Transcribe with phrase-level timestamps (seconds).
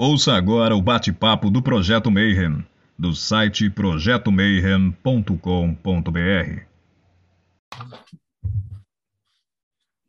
[0.00, 2.64] Ouça agora o bate-papo do Projeto Mayhem,
[2.96, 6.62] do site projetomayhem.com.br.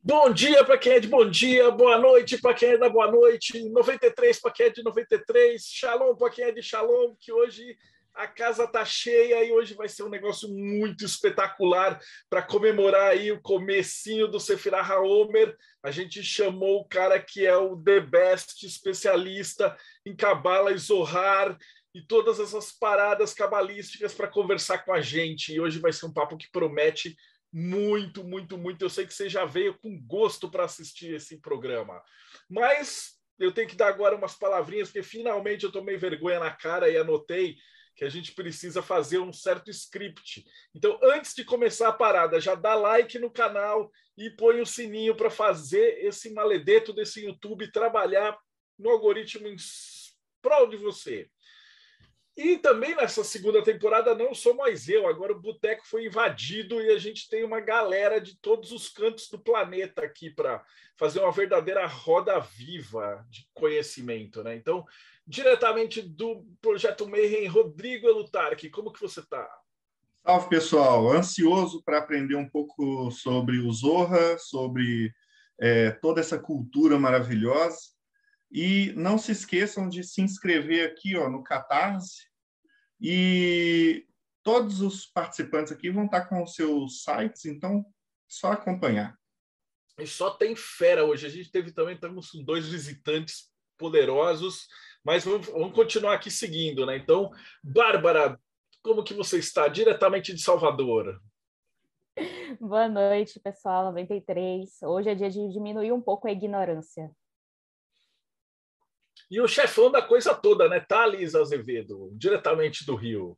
[0.04, 3.12] Bom dia para quem é de bom dia, boa noite para quem é da boa
[3.12, 7.76] noite, 93 para quem é de 93, shalom para quem é de shalom, que hoje
[8.20, 11.98] a casa tá cheia e hoje vai ser um negócio muito espetacular
[12.30, 15.56] para comemorar aí o comecinho do Sefirah HaOmer.
[15.82, 19.74] A gente chamou o cara que é o the best especialista
[20.06, 21.58] em Kabbalah e Zohar
[21.96, 25.54] e todas essas paradas cabalísticas para conversar com a gente.
[25.54, 27.16] E hoje vai ser um papo que promete
[27.54, 28.84] muito, muito, muito.
[28.84, 32.04] Eu sei que você já veio com gosto para assistir esse programa.
[32.50, 36.90] Mas eu tenho que dar agora umas palavrinhas, porque finalmente eu tomei vergonha na cara
[36.90, 37.56] e anotei
[38.00, 40.46] que a gente precisa fazer um certo script.
[40.74, 45.14] Então, antes de começar a parada, já dá like no canal e põe o sininho
[45.18, 48.40] para fazer esse maledeto desse YouTube trabalhar
[48.78, 49.58] no algoritmo em
[50.42, 51.30] prol de você.
[52.38, 56.92] E também nessa segunda temporada não sou mais eu, agora o boteco foi invadido e
[56.92, 60.64] a gente tem uma galera de todos os cantos do planeta aqui para
[60.96, 64.56] fazer uma verdadeira roda viva de conhecimento, né?
[64.56, 64.86] Então,
[65.30, 69.48] diretamente do Projeto Mayhem, Rodrigo Elutarque, como que você está?
[70.26, 71.12] Salve, pessoal!
[71.12, 75.14] Ansioso para aprender um pouco sobre o Zorra, sobre
[75.60, 77.78] é, toda essa cultura maravilhosa.
[78.52, 82.28] E não se esqueçam de se inscrever aqui ó, no Catarse,
[83.00, 84.08] e
[84.42, 87.86] todos os participantes aqui vão estar com os seus sites, então
[88.28, 89.16] só acompanhar.
[90.00, 91.28] E só tem fera hoje.
[91.28, 94.68] A gente teve também, estamos com dois visitantes poderosos,
[95.04, 96.98] mas vamos, vamos continuar aqui seguindo, né?
[96.98, 97.32] Então,
[97.64, 98.40] Bárbara,
[98.82, 99.68] como que você está?
[99.68, 101.22] Diretamente de Salvador.
[102.60, 104.82] Boa noite, pessoal, 93.
[104.84, 107.10] Hoje é dia de diminuir um pouco a ignorância.
[109.32, 110.80] E o chefão da coisa toda, né?
[110.80, 113.38] Thales Azevedo, diretamente do Rio.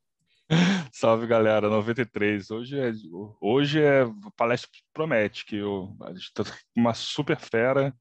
[0.94, 2.50] Salve, galera, 93.
[2.50, 2.92] Hoje é,
[3.42, 6.44] hoje é palestra promete, que eu, a gente está
[6.76, 7.94] uma super fera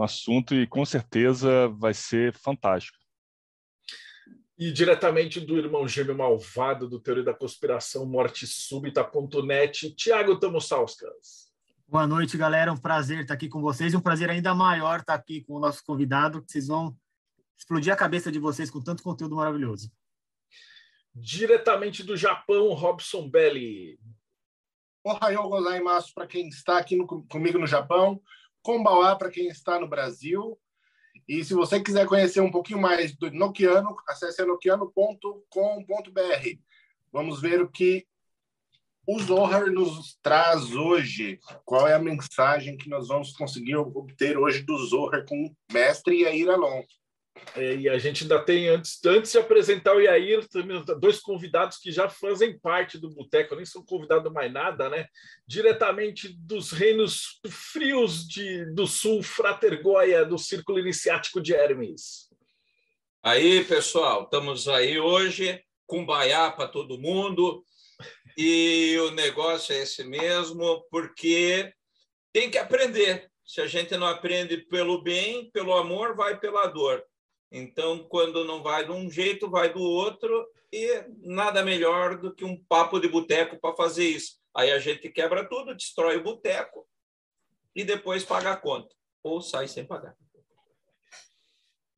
[0.00, 2.96] no assunto e com certeza vai ser fantástico.
[4.58, 11.50] E diretamente do irmão gêmeo malvado do Teoria da Conspiração, Morte Súbita.net, Tiago Tamosauskas.
[11.86, 12.72] Boa noite, galera.
[12.72, 13.94] Um prazer estar aqui com vocês.
[13.94, 16.42] Um prazer ainda maior estar aqui com o nosso convidado.
[16.46, 16.96] Vocês vão
[17.58, 19.90] explodir a cabeça de vocês com tanto conteúdo maravilhoso.
[21.14, 23.98] Diretamente do Japão, Robson Belli.
[25.04, 28.22] Ohayou gozaimasu para quem está aqui no, comigo no Japão.
[28.62, 30.58] Kombawa para quem está no Brasil.
[31.28, 36.58] E se você quiser conhecer um pouquinho mais do Nokiano, acesse nokiano.com.br.
[37.12, 38.06] Vamos ver o que
[39.06, 41.40] o Zohar nos traz hoje?
[41.64, 46.22] Qual é a mensagem que nós vamos conseguir obter hoje do Zohar com o mestre
[46.22, 46.82] Yair Alon?
[47.56, 50.46] É, e a gente ainda tem, antes, antes de apresentar o Yair,
[51.00, 55.06] dois convidados que já fazem parte do Boteco, nem são convidados mais nada, né?
[55.46, 62.28] Diretamente dos reinos frios de, do sul, Frater Goya, do Círculo Iniciático de Hermes.
[63.22, 67.64] Aí, pessoal, estamos aí hoje, com baiá para todo mundo,
[68.36, 71.72] e o negócio é esse mesmo, porque
[72.32, 73.28] tem que aprender.
[73.44, 77.04] Se a gente não aprende pelo bem, pelo amor, vai pela dor.
[77.50, 82.44] Então, quando não vai de um jeito, vai do outro, e nada melhor do que
[82.44, 84.38] um papo de boteco para fazer isso.
[84.54, 86.86] Aí a gente quebra tudo, destrói o boteco
[87.74, 90.14] e depois paga a conta, ou sai sem pagar.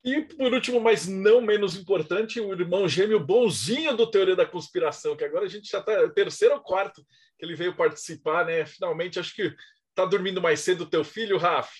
[0.04, 5.16] E por último, mas não menos importante, o irmão gêmeo bonzinho do Teoria da Conspiração,
[5.16, 7.04] que agora a gente já está terceiro ou quarto
[7.38, 8.66] que ele veio participar, né?
[8.66, 9.54] Finalmente, acho que
[9.94, 11.70] tá dormindo mais cedo o teu filho, Raf.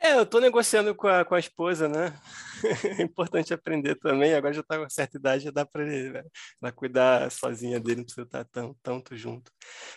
[0.00, 2.16] É, eu estou negociando com a, com a esposa, né?
[3.00, 4.32] é importante aprender também.
[4.32, 6.22] Agora já está com certa idade, já dá para né?
[6.74, 9.50] cuidar sozinha dele, não precisa estar tão, tanto junto.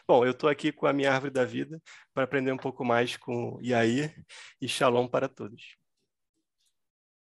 [0.08, 1.80] Bom, eu estou aqui com a minha árvore da vida
[2.14, 4.14] para aprender um pouco mais com Yair
[4.60, 5.78] e Shalom para todos.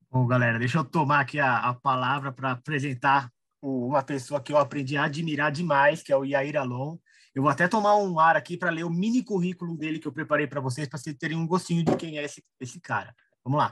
[0.09, 3.29] Bom, galera, deixa eu tomar aqui a, a palavra para apresentar
[3.61, 6.97] uma pessoa que eu aprendi a admirar demais, que é o Yair Alon.
[7.33, 10.11] Eu vou até tomar um ar aqui para ler o mini currículo dele que eu
[10.11, 13.15] preparei para vocês, para vocês terem um gostinho de quem é esse, esse cara.
[13.43, 13.71] Vamos lá.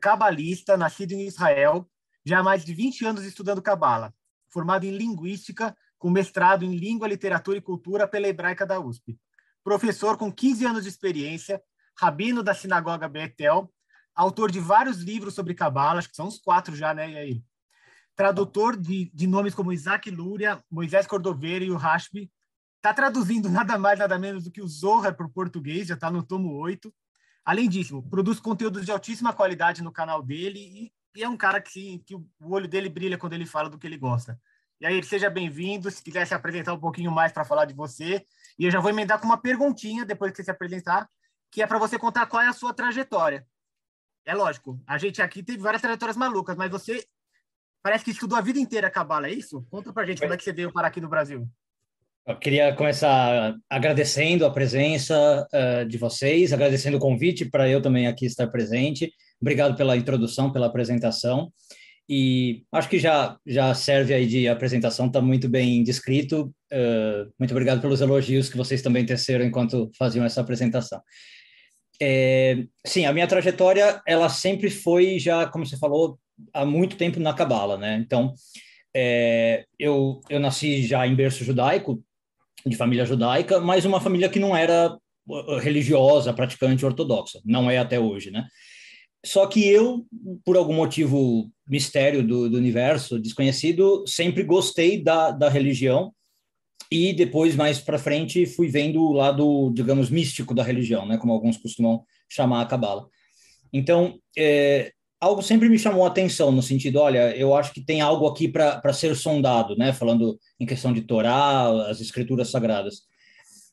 [0.00, 1.88] Cabalista, nascido em Israel,
[2.24, 4.14] já há mais de 20 anos estudando Cabala,
[4.48, 9.18] formado em Linguística, com mestrado em Língua, Literatura e Cultura pela Hebraica da USP.
[9.62, 11.62] Professor com 15 anos de experiência,
[11.98, 13.72] rabino da Sinagoga Betel,
[14.14, 17.10] autor de vários livros sobre Cabala, acho que são uns quatro já, né?
[17.10, 17.44] E aí?
[18.14, 22.30] Tradutor de, de nomes como Isaac Lúria, Moisés Cordoveiro e o Rashbi.
[22.86, 26.08] Está traduzindo nada mais, nada menos do que o Zohar para o português, já está
[26.08, 26.94] no tomo 8.
[27.44, 31.60] Além disso, produz conteúdos de altíssima qualidade no canal dele e, e é um cara
[31.60, 34.40] que, que o olho dele brilha quando ele fala do que ele gosta.
[34.80, 35.90] E aí, seja bem-vindo.
[35.90, 38.24] Se quiser se apresentar um pouquinho mais para falar de você.
[38.56, 41.10] E eu já vou emendar com uma perguntinha depois que você se apresentar,
[41.50, 43.44] que é para você contar qual é a sua trajetória.
[44.24, 47.04] É lógico, a gente aqui teve várias trajetórias malucas, mas você
[47.82, 49.66] parece que estudou a vida inteira a Cabala, é isso?
[49.72, 51.50] Conta para gente como é que você veio parar aqui no Brasil.
[52.28, 58.08] Eu queria começar agradecendo a presença uh, de vocês, agradecendo o convite para eu também
[58.08, 59.12] aqui estar presente.
[59.40, 61.52] Obrigado pela introdução, pela apresentação.
[62.08, 66.52] E acho que já, já serve aí de apresentação, está muito bem descrito.
[66.72, 71.00] Uh, muito obrigado pelos elogios que vocês também teceram enquanto faziam essa apresentação.
[72.02, 76.18] É, sim, a minha trajetória, ela sempre foi já, como você falou,
[76.52, 77.96] há muito tempo na Cabala, né?
[78.04, 78.34] Então,
[78.92, 82.02] é, eu, eu nasci já em berço judaico,
[82.66, 84.96] de família judaica, mas uma família que não era
[85.28, 88.46] uh, religiosa, praticante ortodoxa, não é até hoje, né?
[89.24, 90.06] Só que eu,
[90.44, 96.12] por algum motivo mistério do, do universo desconhecido, sempre gostei da, da religião
[96.90, 101.32] e depois mais para frente fui vendo o lado, digamos, místico da religião, né, como
[101.32, 103.08] alguns costumam chamar a cabala.
[103.72, 108.00] Então, é, algo sempre me chamou a atenção no sentido, olha, eu acho que tem
[108.00, 113.02] algo aqui para ser sondado, né, falando em questão de Torá, as escrituras sagradas.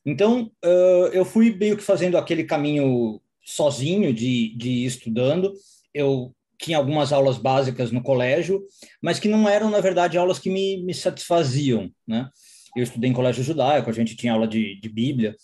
[0.05, 5.53] Então, uh, eu fui meio que fazendo aquele caminho sozinho de, de ir estudando.
[5.93, 8.63] Eu tinha algumas aulas básicas no colégio,
[9.01, 12.29] mas que não eram, na verdade, aulas que me, me satisfaziam, né?
[12.75, 15.35] Eu estudei em colégio judaico, a gente tinha aula de, de Bíblia,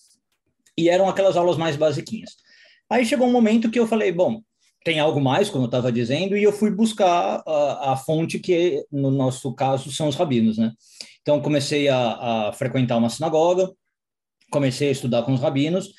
[0.77, 2.31] e eram aquelas aulas mais basiquinhas.
[2.89, 4.41] Aí chegou um momento que eu falei, bom,
[4.83, 8.85] tem algo mais, como eu estava dizendo, e eu fui buscar a, a, fonte que,
[8.91, 10.71] no nosso caso, são os rabinos, né?
[11.21, 13.69] Então, comecei a, a, frequentar uma sinagoga,
[14.51, 15.89] comecei a estudar com os rabinos,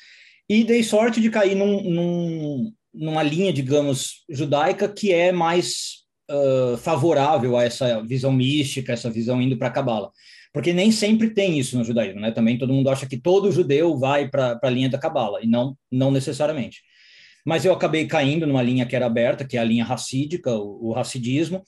[0.49, 6.75] e dei sorte de cair num, num, numa linha, digamos, judaica que é mais uh,
[6.77, 10.11] favorável a essa visão mística, essa visão indo para a Cabala
[10.53, 12.31] porque nem sempre tem isso no judaísmo, né?
[12.31, 15.77] Também todo mundo acha que todo judeu vai para a linha da cabala, e não,
[15.89, 16.81] não necessariamente.
[17.45, 20.89] Mas eu acabei caindo numa linha que era aberta, que é a linha racídica, o,
[20.89, 21.63] o racidismo,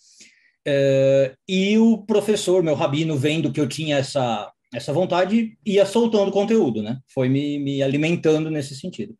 [0.66, 6.32] é, e o professor, meu rabino, vendo que eu tinha essa, essa vontade, ia soltando
[6.32, 7.00] conteúdo, né?
[7.14, 9.16] Foi me, me alimentando nesse sentido.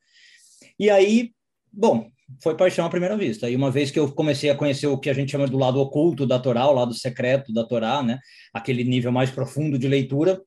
[0.80, 1.32] E aí,
[1.72, 2.10] bom,
[2.42, 3.50] foi paixão à primeira vista.
[3.50, 5.80] E uma vez que eu comecei a conhecer o que a gente chama do lado
[5.80, 8.20] oculto da Torá, o lado secreto da Torá, né?
[8.54, 10.42] Aquele nível mais profundo de leitura,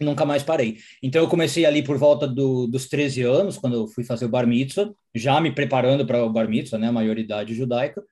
[0.00, 0.78] nunca mais parei.
[1.02, 4.28] Então eu comecei ali por volta do, dos 13 anos, quando eu fui fazer o
[4.28, 6.88] Bar Mitzvah, já me preparando para o Bar Mitzvah, né?
[6.88, 8.02] A maioridade judaica.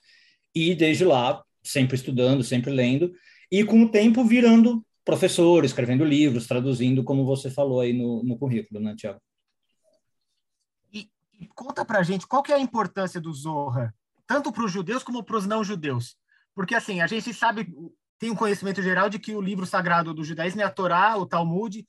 [0.55, 3.13] E desde lá, sempre estudando, sempre lendo.
[3.51, 8.39] E com o tempo virando professor, escrevendo livros, traduzindo, como você falou aí no, no
[8.39, 9.21] currículo, né, Tiago?
[11.55, 13.95] conta pra gente qual que é a importância do Zohar,
[14.27, 16.17] tanto para os judeus como para os não-judeus.
[16.55, 17.67] Porque, assim, a gente sabe,
[18.25, 21.27] tem um conhecimento geral de que o livro sagrado do judaísmo é a Torá, o
[21.27, 21.87] Talmud.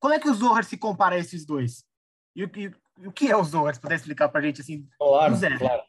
[0.00, 1.84] Como é que o Zohar se compara a esses dois?
[2.34, 2.72] E, e,
[3.02, 3.72] e o que é o Zohar?
[3.72, 5.82] Se puder explicar para a gente, assim, claro, claro.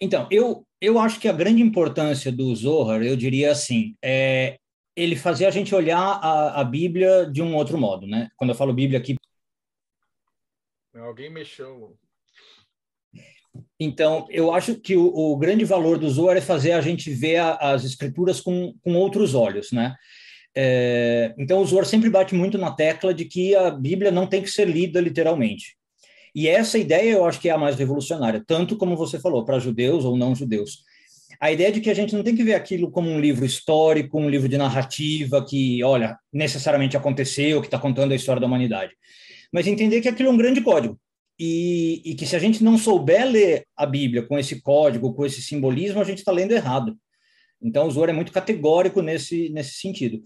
[0.00, 4.60] Então, eu, eu acho que a grande importância do Zohar, eu diria assim, é
[4.94, 8.30] ele fazer a gente olhar a, a Bíblia de um outro modo, né?
[8.36, 9.16] Quando eu falo Bíblia aqui...
[10.94, 11.98] Alguém mexeu
[13.78, 17.36] então, eu acho que o, o, grande valor do Zohar é fazer a gente ver
[17.36, 19.94] a, as escrituras com, com outros olhos, né?
[20.54, 24.42] É, então, o Zohar sempre bate muito na tecla de que a Bíblia não tem
[24.42, 25.76] que ser lida literalmente.
[26.34, 29.58] E essa ideia eu acho que é a mais revolucionária, tanto como você falou, para
[29.58, 30.84] judeus ou não judeus.
[31.40, 34.18] A ideia de que a gente não tem que ver aquilo como um livro histórico,
[34.18, 38.92] um livro de narrativa que, olha, necessariamente aconteceu, que está contando a história da humanidade,
[39.52, 40.98] mas entender que aquilo é um grande código
[41.38, 45.24] e, e, que se a gente não souber ler a Bíblia com esse código, com
[45.24, 46.96] esse simbolismo, a gente está lendo errado.
[47.60, 50.22] Então, o Zohar é muito categórico nesse, nesse sentido.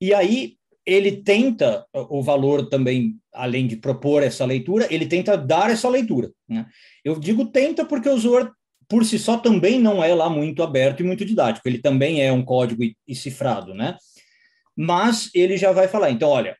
[0.00, 5.70] E aí, ele tenta, o valor também, além de propor essa leitura, ele tenta dar
[5.70, 6.30] essa leitura.
[6.48, 6.66] Né?
[7.04, 8.50] Eu digo tenta porque o Zohar,
[8.88, 11.68] por si só, também não é lá muito aberto e muito didático.
[11.68, 13.96] Ele também é um código e, e cifrado, né?
[14.74, 16.56] Mas ele já vai falar, então, olha,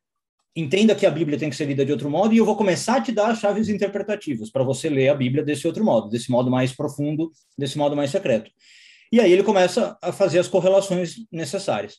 [0.58, 2.96] entenda que a Bíblia tem que ser lida de outro modo, e eu vou começar
[2.96, 6.50] a te dar chaves interpretativas para você ler a Bíblia desse outro modo, desse modo
[6.50, 8.50] mais profundo, desse modo mais secreto.
[9.12, 11.96] E aí ele começa a fazer as correlações necessárias.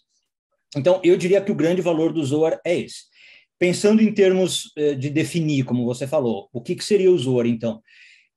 [0.76, 3.06] Então, eu diria que o grande valor do Zohar é esse.
[3.58, 7.48] Pensando em termos eh, de definir, como você falou, o que, que seria o Zohar,
[7.48, 7.82] então?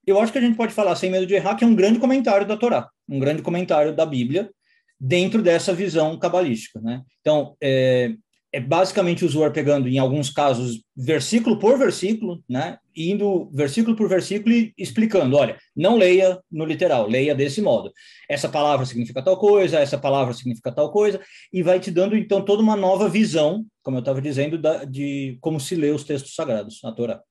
[0.06, 1.98] Eu acho que a gente pode falar, sem medo de errar, que é um grande
[1.98, 4.50] comentário da Torá, um grande comentário da Bíblia,
[4.98, 6.80] dentro dessa visão cabalística.
[6.80, 7.02] Né?
[7.20, 8.14] Então, é,
[8.52, 12.78] é basicamente o Zohar pegando, em alguns casos, versículo por versículo, né?
[12.94, 17.90] Indo versículo por versículo e explicando: olha, não leia no literal, leia desse modo.
[18.28, 21.18] Essa palavra significa tal coisa, essa palavra significa tal coisa,
[21.50, 25.38] e vai te dando, então, toda uma nova visão, como eu estava dizendo, da, de
[25.40, 27.22] como se lê os textos sagrados, a Torá.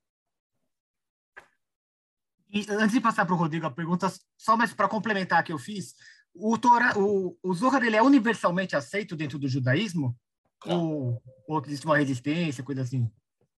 [2.54, 5.54] E antes de passar para o Rodrigo a pergunta, só mais para complementar a que
[5.54, 5.94] eu fiz,
[6.34, 10.18] o, Torá, o, o Zohar ele é universalmente aceito dentro do judaísmo?
[10.66, 13.10] Ou, ou existe uma resistência, coisa assim?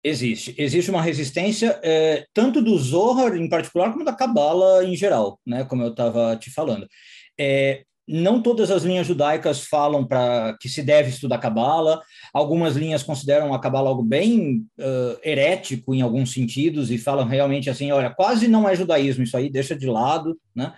[0.04, 0.54] Existe.
[0.58, 5.64] Existe uma resistência, é, tanto do Zohar em particular, como da Kabbalah em geral, né?
[5.64, 6.88] como eu estava te falando.
[7.38, 12.00] É, não todas as linhas judaicas falam para que se deve estudar Kabbalah.
[12.34, 17.70] Algumas linhas consideram a Kabbalah algo bem uh, herético em alguns sentidos e falam realmente
[17.70, 20.74] assim, olha, quase não é judaísmo isso aí, deixa de lado, né?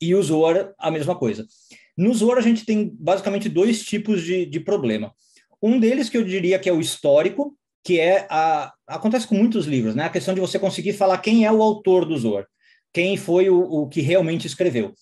[0.00, 1.46] E o Zohar, a mesma coisa.
[1.96, 5.14] No Zohar, a gente tem basicamente dois tipos de, de problema.
[5.62, 9.66] Um deles que eu diria que é o histórico, que é a acontece com muitos
[9.66, 10.04] livros, né?
[10.04, 12.46] A questão de você conseguir falar quem é o autor do Zohar,
[12.92, 14.92] quem foi o, o que realmente escreveu.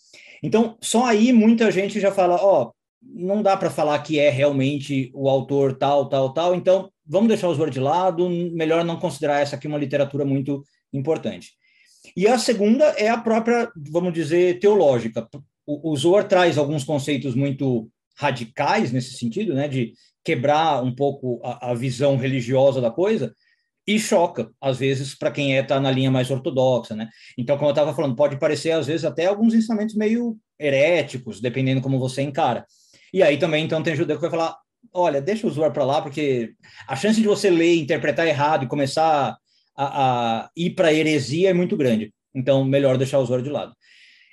[0.43, 4.31] Então, só aí muita gente já fala, ó, oh, não dá para falar que é
[4.31, 8.99] realmente o autor tal, tal, tal, então vamos deixar o Zohar de lado, melhor não
[8.99, 11.53] considerar essa aqui uma literatura muito importante.
[12.17, 15.27] E a segunda é a própria, vamos dizer, teológica.
[15.67, 19.95] O, Zohar traz alguns conceitos muito radicais nesse sentido, né, de
[20.25, 23.35] quebrar um pouco a, a visão religiosa da coisa,
[23.87, 27.09] e choca, às vezes, para quem é tá na linha mais ortodoxa, né?
[27.37, 31.83] Então, como eu estava falando, pode parecer, às vezes, até alguns ensinamentos meio heréticos, dependendo
[31.83, 32.65] como você encara.
[33.13, 34.57] E aí também, então, tem judeu que vai falar,
[34.93, 36.55] olha, deixa o usuário para lá, porque
[36.89, 39.37] a chance de você ler, interpretar errado e começar
[39.77, 42.15] a, a ir para heresia é muito grande.
[42.35, 43.75] Então, melhor deixar o usuário de lado.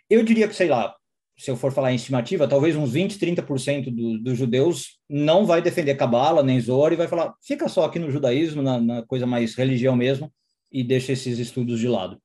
[0.10, 0.95] Eu diria que, sei lá,
[1.41, 5.60] se eu for falar em estimativa, talvez uns 20, 30% do, dos judeus não vai
[5.60, 9.25] defender Cabala nem Zohar e vai falar, fica só aqui no judaísmo, na, na coisa
[9.25, 10.31] mais religião mesmo,
[10.71, 12.21] e deixa esses estudos de lado.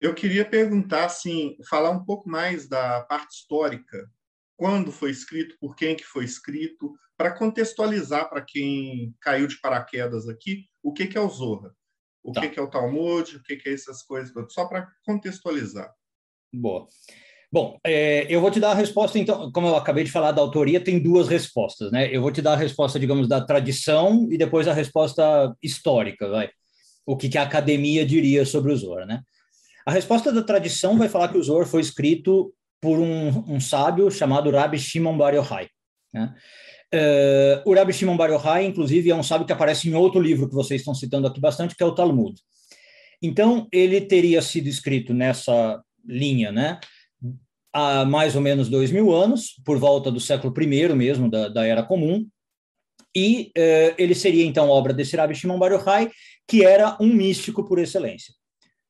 [0.00, 4.08] Eu queria perguntar, assim, falar um pouco mais da parte histórica.
[4.56, 10.28] Quando foi escrito, por quem que foi escrito, para contextualizar para quem caiu de paraquedas
[10.28, 11.72] aqui, o que, que é o Zohar,
[12.22, 12.42] o tá.
[12.42, 15.92] que, que é o Talmud, o que, que é essas coisas, só para contextualizar.
[16.54, 16.88] Boa.
[17.54, 20.42] Bom, é, eu vou te dar a resposta, então, como eu acabei de falar da
[20.42, 22.08] autoria, tem duas respostas, né?
[22.12, 26.50] Eu vou te dar a resposta, digamos, da tradição e depois a resposta histórica, vai.
[27.06, 29.20] O que, que a academia diria sobre o Zohar, né?
[29.86, 34.10] A resposta da tradição vai falar que o Zohar foi escrito por um, um sábio
[34.10, 35.68] chamado Rabbi Shimon Bar Yochai,
[36.12, 36.34] né?
[36.92, 40.48] Uh, o Rabbi Shimon Bar Yochai, inclusive, é um sábio que aparece em outro livro
[40.48, 42.34] que vocês estão citando aqui bastante, que é o Talmud.
[43.22, 46.80] Então, ele teria sido escrito nessa linha, né?
[47.72, 51.66] Há mais ou menos dois mil anos, por volta do século I mesmo, da, da
[51.66, 52.26] Era Comum,
[53.14, 56.10] e eh, ele seria, então, obra desse Rabbi Shimon Bar Yochai,
[56.48, 58.34] que era um místico por excelência.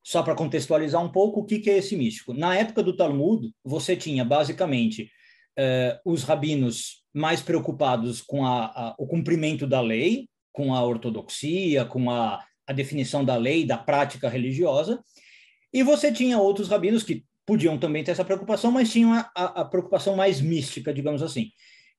[0.03, 2.33] Só para contextualizar um pouco, o que, que é esse místico?
[2.33, 5.09] Na época do Talmud, você tinha, basicamente,
[5.57, 11.85] eh, os rabinos mais preocupados com a, a, o cumprimento da lei, com a ortodoxia,
[11.85, 15.03] com a, a definição da lei, da prática religiosa,
[15.75, 19.43] e você tinha outros rabinos que podiam também ter essa preocupação, mas tinham a, a,
[19.61, 21.51] a preocupação mais mística, digamos assim,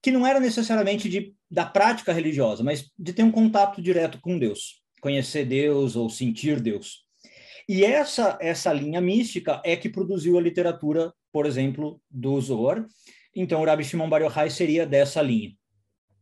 [0.03, 4.39] que não era necessariamente de, da prática religiosa, mas de ter um contato direto com
[4.39, 7.05] Deus, conhecer Deus ou sentir Deus.
[7.69, 12.83] E essa essa linha mística é que produziu a literatura, por exemplo, do Zohar.
[13.35, 15.51] Então, o Rabbi Shimon Bar Yochai seria dessa linha.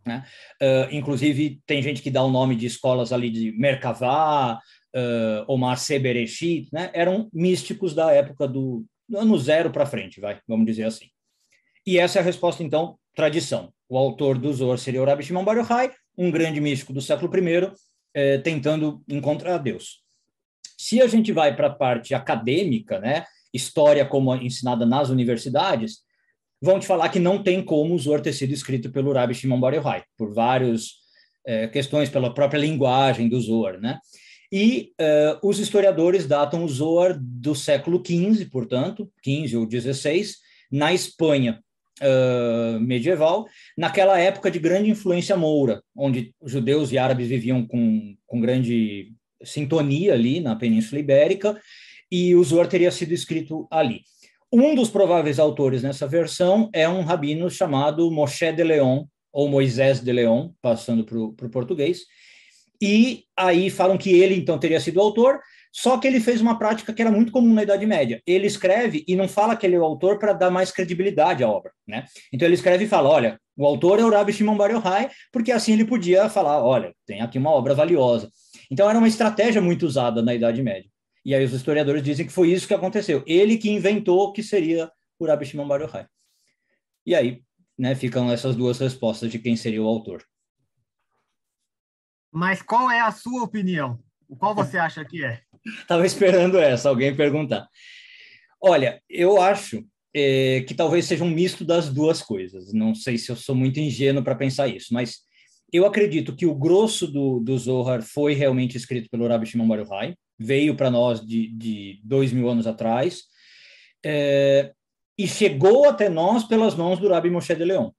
[0.04, 0.26] Né?
[0.60, 4.58] Uh, inclusive, tem gente que dá o nome de escolas ali de Merkavá,
[4.94, 10.40] uh, Omar Sebereshit, né, eram místicos da época do, do ano zero para frente, vai,
[10.46, 11.06] vamos dizer assim.
[11.86, 13.72] E essa é a resposta, então, tradição.
[13.88, 17.30] O autor do Zohar seria o Rabbi Shimon Bar Yochai, um grande místico do século
[17.36, 17.72] I,
[18.14, 20.02] eh, tentando encontrar Deus.
[20.78, 25.98] Se a gente vai para a parte acadêmica, né, história como ensinada nas universidades,
[26.60, 29.60] vão te falar que não tem como o Zohar ter sido escrito pelo Rabbi Shimon
[29.60, 30.92] Bar Yochai, por várias
[31.46, 33.98] eh, questões, pela própria linguagem do Zohar, né?
[34.56, 40.26] E uh, os historiadores datam o Zohar do século XV, portanto, XV ou XVI,
[40.70, 41.60] na Espanha
[42.00, 48.40] uh, medieval, naquela época de grande influência moura, onde judeus e árabes viviam com, com
[48.40, 51.60] grande sintonia ali na Península Ibérica,
[52.08, 54.02] e o Zohar teria sido escrito ali.
[54.52, 59.98] Um dos prováveis autores nessa versão é um rabino chamado Moshe de Leon, ou Moisés
[59.98, 62.02] de Leon, passando para o português,
[62.80, 65.40] e aí falam que ele então teria sido o autor,
[65.72, 68.22] só que ele fez uma prática que era muito comum na Idade Média.
[68.26, 71.48] Ele escreve e não fala que ele é o autor para dar mais credibilidade à
[71.48, 72.04] obra, né?
[72.32, 75.52] Então ele escreve e fala: olha, O autor é o Rabbi Shimon Bar Yochai, porque
[75.52, 78.30] assim ele podia falar, olha, tem aqui uma obra valiosa.
[78.70, 80.90] Então era uma estratégia muito usada na Idade Média.
[81.24, 83.22] E aí os historiadores dizem que foi isso que aconteceu.
[83.26, 86.06] Ele que inventou que seria o Rabbi Shimon Bar Yochai.
[87.06, 87.42] E aí,
[87.78, 90.24] né, ficam essas duas respostas de quem seria o autor.
[92.34, 94.00] Mas qual é a sua opinião?
[94.40, 95.40] Qual você acha que é?
[95.64, 97.68] Estava esperando essa, alguém perguntar.
[98.60, 102.72] Olha, eu acho é, que talvez seja um misto das duas coisas.
[102.72, 105.18] Não sei se eu sou muito ingênuo para pensar isso, mas
[105.72, 109.78] eu acredito que o grosso do, do Zohar foi realmente escrito pelo Rabbi Shimon Bar
[109.78, 113.22] Yochai, veio para nós de, de dois mil anos atrás,
[114.04, 114.72] é,
[115.16, 117.90] e chegou até nós pelas mãos do Rabbi Moshe de Leon.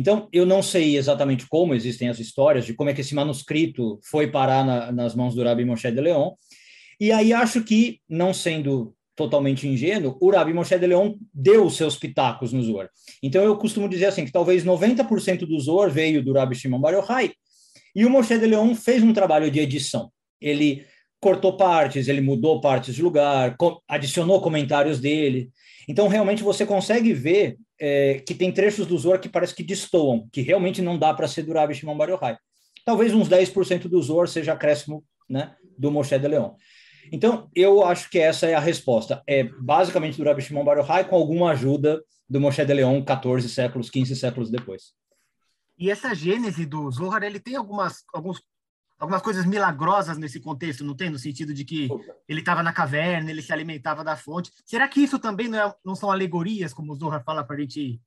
[0.00, 4.00] Então, eu não sei exatamente como existem as histórias de como é que esse manuscrito
[4.02, 6.30] foi parar na, nas mãos do Rabbi Moshe de Leon,
[6.98, 11.76] e aí acho que, não sendo totalmente ingênuo, o Rabbi Moshe de Leon deu os
[11.76, 12.88] seus pitacos no Zohar.
[13.22, 16.94] Então eu costumo dizer assim, que talvez 90% do Zohar veio do Rabbi Shimon Bar
[16.94, 17.32] Yochai,
[17.94, 20.10] e o Moshe de Leon fez um trabalho de edição.
[20.40, 20.82] Ele
[21.20, 23.54] cortou partes, ele mudou partes de lugar,
[23.86, 25.50] adicionou comentários dele.
[25.86, 30.28] Então, realmente, você consegue ver é, que tem trechos do Zohar que parece que destoam,
[30.30, 32.36] que realmente não dá para ser Rabbi Shimon Bar Yochai.
[32.84, 36.52] Talvez uns 10% do Zohar seja acréscimo né, do Moshe de Leon.
[37.10, 39.22] Então, eu acho que essa é a resposta.
[39.26, 43.90] É basicamente Rabbi Shimon Bar Yochai com alguma ajuda do Moshe de Leon 14 séculos,
[43.90, 44.92] 15 séculos depois.
[45.78, 48.42] E essa gênese do Zohar, ele tem algumas, alguns,
[49.00, 51.08] algumas coisas milagrosas nesse contexto, não tem?
[51.08, 51.88] No sentido de que
[52.28, 54.52] ele estava na caverna, ele se alimentava da fonte.
[54.66, 57.60] Será que isso também não, é, não são alegorias, como o Zohar fala para a
[57.60, 57.98] gente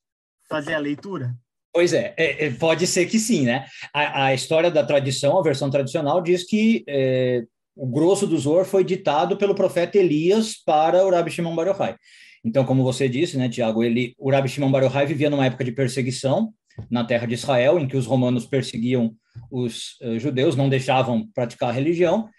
[0.47, 1.35] fazer a leitura?
[1.73, 3.65] Pois é, é, é, pode ser que sim, né?
[3.91, 7.43] A, a, história da tradição, a versão tradicional, diz que é,
[7.75, 11.97] o grosso do Zor foi ditado pelo profeta Elias para o Rabi Shimon Bar.
[12.45, 15.71] Então, como você disse, né, Tiago, ele, o Rabi Shimon Bar vivia numa época de
[15.71, 16.53] perseguição
[16.89, 19.15] na terra de Israel, em que os romanos perseguiam
[19.51, 22.29] os uh, judeus, não deixavam praticar a religião,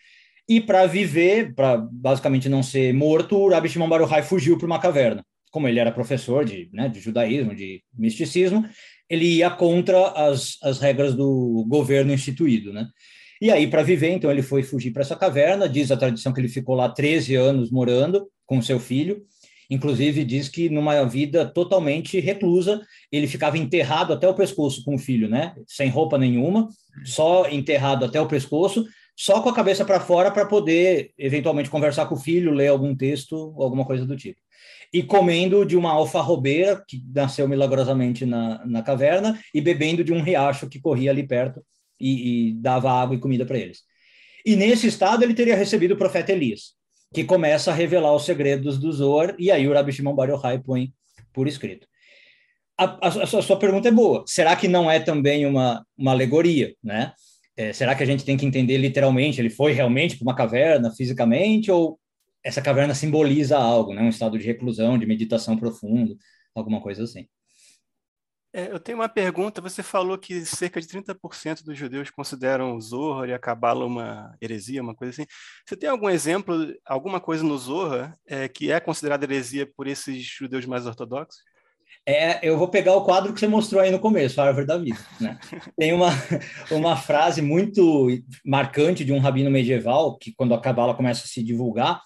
[0.49, 4.81] e para viver, para basicamente não ser morto, Rabi Shimon Bar Yochai fugiu para uma
[4.81, 5.25] caverna.
[5.51, 8.69] Como ele era professor de, né, de judaísmo, de misticismo,
[9.09, 12.87] ele ia contra as, as regras do governo instituído, né?
[13.41, 15.69] E aí, para viver, então, ele foi fugir para essa caverna.
[15.69, 19.23] Diz a tradição que ele ficou lá 13 anos morando com seu filho.
[19.71, 24.99] Inclusive, diz que numa vida totalmente reclusa, ele ficava enterrado até o pescoço com o
[24.99, 25.55] filho, né?
[25.67, 26.69] Sem roupa nenhuma,
[27.05, 28.85] só enterrado até o pescoço,
[29.17, 32.95] só com a cabeça para fora para poder eventualmente conversar com o filho, ler algum
[32.95, 34.41] texto, alguma coisa do tipo.
[34.93, 40.23] E comendo de uma alfarrobeira que nasceu milagrosamente na, na caverna e bebendo de um
[40.23, 41.65] riacho que corria ali perto
[41.99, 43.83] e, e dava água e comida para eles.
[44.45, 46.75] E nesse estado ele teria recebido o profeta Elias,
[47.15, 50.59] que começa a revelar os segredos do Zohar, e aí o Rabi Shimon Bar Yochai
[50.59, 50.93] põe
[51.33, 51.87] por escrito.
[52.77, 54.25] A, a, a, sua pergunta é boa.
[54.27, 57.13] Será que não é também uma, uma alegoria, né?
[57.57, 59.41] É, será que a gente tem que entender literalmente?
[59.41, 62.01] Ele foi realmente para uma caverna fisicamente ou
[62.43, 64.03] essa caverna simboliza algo, né?
[64.03, 66.19] Um estado de reclusão, de meditação profundo,
[66.53, 67.29] alguma coisa assim.
[68.57, 69.61] É, eu tenho uma pergunta.
[69.61, 74.33] Você falou que cerca de 30% dos judeus consideram o Zohar e a Kabbalah uma
[74.41, 75.27] heresia, uma coisa assim.
[75.67, 80.23] Você tem algum exemplo, alguma coisa no Zohar é, que é considerada heresia por esses
[80.23, 81.43] judeus mais ortodoxos?
[82.07, 84.79] É, eu vou pegar o quadro que você mostrou aí no começo, a árvore da
[84.79, 84.99] vida.
[85.21, 85.37] Né?
[85.77, 86.11] Tem uma,
[86.71, 88.09] uma frase muito
[88.45, 92.01] marcante de um rabino medieval, que quando a Kabbalah começa a se divulgar,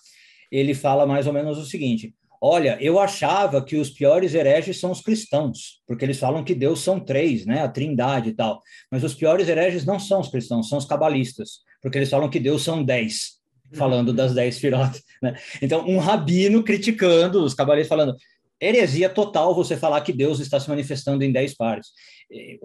[0.51, 4.90] ele fala mais ou menos o seguinte: Olha, eu achava que os piores hereges são
[4.90, 8.62] os cristãos, porque eles falam que Deus são três, né, a trindade e tal.
[8.90, 12.38] Mas os piores hereges não são os cristãos, são os cabalistas, porque eles falam que
[12.38, 13.38] Deus são dez,
[13.74, 15.03] falando das dez firotes.
[15.20, 15.37] Né?
[15.61, 18.16] Então, um rabino criticando os cabalistas, falando
[18.61, 21.88] heresia total você falar que Deus está se manifestando em dez pares.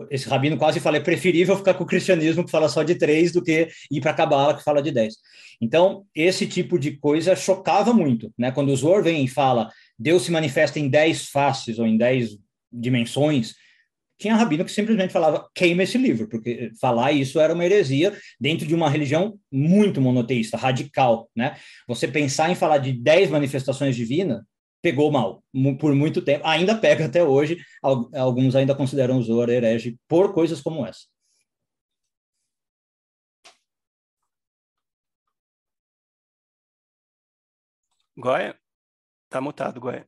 [0.10, 3.32] Esse rabino quase fala, é preferível ficar com o cristianismo que fala só de três
[3.32, 5.16] do que ir para a cabala que fala de dez.
[5.62, 8.52] Então, esse tipo de coisa chocava muito, né?
[8.52, 12.38] Quando o Zor vem e fala Deus se manifesta em dez faces ou em dez
[12.72, 13.56] dimensões,
[14.20, 18.66] tinha rabino que simplesmente falava queima esse livro, porque falar isso era uma heresia dentro
[18.66, 21.56] de uma religião muito monoteísta, radical, né?
[21.88, 24.42] Você pensar em falar de dez manifestações divinas
[24.84, 25.42] pegou mal
[25.80, 30.62] por muito tempo, ainda pega até hoje, alguns ainda consideram o Zohar herege por coisas
[30.62, 31.08] como essa.
[38.18, 38.60] Goia?
[39.30, 40.08] Tá mutado, Goia.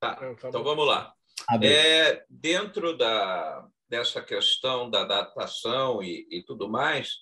[0.00, 1.14] Tá, tá então vamos lá.
[1.62, 7.18] É, dentro da, dessa questão da datação e, e tudo mais,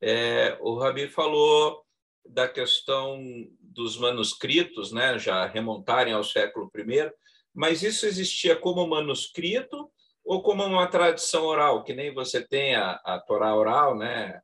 [0.00, 1.84] é, o Rabi falou
[2.24, 3.20] da questão
[3.60, 7.10] dos manuscritos, né, já remontarem ao século I,
[7.54, 9.90] mas isso existia como manuscrito
[10.24, 14.40] ou como uma tradição oral, que nem você tem a, a Torá oral, né?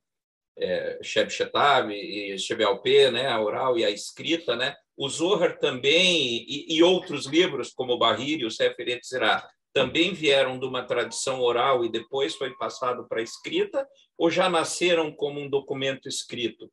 [0.59, 3.27] É, Sheb Shetav e Shebelp, né?
[3.27, 4.75] A oral e a escrita, né?
[4.97, 10.57] O Zohar também e, e outros livros como Bahir e o Sefer Yetzirah também vieram
[10.57, 13.87] de uma tradição oral e depois foi passado para a escrita
[14.17, 16.71] ou já nasceram como um documento escrito?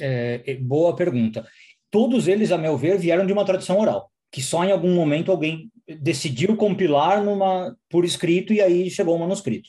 [0.00, 1.46] É, é, boa pergunta.
[1.90, 5.30] Todos eles, a meu ver, vieram de uma tradição oral, que só em algum momento
[5.30, 9.68] alguém decidiu compilar numa por escrito e aí chegou o manuscrito.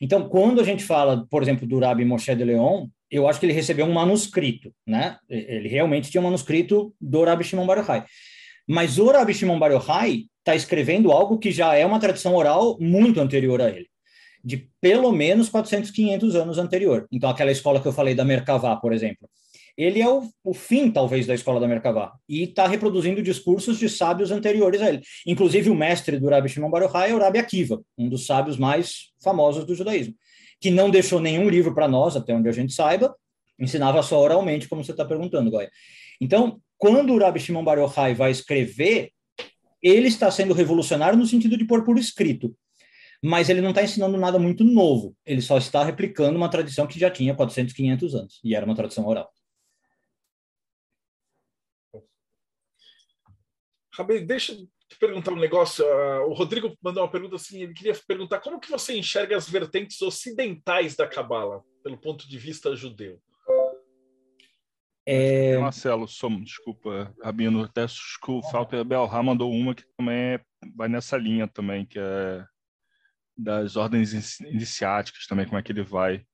[0.00, 3.46] Então, quando a gente fala, por exemplo, do Rabi Moshe de Leon, eu acho que
[3.46, 5.18] ele recebeu um manuscrito, né?
[5.28, 8.04] Ele realmente tinha um manuscrito do Rabi Shimon Bar Yochai.
[8.66, 12.76] Mas o Rabi Shimon Bar Yochai está escrevendo algo que já é uma tradição oral
[12.80, 13.86] muito anterior a ele,
[14.42, 17.06] de pelo menos 400, 500 anos anterior.
[17.12, 19.28] Então, aquela escola que eu falei da Merkavá, por exemplo,
[19.76, 23.88] ele é o, o fim, talvez, da escola da Merkavá, e está reproduzindo discursos de
[23.88, 25.02] sábios anteriores a ele.
[25.26, 28.56] Inclusive, o mestre do Rabi Shimon Bar Yochai é o Rabi Akiva, um dos sábios
[28.56, 30.14] mais famosos do judaísmo,
[30.60, 33.14] que não deixou nenhum livro para nós, até onde a gente saiba,
[33.58, 35.70] ensinava só oralmente, como você está perguntando, Goya.
[36.20, 39.10] Então, quando o Rabi Shimon Bar Yochai vai escrever,
[39.82, 42.54] ele está sendo revolucionário no sentido de pôr por escrito,
[43.22, 46.98] mas ele não está ensinando nada muito novo, ele só está replicando uma tradição que
[46.98, 49.30] já tinha 400, 500 anos, e era uma tradição oral.
[53.94, 55.84] Rabi, deixa eu te perguntar um negócio.
[55.84, 59.48] Uh, o Rodrigo mandou uma pergunta assim, ele queria perguntar como que você enxerga as
[59.48, 63.20] vertentes ocidentais da Cabala, pelo ponto de vista judeu?
[65.04, 65.58] É...
[65.58, 70.40] Marcelo, som, desculpa, Rabino, até desculpa, falta Belha mandou uma que também é,
[70.76, 72.44] vai nessa linha também, que é
[73.36, 76.24] das ordens iniciáticas também, como é que ele vai.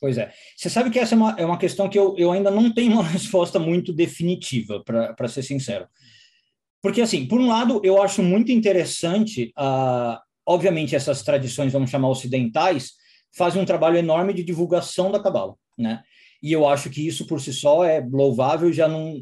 [0.00, 0.30] Pois é.
[0.56, 2.92] Você sabe que essa é uma, é uma questão que eu, eu ainda não tenho
[2.92, 5.86] uma resposta muito definitiva, para ser sincero.
[6.82, 12.10] Porque, assim, por um lado, eu acho muito interessante, uh, obviamente, essas tradições, vamos chamar
[12.10, 12.92] ocidentais,
[13.36, 16.02] fazem um trabalho enorme de divulgação da Cabala, né?
[16.42, 19.14] E eu acho que isso por si só é louvável já, não,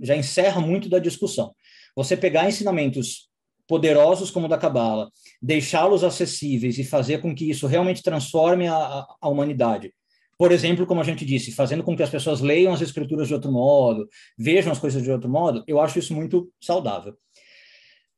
[0.00, 1.54] já encerra muito da discussão.
[1.94, 3.28] Você pegar ensinamentos
[3.68, 9.06] poderosos como o da Cabala, deixá-los acessíveis e fazer com que isso realmente transforme a,
[9.20, 9.92] a humanidade,
[10.38, 13.34] por exemplo, como a gente disse, fazendo com que as pessoas leiam as escrituras de
[13.34, 17.14] outro modo, vejam as coisas de outro modo, eu acho isso muito saudável.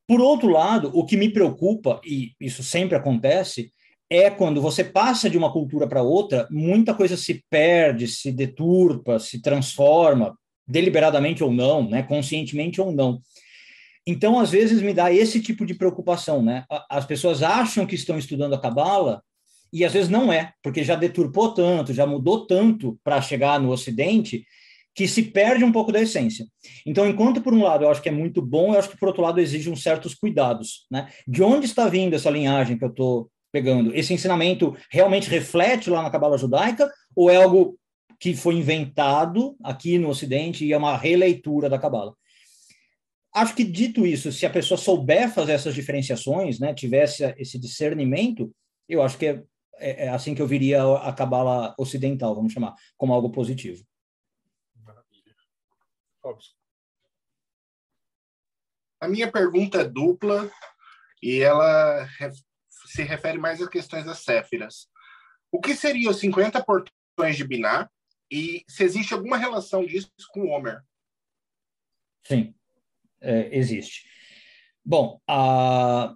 [0.06, 3.72] Por outro lado, o que me preocupa, e isso sempre acontece,
[4.10, 9.18] é quando você passa de uma cultura para outra, muita coisa se perde, se deturpa,
[9.18, 13.20] se transforma, deliberadamente ou não, né, conscientemente ou não.
[14.06, 16.42] Então, às vezes, me dá esse tipo de preocupação.
[16.42, 16.64] Né?
[16.90, 19.22] As pessoas acham que estão estudando a Cabala
[19.74, 23.72] e às vezes não é, porque já deturpou tanto, já mudou tanto para chegar no
[23.72, 24.46] Ocidente,
[24.94, 26.46] que se perde um pouco da essência.
[26.86, 29.08] Então, enquanto por um lado eu acho que é muito bom, eu acho que por
[29.08, 31.08] outro lado exige uns certos cuidados, né?
[31.26, 33.92] De onde está vindo essa linhagem que eu estou pegando?
[33.92, 37.76] Esse ensinamento realmente reflete lá na cabala judaica ou é algo
[38.20, 42.14] que foi inventado aqui no Ocidente e é uma releitura da cabala?
[43.34, 48.52] Acho que dito isso, se a pessoa souber fazer essas diferenciações, né, tivesse esse discernimento,
[48.88, 49.42] eu acho que é
[49.78, 53.84] é, é assim que eu viria a cabala ocidental, vamos chamar, como algo positivo.
[54.76, 55.34] Maravilha.
[56.22, 56.54] Robson.
[59.00, 60.50] A minha pergunta é dupla
[61.22, 62.06] e ela
[62.86, 64.88] se refere mais às questões das céfiras.
[65.50, 67.88] O que seriam os 50 portões de Biná
[68.30, 70.82] e se existe alguma relação disso com Homer?
[72.26, 72.54] Sim,
[73.20, 74.08] é, existe.
[74.84, 76.14] Bom, a,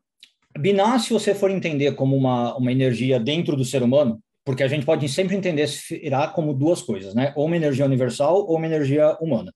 [0.59, 4.68] Binah, se você for entender como uma, uma energia dentro do ser humano, porque a
[4.68, 7.33] gente pode sempre entender se irá como duas coisas, né?
[7.37, 9.53] Ou uma energia universal ou uma energia humana.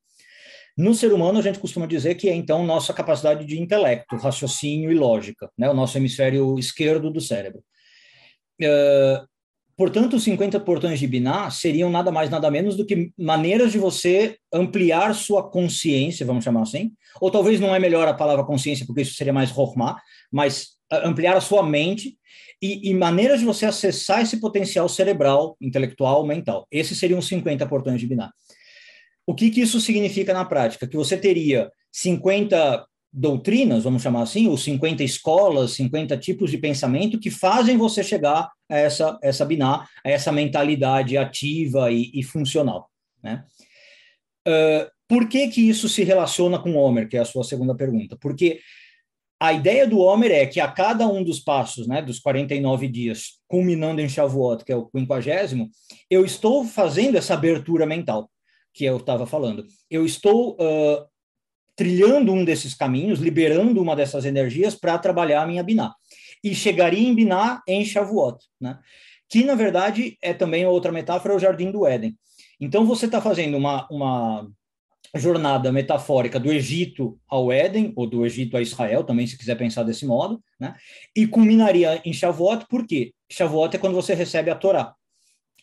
[0.76, 4.92] No ser humano, a gente costuma dizer que é, então, nossa capacidade de intelecto, raciocínio
[4.92, 5.68] e lógica, né?
[5.68, 7.62] O nosso hemisfério esquerdo do cérebro.
[8.60, 9.26] Uh,
[9.76, 13.78] portanto, os 50 portões de Binah seriam nada mais, nada menos do que maneiras de
[13.78, 18.86] você ampliar sua consciência, vamos chamar assim, ou talvez não é melhor a palavra consciência,
[18.86, 19.98] porque isso seria mais Rohma,
[20.30, 22.18] mas ampliar a sua mente
[22.60, 26.66] e, e, maneiras de você acessar esse potencial cerebral, intelectual, mental.
[26.70, 28.32] Esses seriam os 50 portões de Binar.
[29.26, 30.86] O que, que isso significa na prática?
[30.86, 37.18] Que você teria 50 doutrinas, vamos chamar assim, ou 50 escolas, 50 tipos de pensamento
[37.18, 42.88] que fazem você chegar a essa, essa biná, a essa mentalidade ativa e, e funcional.
[43.22, 43.44] Né?
[44.48, 48.16] Uh, por que, que isso se relaciona com Homer, que é a sua segunda pergunta?
[48.18, 48.60] Porque
[49.42, 53.40] a ideia do Homer é que a cada um dos passos, né, dos 49 dias,
[53.48, 55.68] culminando em Shavuot, que é o quinquagésimo,
[56.08, 58.30] eu estou fazendo essa abertura mental
[58.72, 59.66] que eu estava falando.
[59.90, 61.04] Eu estou uh,
[61.74, 65.92] trilhando um desses caminhos, liberando uma dessas energias para trabalhar a minha Binah.
[66.44, 68.78] E chegaria em Binah em Shavuot, né?
[69.28, 72.16] que na verdade é também outra metáfora, o Jardim do Éden.
[72.60, 74.48] Então você está fazendo uma, uma
[75.18, 79.82] jornada metafórica do Egito ao Éden, ou do Egito a Israel, também se quiser pensar
[79.82, 80.74] desse modo, né?
[81.14, 83.12] e culminaria em Shavuot, por quê?
[83.30, 84.94] Shavuot é quando você recebe a Torá,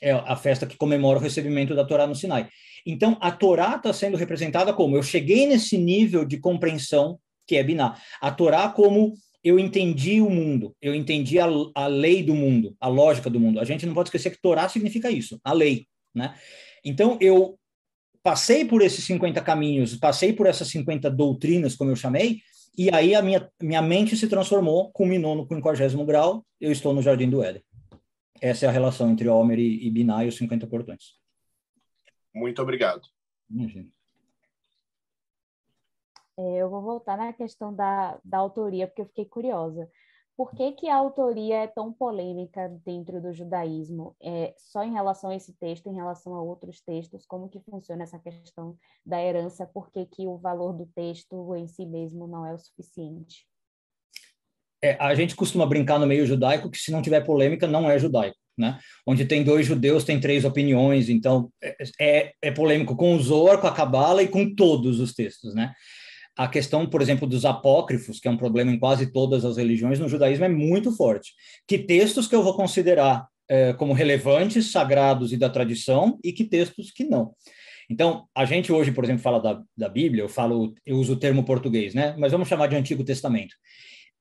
[0.02, 2.48] é a festa que comemora o recebimento da Torá no Sinai.
[2.86, 7.64] Então, a Torá está sendo representada como eu cheguei nesse nível de compreensão que é
[7.64, 7.98] Biná.
[8.22, 12.88] A Torá como eu entendi o mundo, eu entendi a, a lei do mundo, a
[12.88, 13.60] lógica do mundo.
[13.60, 16.36] A gente não pode esquecer que Torá significa isso, a lei, né?
[16.86, 17.59] Então, eu
[18.24, 22.42] passei por esses 50 caminhos, passei por essas 50 doutrinas, como eu chamei,
[22.78, 27.02] e aí a minha, minha mente se transformou, culminou no 50 grau, eu estou no
[27.02, 27.64] Jardim do Éden.
[28.42, 31.20] Essa é a relação entre Homer e, e Binah e os 50 portões.
[32.34, 33.02] Muito obrigado.
[33.50, 33.90] Imagina.
[36.38, 39.90] É, eu vou voltar na questão da, da autoria, porque eu fiquei curiosa.
[40.40, 44.16] Por que, que a autoria é tão polêmica dentro do judaísmo?
[44.24, 48.04] É, só em relação a esse texto, em relação a outros textos, como que funciona
[48.04, 49.66] essa questão da herança?
[49.66, 53.46] Por que, que o valor do texto em si mesmo não é o suficiente?
[54.82, 58.00] É, a gente costuma brincar no meio judaico que se não tiver polêmica, não é
[58.00, 58.38] judaico.
[58.58, 58.80] Né?
[59.06, 63.60] Onde tem dois judeus, tem três opiniões, então é, é, é polêmico com o Zohar,
[63.60, 65.74] com a Kabbalah e com todos os textos, né?
[66.38, 70.00] A questão, por exemplo, dos apócrifos, que é um problema em quase todas as religiões,
[70.00, 71.34] no judaísmo é muito forte.
[71.68, 76.46] Que textos que eu vou considerar é, como relevantes, sagrados e da tradição, e que
[76.46, 77.34] textos que não.
[77.90, 81.20] Então, a gente hoje, por exemplo, fala da, da Bíblia, eu falo, eu uso o
[81.20, 82.16] termo português, né?
[82.20, 83.56] Mas vamos chamar de Antigo Testamento.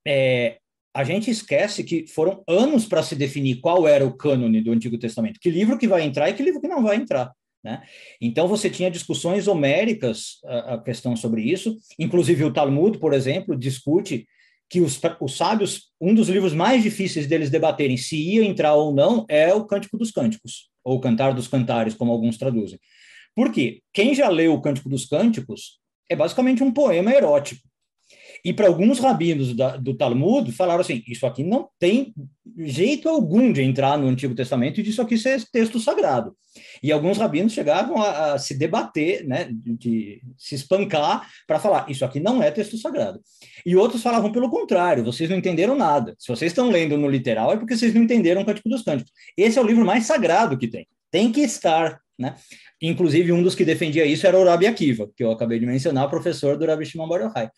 [0.07, 0.59] É,
[0.95, 4.99] a gente esquece que foram anos para se definir qual era o cânone do Antigo
[4.99, 7.31] Testamento, que livro que vai entrar e que livro que não vai entrar.
[7.69, 7.83] Né?
[8.19, 13.55] Então você tinha discussões homéricas a, a, questão sobre isso, inclusive o Talmud, por exemplo,
[13.55, 14.27] discute
[14.71, 18.95] que os, os sábios, um dos livros mais difíceis deles debaterem se ia entrar ou
[18.95, 22.79] não é o Cântico dos Cânticos, ou Cantar dos Cantares, como alguns traduzem.
[23.35, 23.83] Por quê?
[23.93, 25.79] Quem já leu o Cântico dos Cânticos
[26.09, 27.68] é basicamente um poema erótico.
[28.45, 32.15] E para alguns rabinos da, do Talmud, falaram assim: isso aqui não tem
[32.59, 36.37] jeito algum de entrar no Antigo Testamento e disso aqui ser texto sagrado.
[36.83, 41.89] E alguns rabinos chegavam a, a se debater, né, de, de se espancar para falar:
[41.89, 43.21] isso aqui não é texto sagrado.
[43.65, 46.15] E outros falavam pelo contrário: vocês não entenderam nada.
[46.19, 49.13] Se vocês estão lendo no literal, é porque vocês não entenderam o Cântico dos Cânticos.
[49.37, 50.87] Esse é o livro mais sagrado que tem.
[51.11, 52.35] Tem que estar, né?
[52.81, 56.09] Inclusive, um dos que defendia isso era o Rabi Akiva, que eu acabei de mencionar,
[56.09, 57.51] professor do Rabi Shimon Bar Yochai.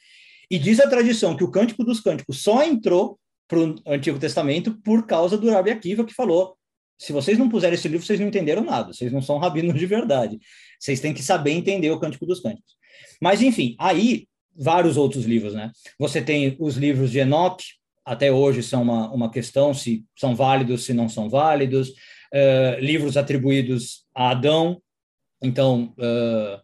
[0.50, 4.80] E diz a tradição que o Cântico dos Cânticos só entrou para o Antigo Testamento
[4.82, 6.56] por causa do Rabi Akiva, que falou:
[6.98, 9.86] se vocês não puserem esse livro, vocês não entenderam nada, vocês não são rabinos de
[9.86, 10.38] verdade.
[10.78, 12.74] Vocês têm que saber entender o Cântico dos Cânticos.
[13.22, 15.70] Mas, enfim, aí, vários outros livros, né?
[15.98, 17.64] Você tem os livros de Enoch,
[18.04, 21.90] até hoje são uma, uma questão se são válidos, se não são válidos.
[22.32, 24.80] Uh, livros atribuídos a Adão,
[25.42, 26.60] então, uh,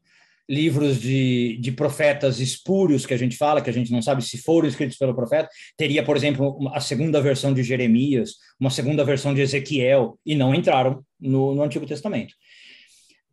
[0.48, 4.38] livros de, de profetas espúrios que a gente fala, que a gente não sabe se
[4.38, 9.35] foram escritos pelo profeta, teria, por exemplo, a segunda versão de Jeremias, uma segunda versão
[9.35, 12.35] de Ezequiel, e não entraram no, no Antigo Testamento.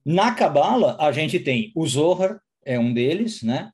[0.05, 3.71] Na Cabala, a gente tem o Zohar, é um deles, né?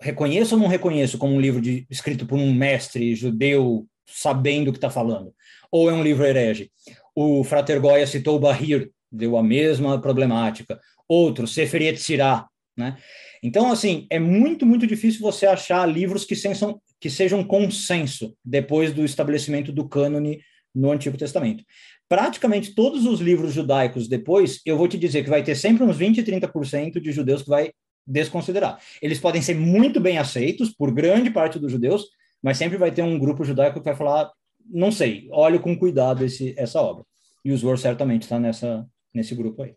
[0.00, 4.72] Reconheço ou não reconheço como um livro de, escrito por um mestre judeu sabendo o
[4.72, 5.32] que está falando?
[5.70, 6.70] Ou é um livro herege?
[7.14, 10.78] O Frater Goya citou o Bahir, deu a mesma problemática.
[11.08, 12.96] Outro, Sefer Yetzirah, né?
[13.42, 18.92] Então, assim, é muito, muito difícil você achar livros que, sensam, que sejam consenso depois
[18.92, 20.40] do estabelecimento do cânone
[20.74, 21.64] no Antigo Testamento.
[22.08, 25.96] Praticamente todos os livros judaicos depois, eu vou te dizer que vai ter sempre uns
[25.96, 27.72] 20, 30% de judeus que vai
[28.06, 28.78] desconsiderar.
[29.00, 32.06] Eles podem ser muito bem aceitos por grande parte dos judeus,
[32.42, 34.30] mas sempre vai ter um grupo judaico que vai falar,
[34.68, 37.04] não sei, olhe com cuidado esse, essa obra.
[37.44, 39.74] E o Zwar certamente está nessa nesse grupo aí.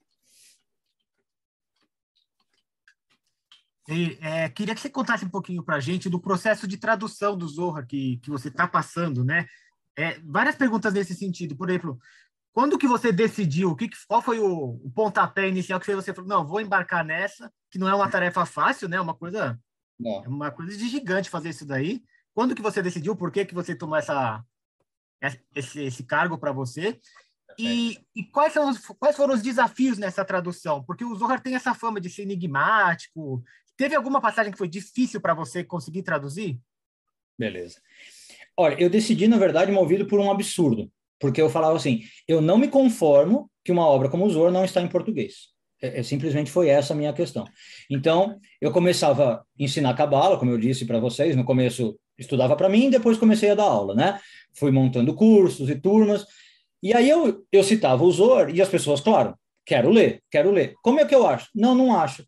[3.88, 7.38] E, é, queria que você contasse um pouquinho para a gente do processo de tradução
[7.38, 9.48] do Zorra que, que você está passando, né?
[9.98, 11.56] É, várias perguntas nesse sentido.
[11.56, 11.98] Por exemplo,
[12.52, 13.76] quando que você decidiu?
[13.76, 16.30] Que, qual foi o, o pontapé inicial que você falou?
[16.30, 19.00] Não, vou embarcar nessa, que não é uma tarefa fácil, né?
[19.00, 19.60] Uma coisa,
[20.04, 22.04] é uma coisa de gigante fazer isso daí.
[22.34, 23.16] Quando que você decidiu?
[23.16, 24.44] Por que que você tomou essa
[25.54, 27.00] esse, esse cargo para você?
[27.58, 30.84] E, e, quais, são os, quais foram os desafios nessa tradução?
[30.84, 33.42] Porque o Zohar tem essa fama de ser enigmático,
[33.78, 36.58] Teve alguma passagem que foi difícil para você conseguir traduzir?
[37.38, 37.80] Beleza.
[38.58, 42.58] Olha, eu decidi, na verdade, movido por um absurdo, porque eu falava assim: eu não
[42.58, 45.54] me conformo que uma obra como o Zor não está em português.
[45.82, 47.46] É, é, simplesmente foi essa a minha questão.
[47.90, 52.70] Então, eu começava a ensinar cabala, como eu disse para vocês, no começo estudava para
[52.70, 54.20] mim, depois comecei a dar aula, né?
[54.54, 56.26] Fui montando cursos e turmas,
[56.82, 60.76] e aí eu, eu citava o Zor, e as pessoas, claro, quero ler, quero ler.
[60.82, 61.50] Como é que eu acho?
[61.54, 62.26] Não, não acho.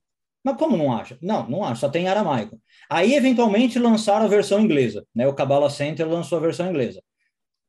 [0.48, 1.18] Mas como não acha?
[1.22, 2.58] Não, não acho, só tem aramaico.
[2.90, 5.28] Aí, eventualmente, lançaram a versão inglesa, né?
[5.28, 7.04] O Kabbalah Center lançou a versão inglesa.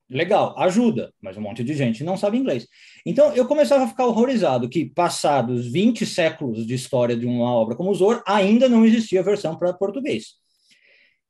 [0.09, 2.69] Legal, ajuda, mas um monte de gente não sabe inglês.
[3.05, 7.75] Então, eu começava a ficar horrorizado que, passados 20 séculos de história de uma obra
[7.75, 10.35] como Zor, ainda não existia versão para português.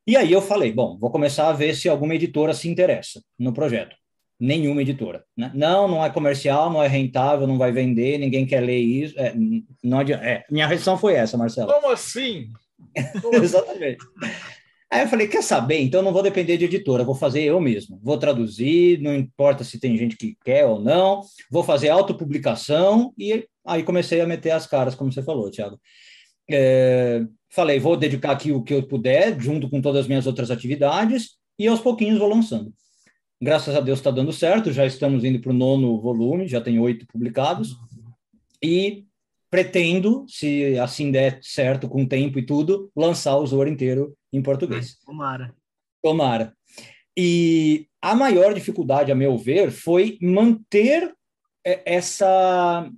[0.06, 3.54] E aí eu falei, bom, vou começar a ver se alguma editora se interessa no
[3.54, 3.96] projeto.
[4.40, 5.24] Nenhuma editora.
[5.36, 5.50] Né?
[5.54, 9.18] Não, não é comercial, não é rentável, não vai vender, ninguém quer ler isso.
[9.18, 9.34] É,
[9.82, 10.24] não adianta.
[10.24, 11.72] É, minha reação foi essa, Marcelo.
[11.72, 12.48] Como assim?
[13.42, 13.98] Exatamente.
[14.90, 15.80] Aí eu falei, quer saber?
[15.80, 18.00] Então não vou depender de editora, vou fazer eu mesmo.
[18.02, 23.44] Vou traduzir, não importa se tem gente que quer ou não, vou fazer autopublicação e
[23.66, 25.78] aí comecei a meter as caras, como você falou, Thiago.
[26.50, 30.50] É, falei, vou dedicar aqui o que eu puder, junto com todas as minhas outras
[30.50, 32.72] atividades, e aos pouquinhos vou lançando.
[33.40, 36.78] Graças a Deus está dando certo, já estamos indo para o nono volume, já tem
[36.80, 37.76] oito publicados,
[38.62, 39.04] e
[39.50, 44.42] pretendo, se assim der certo com o tempo e tudo, lançar o Zoro inteiro em
[44.42, 44.98] português.
[45.06, 45.54] Tomara.
[46.02, 46.52] Tomara.
[47.16, 51.12] E a maior dificuldade, a meu ver, foi manter
[51.64, 52.90] é, essa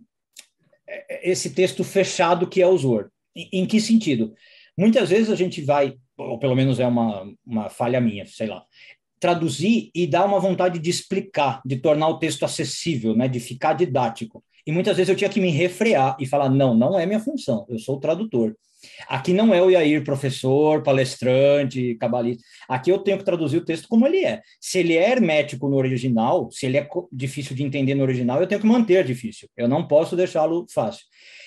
[0.87, 3.11] é, esse texto fechado que é o Zor.
[3.35, 4.35] Em, em que sentido?
[4.77, 8.65] Muitas vezes a gente vai, ou pelo menos é uma, uma falha minha, sei lá,
[9.21, 13.75] traduzir e dar uma vontade de explicar, de tornar o texto acessível, né, de ficar
[13.75, 14.43] didático.
[14.67, 17.67] E muitas vezes eu tinha que me refrear e falar: não, não é minha função,
[17.69, 18.55] eu sou o tradutor.
[19.09, 22.43] Aqui não é o Iair professor, palestrante, cabalista.
[22.67, 24.41] Aqui eu tenho que traduzir o texto como ele é.
[24.59, 28.47] Se ele é hermético no original, se ele é difícil de entender no original, eu
[28.47, 29.49] tenho que manter difícil.
[29.55, 31.05] Eu não posso deixá-lo fácil.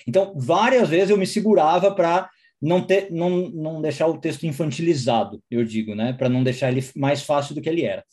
[0.07, 2.29] Então, várias vezes eu me segurava para
[2.63, 6.13] não, ter, não, não deixar o texto infantilizado, eu digo, né?
[6.13, 8.05] Para não deixar ele mais fácil do que ele era.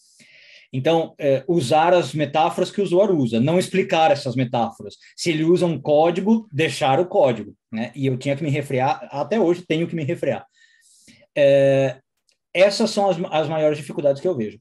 [0.73, 4.97] Então, é, usar as metáforas que o usuário usa, não explicar essas metáforas.
[5.17, 7.55] Se ele usa um código, deixar o código.
[7.73, 7.93] Né?
[7.95, 10.45] E eu tinha que me refrear, até hoje tenho que me refrear.
[11.37, 11.99] É,
[12.53, 14.59] essas são as, as maiores dificuldades que eu vejo.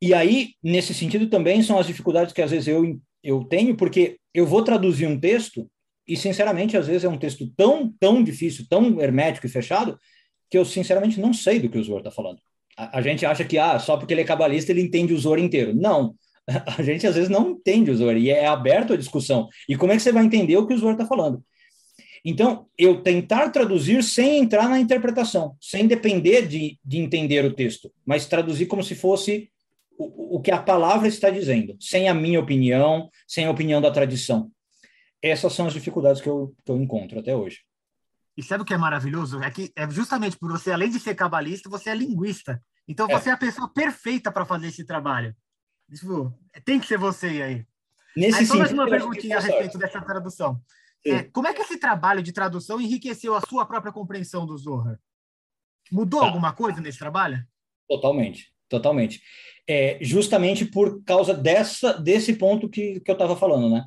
[0.00, 4.18] E aí, nesse sentido, também são as dificuldades que às vezes eu, eu tenho, porque
[4.34, 5.70] eu vou traduzir um texto
[6.06, 9.98] e, sinceramente, às vezes é um texto tão, tão difícil, tão hermético e fechado,
[10.50, 12.38] que eu, sinceramente, não sei do que o usuário está falando.
[12.76, 15.38] A, a, gente acha que ah, só porque ele é cabalista ele entende o Zor
[15.38, 15.74] inteiro.
[15.74, 16.14] Não,
[16.46, 19.48] a gente às vezes não entende o Zor e é aberto a discussão.
[19.68, 21.42] E como é que você vai entender o que o Zor está falando?
[22.24, 27.90] Então, eu tentar traduzir sem entrar na interpretação, sem depender de, de entender o texto,
[28.06, 29.50] mas traduzir como se fosse
[29.98, 33.90] o, o que a palavra está dizendo, sem a minha opinião, sem a opinião da
[33.90, 34.51] tradição.
[35.22, 37.60] Essas são as dificuldades que eu, que eu encontro até hoje.
[38.36, 39.42] E sabe o que é maravilhoso?
[39.42, 42.62] É que é justamente por você, além de ser cabalista, você é linguista.
[42.88, 43.12] Então é.
[43.12, 45.36] você é a pessoa perfeita para fazer esse trabalho.
[45.94, 47.66] Tipo, tem que ser você aí.
[48.16, 50.60] Nesse aí, só mais uma perguntinha a respeito dessa tradução.
[51.04, 54.98] É, como é que esse trabalho de tradução enriqueceu a sua própria compreensão do Zohar?
[55.90, 56.26] Mudou tá.
[56.26, 57.44] alguma coisa nesse trabalho?
[57.88, 59.20] Totalmente, totalmente.
[59.68, 63.84] É, justamente por causa dessa, desse ponto que, que eu estava falando, né?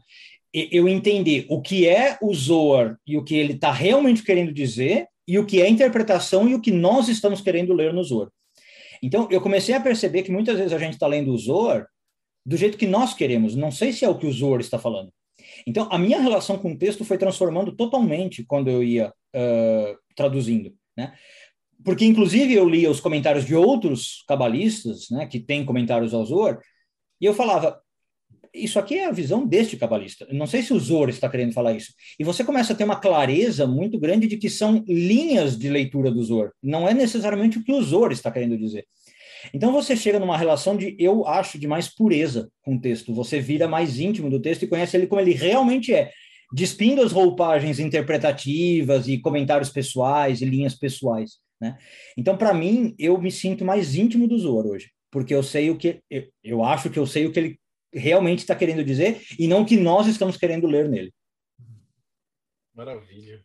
[0.72, 5.08] Eu entender o que é o Zohar e o que ele está realmente querendo dizer
[5.28, 8.30] e o que é interpretação e o que nós estamos querendo ler no Zohar.
[9.04, 11.88] Então, eu comecei a perceber que muitas vezes a gente está lendo o Zohar
[12.46, 15.12] do jeito que nós queremos, não sei se é o que o Zohar está falando.
[15.68, 20.74] Então, a minha relação com o texto foi transformando totalmente quando eu ia uh, traduzindo,
[20.96, 21.14] né?
[21.84, 26.60] Porque, inclusive, eu lia os comentários de outros cabalistas, né, que têm comentários ao Zohar,
[27.22, 27.80] e eu falava,
[28.56, 30.28] isso aqui é a visão deste cabalista.
[30.32, 31.94] Não sei se o Zor está querendo falar isso.
[32.20, 36.10] E você começa a ter uma clareza muito grande de que são linhas de leitura
[36.10, 36.52] do Zor.
[36.64, 38.86] Não é necessariamente o que o Zor está querendo dizer.
[39.54, 43.14] Então você chega numa relação de, eu acho, de mais pureza com o texto.
[43.14, 46.12] Você vira mais íntimo do texto e conhece ele como ele realmente é,
[46.54, 51.34] despindo as roupagens interpretativas e comentários pessoais e linhas pessoais.
[51.62, 51.78] Né?
[52.18, 55.78] Então, para mim, eu me sinto mais íntimo do Zor hoje, porque eu sei o
[55.78, 56.00] que
[56.44, 57.60] eu acho que eu sei o que ele
[57.96, 61.14] realmente está querendo dizer e não o que nós estamos querendo ler nele.
[62.74, 63.44] Maravilha.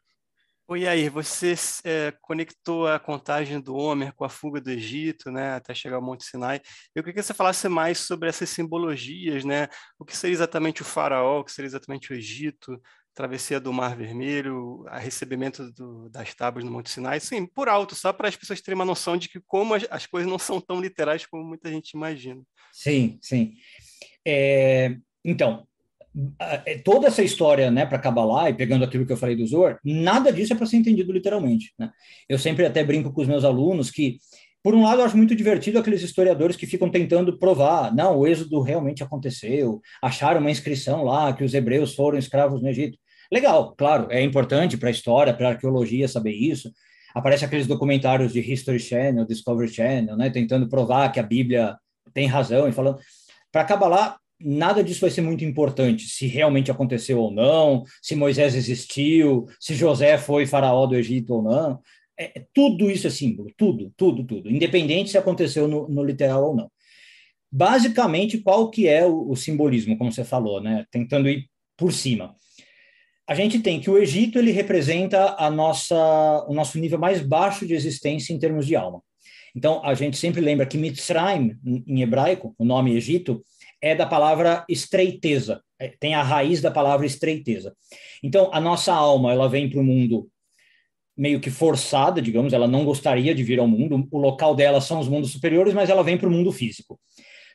[0.66, 5.55] Oi, aí, você é, conectou a contagem do Homer com a fuga do Egito, né,
[5.55, 6.61] até chegar ao Monte Sinai.
[6.95, 9.66] Eu queria que você falasse mais sobre essas simbologias, né?
[9.99, 12.81] O que seria exatamente o faraó, o que seria exatamente o Egito,
[13.12, 17.95] travessia do Mar Vermelho, a recebimento do, das tábuas no Monte Sinai, sim, por alto,
[17.97, 20.61] só para as pessoas terem uma noção de que como as, as coisas não são
[20.61, 22.43] tão literais como muita gente imagina.
[22.72, 23.55] Sim, sim.
[24.27, 25.66] É, então,
[26.39, 29.79] é, toda essa história, né, para Kabbalah e pegando aquilo que eu falei do Zohar,
[29.85, 31.73] nada disso é para ser entendido literalmente.
[31.79, 31.91] Né?
[32.29, 34.18] Eu sempre até brinco com os meus alunos que,
[34.62, 38.27] por um lado, eu acho muito divertido aqueles historiadores que ficam tentando provar, não, o
[38.27, 42.99] êxodo realmente aconteceu, acharam uma inscrição lá que os hebreus foram escravos no Egito.
[43.33, 46.73] Legal, claro, é importante para a história, para a arqueologia saber isso.
[47.14, 51.77] Aparece aqueles documentários de History Channel, Discovery Channel, né, tentando provar que a Bíblia
[52.12, 52.99] tem razão e falando.
[53.53, 58.55] Para Kabbalah, nada disso vai ser muito importante, se realmente aconteceu ou não, se Moisés
[58.55, 61.81] existiu, se José foi faraó do Egito ou não.
[62.19, 66.51] É, é tudo isso é símbolo, tudo, tudo, tudo, independente se aconteceu no, no literal
[66.51, 66.71] ou não.
[67.53, 70.87] Basicamente, qual que é o, o, simbolismo, como você falou, né?
[70.91, 72.37] Tentando ir por cima.
[73.27, 75.97] A gente tem que o Egito ele representa a nossa,
[76.49, 79.03] o nosso nível mais baixo de existência em termos de alma.
[79.55, 83.43] Então, a gente sempre lembra que Mitzrayim, em hebraico, o nome Egito,
[83.83, 87.75] é da palavra estreiteza, é, tem a raiz da palavra estreiteza.
[88.23, 90.29] Então, a nossa alma, ela vem para o mundo
[91.17, 95.01] meio que forçada, digamos, ela não gostaria de vir ao mundo, o local dela são
[95.01, 96.99] os mundos superiores, mas ela vem para o mundo físico.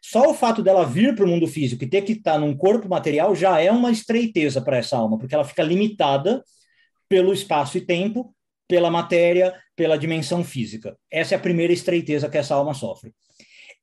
[0.04, 2.88] Só o fato dela vir para o mundo físico e ter que estar num corpo
[2.88, 6.43] material já é uma estreiteza para essa alma, porque ela fica limitada
[7.10, 8.34] pelo espaço e tempo,
[8.68, 10.97] pela matéria, pela dimensão física.
[11.11, 13.13] Essa é a primeira estreiteza que essa alma sofre.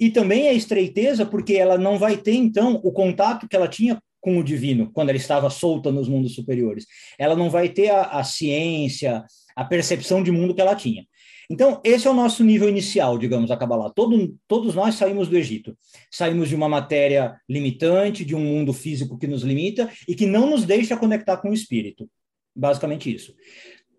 [0.01, 4.01] E também a estreiteza, porque ela não vai ter, então, o contato que ela tinha
[4.21, 6.87] com o divino, quando ela estava solta nos mundos superiores.
[7.19, 9.25] Ela não vai ter a, a ciência,
[9.55, 11.05] a percepção de mundo que ela tinha.
[11.51, 13.91] Então, esse é o nosso nível inicial, digamos, a Kabbalah.
[13.91, 15.77] Todo, todos nós saímos do Egito.
[16.11, 20.49] Saímos de uma matéria limitante, de um mundo físico que nos limita e que não
[20.49, 22.09] nos deixa conectar com o espírito.
[22.55, 23.35] Basicamente isso.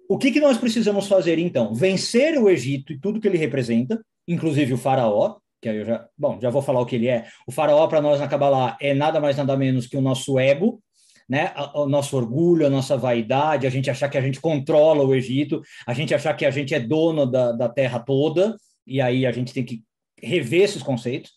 [0.09, 1.73] O que, que nós precisamos fazer, então?
[1.73, 6.39] Vencer o Egito e tudo que ele representa, inclusive o faraó, que eu já, bom,
[6.41, 7.25] já vou falar o que ele é.
[7.47, 10.81] O faraó para nós na Kabbalah é nada mais nada menos que o nosso ego,
[11.27, 11.53] né?
[11.73, 15.61] O nosso orgulho, a nossa vaidade, a gente achar que a gente controla o Egito,
[15.87, 19.31] a gente achar que a gente é dono da, da terra toda, e aí a
[19.31, 19.81] gente tem que
[20.21, 21.31] rever esses conceitos,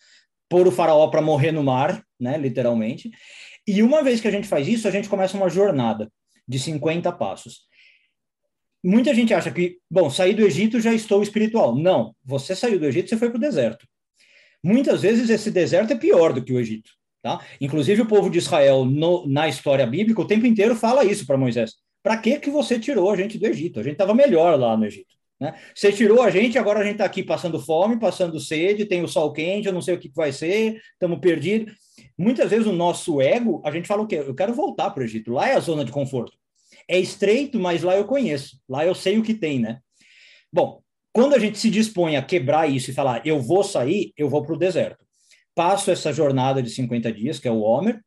[0.49, 3.11] pôr o faraó para morrer no mar, né, literalmente.
[3.67, 6.11] E uma vez que a gente faz isso, a gente começa uma jornada
[6.47, 7.63] de 50 passos.
[8.87, 11.75] Muita gente acha que, bom, sair do Egito já estou espiritual.
[11.75, 13.85] Não, você saiu do Egito, você foi para o deserto.
[14.63, 16.93] Muitas vezes esse deserto é pior do que o Egito.
[17.21, 17.45] Tá?
[17.61, 21.37] Inclusive o povo de Israel, no, na história bíblica, o tempo inteiro fala isso para
[21.37, 21.73] Moisés.
[22.01, 23.81] Para que, que você tirou a gente do Egito?
[23.81, 25.17] A gente estava melhor lá no Egito.
[25.41, 25.53] Né?
[25.75, 29.09] Você tirou a gente, agora a gente está aqui passando fome, passando sede, tem o
[29.09, 31.75] sol quente, eu não sei o que, que vai ser, estamos perdidos.
[32.17, 34.23] Muitas vezes o nosso ego, a gente fala o quê?
[34.25, 36.39] Eu quero voltar para o Egito, lá é a zona de conforto.
[36.89, 39.81] É estreito, mas lá eu conheço, lá eu sei o que tem, né?
[40.53, 40.81] Bom,
[41.13, 44.45] quando a gente se dispõe a quebrar isso e falar, eu vou sair, eu vou
[44.45, 45.05] para o deserto.
[45.55, 48.01] Passo essa jornada de 50 dias, que é o Homer,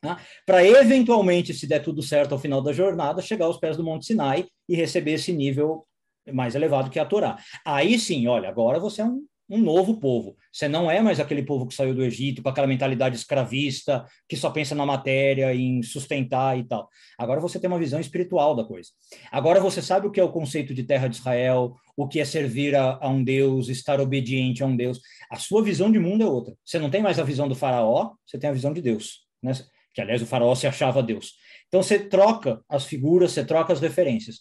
[0.00, 0.20] tá?
[0.46, 4.06] para eventualmente, se der tudo certo ao final da jornada, chegar aos pés do Monte
[4.06, 5.86] Sinai e receber esse nível
[6.32, 7.38] mais elevado que a Torá.
[7.64, 10.36] Aí sim, olha, agora você é um um novo povo.
[10.52, 14.36] Você não é mais aquele povo que saiu do Egito com aquela mentalidade escravista, que
[14.36, 16.88] só pensa na matéria, em sustentar e tal.
[17.18, 18.90] Agora você tem uma visão espiritual da coisa.
[19.30, 22.24] Agora você sabe o que é o conceito de terra de Israel, o que é
[22.24, 25.00] servir a, a um Deus, estar obediente a um Deus.
[25.30, 26.54] A sua visão de mundo é outra.
[26.64, 29.26] Você não tem mais a visão do faraó, você tem a visão de Deus.
[29.42, 29.52] Né?
[29.94, 31.34] Que, aliás, o faraó se achava Deus.
[31.68, 34.40] Então você troca as figuras, você troca as referências.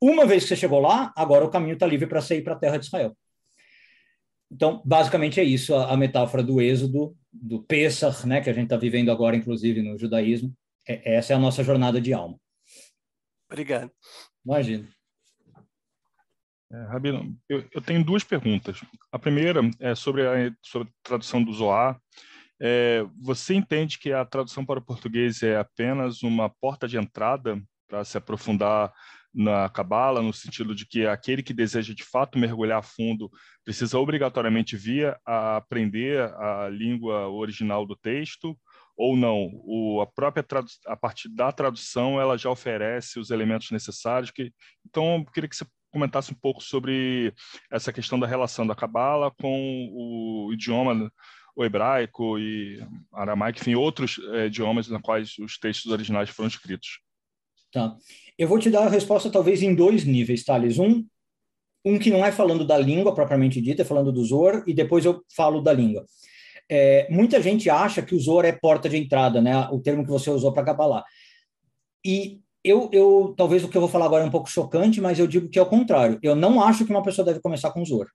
[0.00, 2.58] Uma vez que você chegou lá, agora o caminho está livre para sair para a
[2.58, 3.16] terra de Israel.
[4.56, 8.64] Então, basicamente é isso a, a metáfora do êxodo, do Pesach, né, que a gente
[8.64, 10.50] está vivendo agora, inclusive, no judaísmo.
[10.88, 12.40] É, essa é a nossa jornada de alma.
[13.50, 13.90] Obrigado.
[14.42, 14.88] Imagina.
[16.72, 18.80] É, Rabino, eu, eu, tenho duas perguntas.
[19.12, 22.00] A primeira é sobre a, sobre a tradução do Zohar.
[22.58, 27.62] É, você entende que a tradução para o português é apenas uma porta de entrada
[27.86, 28.90] para se aprofundar
[29.36, 33.30] na Cabala, no sentido de que aquele que deseja de fato mergulhar fundo
[33.62, 38.56] precisa obrigatoriamente vir a aprender a língua original do texto,
[38.96, 39.50] ou não?
[39.64, 40.44] O, a própria
[40.86, 44.30] a partir da tradução ela já oferece os elementos necessários.
[44.30, 44.50] Que,
[44.86, 47.34] então, eu queria que você comentasse um pouco sobre
[47.70, 51.10] essa questão da relação da Cabala com o idioma
[51.56, 57.00] o hebraico e aramaico, enfim, outros é, idiomas na quais os textos originais foram escritos.
[57.76, 57.94] Tá.
[58.38, 60.78] Eu vou te dar a resposta talvez em dois níveis, Thales.
[60.78, 61.04] Um,
[61.84, 65.04] um que não é falando da língua propriamente dita, é falando do Zor, e depois
[65.04, 66.06] eu falo da língua.
[66.70, 69.68] É, muita gente acha que o Zor é porta de entrada, né?
[69.70, 71.04] O termo que você usou para Kabbalah.
[72.02, 75.18] E eu, eu, talvez o que eu vou falar agora é um pouco chocante, mas
[75.18, 76.18] eu digo que é o contrário.
[76.22, 78.06] Eu não acho que uma pessoa deve começar com o Zor.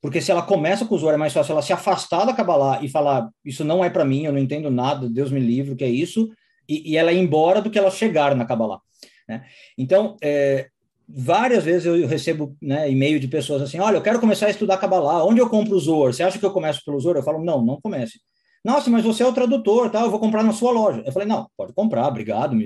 [0.00, 2.82] Porque se ela começa com o Zor, é mais fácil ela se afastar da Kabbalah
[2.82, 5.76] e falar, isso não é para mim, eu não entendo nada, Deus me livre, o
[5.76, 6.30] que é isso,
[6.66, 8.80] e, e ela ir embora do que ela chegar na Kabbalah.
[9.28, 9.44] Né?
[9.76, 10.68] Então, é,
[11.08, 14.78] várias vezes eu recebo né, e-mail de pessoas assim, olha, eu quero começar a estudar
[14.78, 16.12] Kabbalah, onde eu compro o Zohar?
[16.12, 17.18] Você acha que eu começo pelo Zohar?
[17.18, 18.18] Eu falo, não, não comece.
[18.64, 20.02] Nossa, mas você é o tradutor, tá?
[20.02, 21.02] Eu vou comprar na sua loja.
[21.04, 22.56] Eu falei, não, pode comprar, obrigado.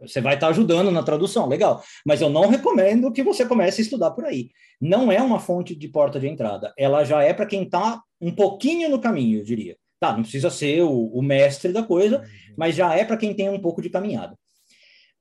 [0.00, 1.80] Você vai estar ajudando na tradução, legal.
[2.04, 4.50] Mas eu não recomendo que você comece a estudar por aí.
[4.80, 6.74] Não é uma fonte de porta de entrada.
[6.76, 9.76] Ela já é para quem está um pouquinho no caminho, eu diria.
[10.00, 12.54] Tá, não precisa ser o, o mestre da coisa, uhum.
[12.56, 14.36] mas já é para quem tem um pouco de caminhada.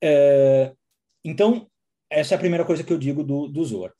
[0.01, 0.73] É,
[1.23, 1.67] então,
[2.09, 3.91] essa é a primeira coisa que eu digo do, do Zohar.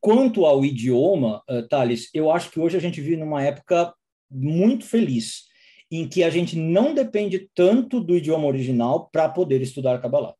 [0.00, 3.92] Quanto ao idioma, uh, Thales, eu acho que hoje a gente vive numa época
[4.30, 5.44] muito feliz,
[5.90, 10.34] em que a gente não depende tanto do idioma original para poder estudar Kabbalah.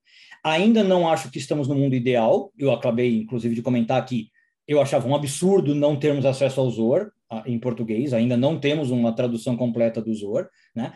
[0.45, 4.29] Ainda não acho que estamos no mundo ideal, eu acabei, inclusive, de comentar que
[4.69, 7.11] eu achava um absurdo não termos acesso ao Zohar
[7.45, 10.93] em português, ainda não temos uma tradução completa do Zohar, né?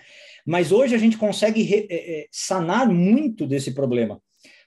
[0.46, 4.20] Mas hoje a gente consegue re, é, sanar muito desse problema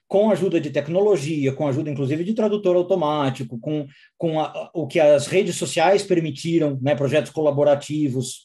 [0.06, 3.86] com ajuda de tecnologia, com ajuda inclusive de tradutor automático, com,
[4.16, 8.44] com a, o que as redes sociais permitiram, né, projetos colaborativos,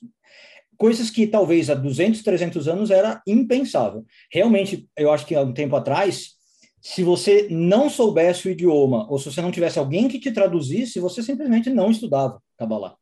[0.77, 4.05] coisas que talvez há 200, 300 anos era impensável.
[4.31, 6.35] Realmente, eu acho que há um tempo atrás,
[6.81, 10.99] se você não soubesse o idioma, ou se você não tivesse alguém que te traduzisse,
[10.99, 12.95] você simplesmente não estudava Kabbalah.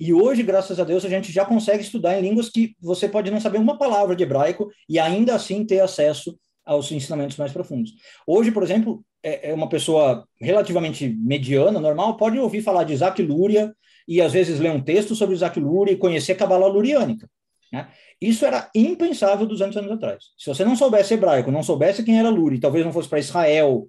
[0.00, 3.30] E hoje, graças a Deus, a gente já consegue estudar em línguas que você pode
[3.30, 6.38] não saber uma palavra de hebraico e ainda assim ter acesso
[6.70, 7.92] aos ensinamentos mais profundos.
[8.24, 13.20] Hoje, por exemplo, é, é uma pessoa relativamente mediana, normal, pode ouvir falar de Isaac
[13.20, 13.74] Lúria
[14.06, 17.28] e às vezes ler um texto sobre Isaac Lúria e conhecer a Kabbalah Luriânica.
[17.72, 17.88] Né?
[18.20, 20.26] Isso era impensável 200 anos atrás.
[20.38, 23.88] Se você não soubesse hebraico, não soubesse quem era Luri, talvez não fosse para Israel,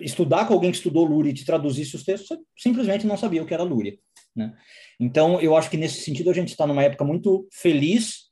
[0.00, 3.40] estudar com alguém que estudou Lúria e te traduzisse os textos, você simplesmente não sabia
[3.40, 3.96] o que era Lúria.
[4.34, 4.52] Né?
[4.98, 8.23] Então, eu acho que nesse sentido a gente está numa época muito feliz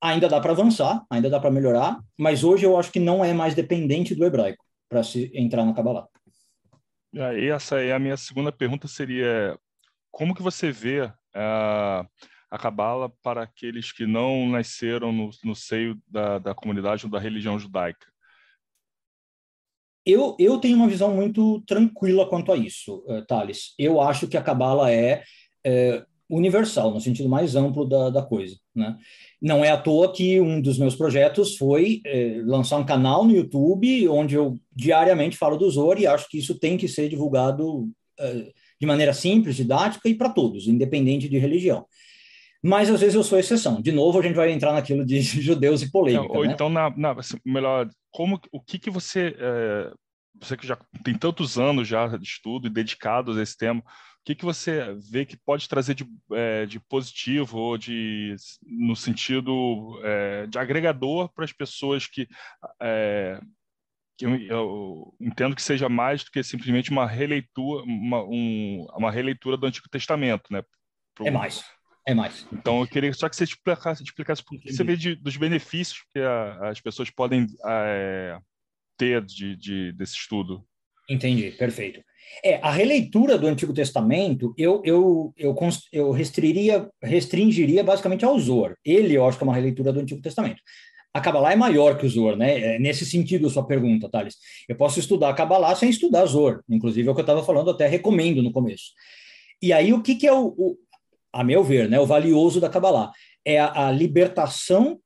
[0.00, 3.32] ainda dá para avançar, ainda dá para melhorar, mas hoje eu acho que não é
[3.32, 6.08] mais dependente do hebraico para se entrar na Kabbalah.
[7.12, 9.58] E essa é a minha segunda pergunta seria
[10.10, 12.08] como que você vê uh,
[12.50, 17.18] a Kabbalah para aqueles que não nasceram no, no seio da, da comunidade ou da
[17.18, 18.06] religião judaica?
[20.04, 23.74] Eu, eu tenho uma visão muito tranquila quanto a isso, uh, Thales.
[23.78, 25.22] Eu acho que a Kabbalah é,
[25.64, 28.56] é universal, no sentido mais amplo da, da coisa.
[28.74, 28.96] Né?
[29.40, 33.34] Não é à toa que um dos meus projetos foi é, lançar um canal no
[33.34, 37.90] YouTube onde eu diariamente falo do Zor e acho que isso tem que ser divulgado
[38.18, 41.84] é, de maneira simples, didática e para todos, independente de religião.
[42.62, 43.80] Mas às vezes eu sou exceção.
[43.80, 46.36] De novo, a gente vai entrar naquilo de judeus e polêmica.
[46.36, 46.52] Ou né?
[46.52, 49.92] então, na, na, assim, melhor, como, o que, que você, é,
[50.38, 53.82] você que já tem tantos anos já de estudo e dedicados a esse tema,
[54.20, 58.94] o que, que você vê que pode trazer de, é, de positivo ou de no
[58.94, 62.28] sentido é, de agregador para as pessoas que,
[62.80, 63.40] é,
[64.18, 69.10] que eu, eu, entendo que seja mais do que simplesmente uma releitura uma, um, uma
[69.10, 70.62] releitura do Antigo Testamento, né?
[71.14, 71.26] Pro...
[71.26, 71.64] É mais.
[72.06, 72.46] É mais.
[72.52, 76.04] Então, eu queria só que você explicasse, explicasse o que você vê de, dos benefícios
[76.12, 78.38] que a, as pessoas podem é,
[78.98, 80.66] ter de, de, desse estudo.
[81.08, 82.02] Entendi, perfeito.
[82.44, 85.54] É, a releitura do Antigo Testamento, eu, eu, eu,
[85.92, 88.76] eu restringiria, restringiria basicamente ao Zohar.
[88.84, 90.62] Ele, eu acho que é uma releitura do Antigo Testamento.
[91.12, 92.76] A Kabbalah é maior que o Zohar, né?
[92.76, 94.36] É nesse sentido a sua pergunta, Thales.
[94.68, 96.60] Eu posso estudar a Kabbalah sem estudar Zohar.
[96.68, 98.92] Inclusive, é o que eu estava falando, até recomendo no começo.
[99.60, 100.78] E aí, o que, que é o, o,
[101.32, 103.10] a meu ver, né, o valioso da Kabbalah?
[103.44, 105.00] É a, a libertação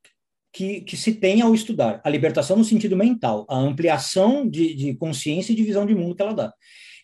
[0.52, 2.00] que, que, se tem ao estudar.
[2.04, 6.14] A libertação no sentido mental, a ampliação de, de consciência e de visão de mundo
[6.14, 6.52] que ela dá.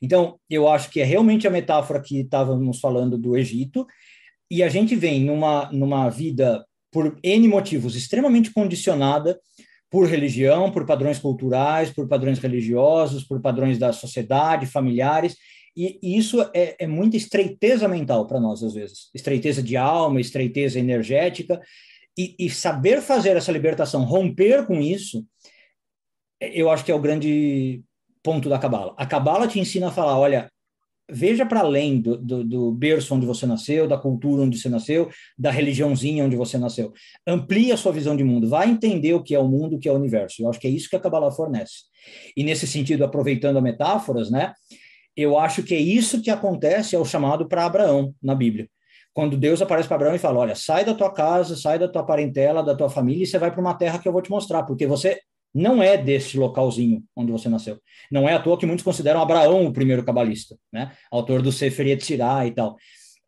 [0.01, 3.87] Então, eu acho que é realmente a metáfora que estávamos falando do Egito,
[4.51, 9.39] e a gente vem numa, numa vida, por N motivos, extremamente condicionada
[9.91, 15.37] por religião, por padrões culturais, por padrões religiosos, por padrões da sociedade, familiares,
[15.77, 19.09] e, e isso é, é muita estreiteza mental para nós, às vezes.
[19.15, 21.61] Estreiteza de alma, estreiteza energética,
[22.19, 25.25] e, e saber fazer essa libertação, romper com isso,
[26.41, 27.83] eu acho que é o grande
[28.23, 28.95] ponto da Cabala.
[28.97, 30.51] A Cabala te ensina a falar, olha,
[31.11, 35.11] veja para além do, do, do, berço onde você nasceu, da cultura onde você nasceu,
[35.37, 36.93] da religiãozinha onde você nasceu.
[37.27, 39.89] Amplie a sua visão de mundo, vai entender o que é o mundo, o que
[39.89, 40.43] é o universo.
[40.43, 41.85] Eu acho que é isso que a Cabala fornece.
[42.37, 44.53] E nesse sentido, aproveitando a metáforas, né,
[45.16, 48.68] eu acho que é isso que acontece, é o chamado para Abraão na Bíblia.
[49.12, 52.05] Quando Deus aparece para Abraão e fala: Olha, sai da tua casa, sai da tua
[52.05, 54.62] parentela, da tua família e você vai para uma terra que eu vou te mostrar,
[54.62, 55.18] porque você
[55.55, 57.81] não é desse localzinho onde você nasceu.
[58.11, 60.97] Não é à toa que muitos consideram Abraão o primeiro cabalista, né?
[61.11, 62.77] autor do Sefer Yetzirah e tal.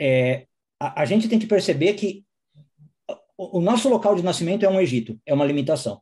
[0.00, 0.46] É,
[0.78, 2.24] a, a, gente tem que perceber que
[3.36, 6.00] o, o nosso local de nascimento é um Egito, é uma limitação.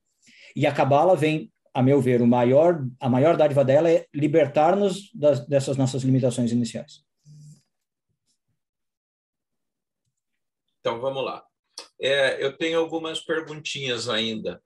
[0.55, 5.11] E a Cabala vem, a meu ver, o maior, a maior dádiva dela é libertar-nos
[5.49, 7.03] dessas nossas limitações iniciais.
[10.81, 11.45] Então, vamos lá.
[12.01, 14.63] É, eu tenho algumas perguntinhas ainda.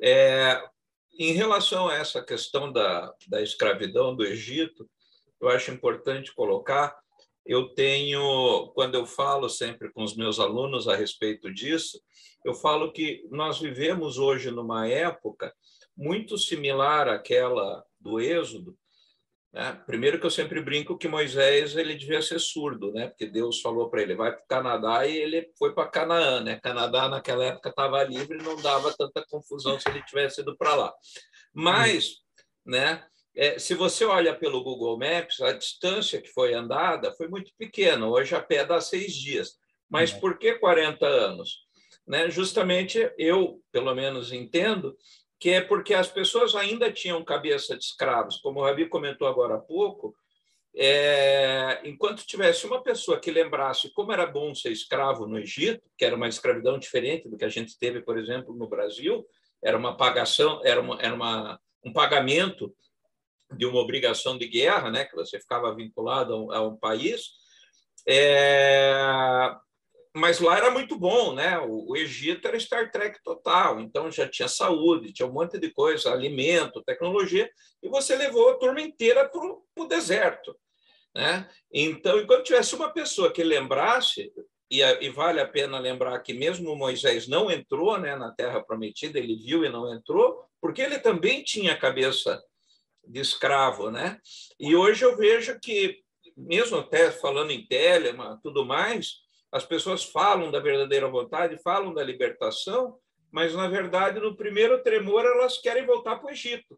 [0.00, 0.62] É,
[1.18, 4.88] em relação a essa questão da, da escravidão do Egito,
[5.40, 6.96] eu acho importante colocar.
[7.44, 12.00] Eu tenho, quando eu falo sempre com os meus alunos a respeito disso,
[12.44, 15.54] eu falo que nós vivemos hoje numa época
[15.96, 18.76] muito similar àquela do Êxodo,
[19.54, 19.80] né?
[19.86, 23.06] Primeiro que eu sempre brinco que Moisés ele devia ser surdo, né?
[23.06, 26.40] porque Deus falou para ele, vai para o Canadá, e ele foi para Canaã.
[26.40, 26.58] Né?
[26.60, 30.92] Canadá, naquela época, estava livre, não dava tanta confusão se ele tivesse ido para lá.
[31.54, 32.16] Mas,
[32.66, 33.04] né,
[33.36, 38.08] é, se você olha pelo Google Maps, a distância que foi andada foi muito pequena.
[38.08, 39.52] Hoje a pé dá seis dias.
[39.88, 40.18] Mas uhum.
[40.18, 41.60] por que 40 anos?
[42.04, 42.28] Né?
[42.28, 44.96] Justamente eu, pelo menos, entendo
[45.38, 49.56] que é porque as pessoas ainda tinham cabeça de escravos, como o Rabi comentou agora
[49.56, 50.14] há pouco,
[50.76, 56.04] é, enquanto tivesse uma pessoa que lembrasse como era bom ser escravo no Egito, que
[56.04, 59.24] era uma escravidão diferente do que a gente teve, por exemplo, no Brasil,
[59.62, 62.74] era uma pagação, era, uma, era uma, um pagamento
[63.56, 67.30] de uma obrigação de guerra, né, que você ficava vinculado a um, a um país.
[68.06, 69.54] É,
[70.14, 71.58] mas lá era muito bom, né?
[71.58, 75.70] O, o, Egito era Star Trek total, então já tinha saúde, tinha um monte de
[75.70, 77.50] coisa, alimento, tecnologia,
[77.82, 80.56] e você levou a turma inteira para o deserto,
[81.14, 81.50] né?
[81.72, 84.32] Então, enquanto tivesse uma pessoa que lembrasse,
[84.70, 89.18] e, e, vale a pena lembrar que mesmo Moisés não entrou né, na Terra Prometida,
[89.18, 92.42] ele viu e não entrou, porque ele também tinha cabeça
[93.06, 94.18] de escravo, né?
[94.58, 96.02] E hoje eu vejo que,
[96.36, 99.23] mesmo até falando em Telema, tudo mais,
[99.54, 102.98] as pessoas falam da verdadeira vontade, falam da libertação,
[103.30, 106.76] mas, na verdade, no primeiro tremor, elas querem voltar para o Egito.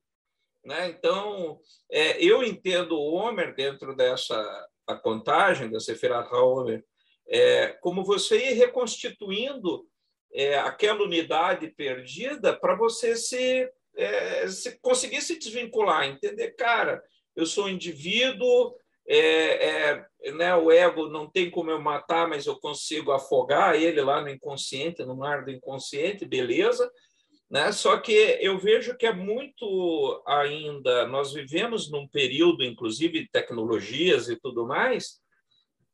[0.62, 0.91] Né?
[0.91, 1.59] Então,
[1.91, 6.85] é, eu entendo o Homer dentro dessa a contagem da Sefirat Homer
[7.27, 9.89] é, como você ir reconstituindo
[10.35, 17.03] é, aquela unidade perdida para você se, é, se conseguir se desvincular, entender, cara,
[17.35, 18.77] eu sou um indivíduo,
[19.09, 24.00] é, é, né, o ego não tem como eu matar, mas eu consigo afogar ele
[24.00, 26.90] lá no inconsciente, no mar do inconsciente, beleza.
[27.48, 27.70] Né?
[27.70, 34.28] Só que eu vejo que é muito ainda, nós vivemos num período, inclusive de tecnologias
[34.28, 35.20] e tudo mais,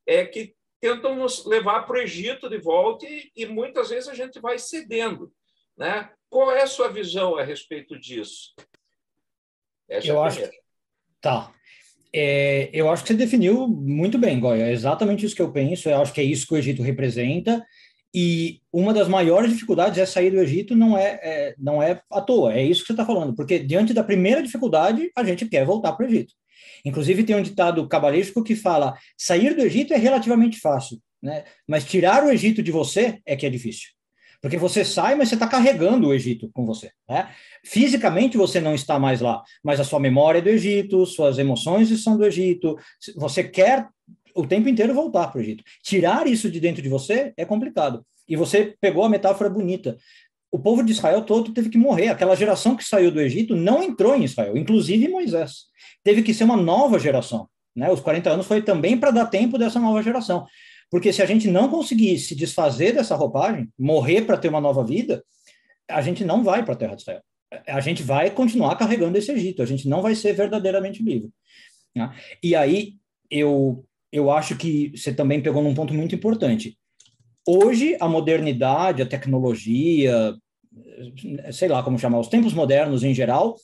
[0.07, 4.15] é que tentam nos levar para o Egito de volta e, e muitas vezes a
[4.15, 5.31] gente vai cedendo.
[5.77, 6.11] Né?
[6.29, 8.53] Qual é a sua visão a respeito disso?
[9.87, 10.51] Essa eu é acho.
[11.21, 11.53] Tá.
[12.15, 14.67] É, eu acho que você definiu muito bem, Goya.
[14.67, 15.89] É exatamente isso que eu penso.
[15.89, 17.65] Eu acho que é isso que o Egito representa.
[18.15, 22.21] E uma das maiores dificuldades é sair do Egito não é, é não é à
[22.21, 22.53] toa.
[22.53, 23.35] É isso que você está falando.
[23.35, 26.33] Porque diante da primeira dificuldade, a gente quer voltar para o Egito.
[26.85, 31.43] Inclusive tem um ditado cabalístico que fala: sair do Egito é relativamente fácil, né?
[31.67, 33.89] Mas tirar o Egito de você é que é difícil.
[34.43, 36.91] Porque você sai, mas você está carregando o Egito com você.
[37.09, 37.29] Né?
[37.63, 42.03] Fisicamente você não está mais lá, mas a sua memória é do Egito, suas emoções
[42.03, 42.77] são do Egito.
[43.15, 43.87] Você quer
[44.35, 45.63] o tempo inteiro voltar para o Egito.
[45.81, 48.05] Tirar isso de dentro de você é complicado.
[48.27, 49.97] E você pegou a metáfora bonita.
[50.51, 52.09] O povo de Israel todo teve que morrer.
[52.09, 55.67] Aquela geração que saiu do Egito não entrou em Israel, inclusive Moisés.
[56.03, 57.47] Teve que ser uma nova geração.
[57.73, 57.89] Né?
[57.89, 60.45] Os 40 anos foi também para dar tempo dessa nova geração.
[60.89, 64.85] Porque se a gente não conseguir se desfazer dessa roupagem, morrer para ter uma nova
[64.85, 65.23] vida,
[65.89, 67.21] a gente não vai para a terra de Israel.
[67.67, 71.29] A gente vai continuar carregando esse Egito, a gente não vai ser verdadeiramente livre.
[71.95, 72.11] Né?
[72.41, 72.95] E aí
[73.29, 76.77] eu, eu acho que você também pegou num ponto muito importante.
[77.47, 80.35] Hoje, a modernidade, a tecnologia,
[81.51, 83.57] sei lá como chamar, os tempos modernos em geral,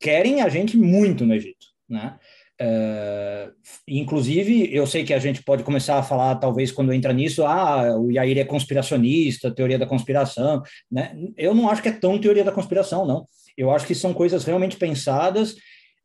[0.00, 1.66] querem a gente muito no Egito.
[1.88, 2.18] Né?
[2.60, 3.52] Uh,
[3.86, 7.98] inclusive, eu sei que a gente pode começar a falar, talvez, quando entra nisso, ah,
[7.98, 11.14] o Yair é conspiracionista, teoria da conspiração, né?
[11.36, 13.26] Eu não acho que é tão teoria da conspiração, não.
[13.56, 15.54] Eu acho que são coisas realmente pensadas,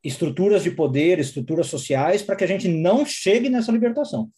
[0.04, 4.30] estruturas de poder, estruturas sociais, para que a gente não chegue nessa libertação.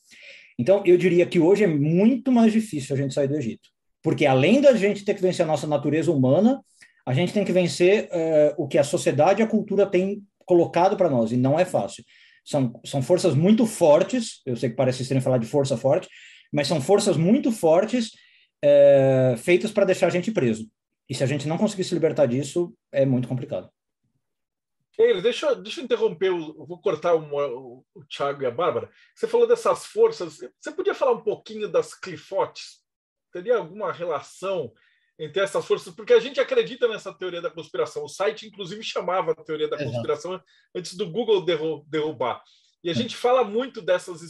[0.57, 3.69] Então, eu diria que hoje é muito mais difícil a gente sair do Egito,
[4.03, 6.61] porque além da gente ter que vencer a nossa natureza humana,
[7.05, 10.95] a gente tem que vencer uh, o que a sociedade e a cultura têm colocado
[10.95, 12.03] para nós, e não é fácil.
[12.45, 16.09] São, são forças muito fortes, eu sei que parece estranho falar de força forte,
[16.51, 18.11] mas são forças muito fortes
[18.61, 20.69] é, feitas para deixar a gente preso.
[21.09, 23.69] E se a gente não conseguir se libertar disso, é muito complicado.
[24.97, 28.91] Ei, deixa, deixa eu interromper, eu vou cortar o, o, o Thiago e a Bárbara.
[29.15, 32.83] Você falou dessas forças, você podia falar um pouquinho das clifotes?
[33.31, 34.71] Teria alguma relação
[35.19, 38.03] entre essas forças, porque a gente acredita nessa teoria da conspiração.
[38.03, 39.91] O site, inclusive, chamava a teoria da Exato.
[39.91, 40.41] conspiração
[40.75, 42.41] antes do Google derru- derrubar.
[42.83, 44.21] E a gente fala muito dessas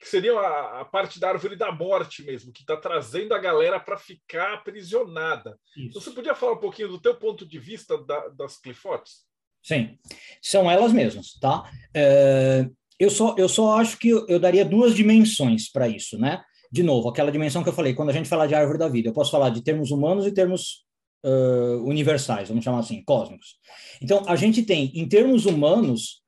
[0.00, 3.80] que seriam a, a parte da árvore da morte mesmo, que está trazendo a galera
[3.80, 5.58] para ficar aprisionada.
[5.76, 6.00] Isso.
[6.00, 9.26] Você podia falar um pouquinho do teu ponto de vista da- das clifotes?
[9.60, 9.98] Sim,
[10.40, 11.68] são elas mesmas, tá?
[11.92, 12.64] É,
[12.98, 16.42] eu, só, eu só acho que eu, eu daria duas dimensões para isso, né?
[16.70, 19.08] De novo, aquela dimensão que eu falei, quando a gente fala de árvore da vida,
[19.08, 20.84] eu posso falar de termos humanos e termos
[21.24, 23.56] uh, universais, vamos chamar assim, cósmicos.
[24.02, 26.20] Então, a gente tem, em termos humanos,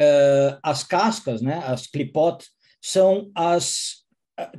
[0.00, 2.44] uh, as cascas, né, as clipot,
[2.82, 4.06] são as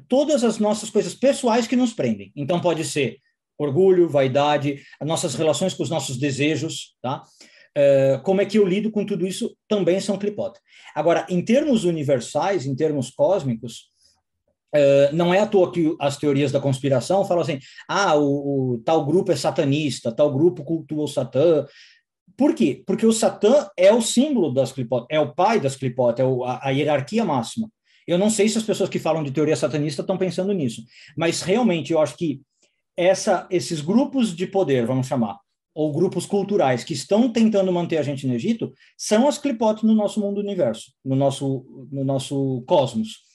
[0.10, 2.34] todas as nossas coisas pessoais que nos prendem.
[2.36, 3.18] Então, pode ser
[3.58, 7.24] orgulho, vaidade, as nossas relações com os nossos desejos, tá?
[8.24, 10.60] Como é que eu lido com tudo isso também são clipot.
[10.94, 13.90] Agora, em termos universais, em termos cósmicos,
[14.76, 18.78] uh, não é à toa que as teorias da conspiração falam assim: ah, o, o
[18.80, 21.66] tal grupo é satanista, tal grupo cultua o Satã.
[22.38, 22.84] Por quê?
[22.86, 26.44] Porque o Satã é o símbolo das clipot, é o pai das clipot, é o,
[26.44, 27.70] a, a hierarquia máxima.
[28.08, 30.84] Eu não sei se as pessoas que falam de teoria satanista estão pensando nisso,
[31.16, 32.42] mas realmente eu acho que
[32.98, 35.38] essa, esses grupos de poder, vamos chamar,
[35.76, 39.94] ou grupos culturais que estão tentando manter a gente no Egito, são as clipotes no
[39.94, 43.29] nosso mundo universo, no nosso, no nosso cosmos.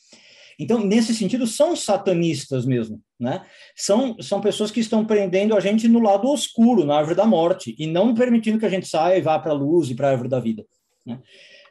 [0.58, 3.44] Então, nesse sentido, são satanistas mesmo, né?
[3.76, 7.74] São, são pessoas que estão prendendo a gente no lado oscuro, na árvore da morte,
[7.78, 10.10] e não permitindo que a gente saia e vá para a luz e para a
[10.10, 10.64] árvore da vida.
[11.04, 11.18] Né?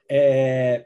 [0.09, 0.85] É,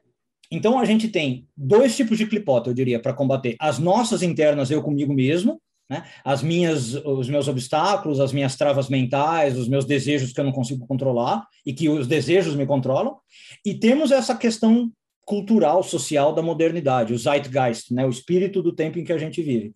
[0.51, 3.55] então, a gente tem dois tipos de clipota, eu diria, para combater.
[3.59, 6.03] As nossas internas, eu comigo mesmo, né?
[6.23, 10.51] As minhas, os meus obstáculos, as minhas travas mentais, os meus desejos que eu não
[10.51, 13.17] consigo controlar e que os desejos me controlam.
[13.65, 14.91] E temos essa questão
[15.27, 18.05] cultural, social da modernidade, o zeitgeist, né?
[18.05, 19.75] O espírito do tempo em que a gente vive.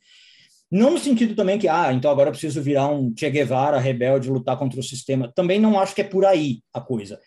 [0.71, 4.29] Não no sentido também que, ah, então agora eu preciso virar um Che Guevara rebelde,
[4.29, 5.29] lutar contra o sistema.
[5.35, 7.19] Também não acho que é por aí a coisa.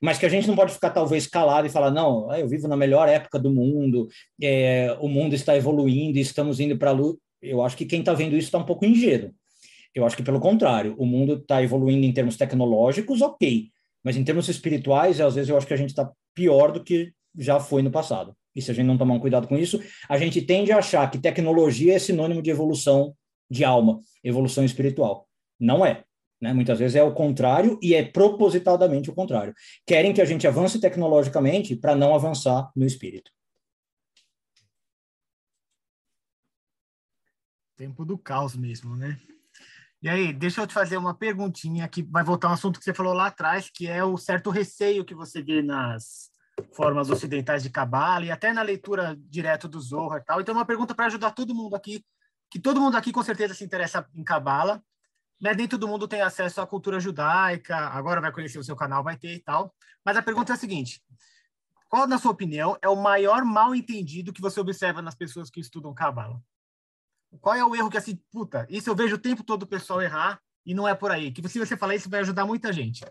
[0.00, 2.76] Mas que a gente não pode ficar talvez calado e falar, não, eu vivo na
[2.76, 4.08] melhor época do mundo,
[4.42, 8.12] é, o mundo está evoluindo, estamos indo para a luz eu acho que quem está
[8.14, 9.32] vendo isso está um pouco ingênuo.
[9.94, 13.70] Eu acho que, pelo contrário, o mundo está evoluindo em termos tecnológicos, ok,
[14.04, 17.12] mas em termos espirituais, às vezes eu acho que a gente está pior do que
[17.38, 18.36] já foi no passado.
[18.54, 21.08] E se a gente não tomar um cuidado com isso, a gente tende a achar
[21.10, 23.14] que tecnologia é sinônimo de evolução
[23.48, 25.28] de alma, evolução espiritual.
[25.58, 26.04] Não é.
[26.40, 26.52] Né?
[26.52, 29.54] Muitas vezes é o contrário e é propositadamente o contrário.
[29.86, 33.30] Querem que a gente avance tecnologicamente para não avançar no espírito.
[37.76, 39.20] Tempo do caos mesmo, né?
[40.02, 42.94] E aí, deixa eu te fazer uma perguntinha que vai voltar um assunto que você
[42.94, 46.30] falou lá atrás, que é o certo receio que você vê nas
[46.72, 50.40] formas ocidentais de cabala e até na leitura direto do Zohar tal.
[50.40, 52.04] Então, uma pergunta para ajudar todo mundo aqui,
[52.50, 54.82] que todo mundo aqui com certeza se interessa em cabala,
[55.40, 55.54] né?
[55.54, 59.16] Nem todo mundo tem acesso à cultura judaica, agora vai conhecer o seu canal, vai
[59.16, 59.74] ter e tal.
[60.04, 61.02] Mas a pergunta é a seguinte:
[61.88, 65.60] qual, na sua opinião, é o maior mal entendido que você observa nas pessoas que
[65.60, 66.40] estudam cabala?
[67.40, 70.00] Qual é o erro que, assim, puta, isso eu vejo o tempo todo o pessoal
[70.00, 71.30] errar e não é por aí?
[71.30, 73.04] Que se você falar isso, vai ajudar muita gente.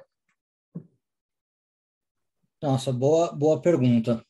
[2.62, 4.24] Nossa, boa, boa pergunta.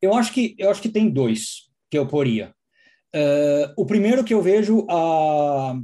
[0.00, 2.54] Eu acho que eu acho que tem dois que eu poria.
[3.14, 5.74] Uh, o primeiro que eu vejo a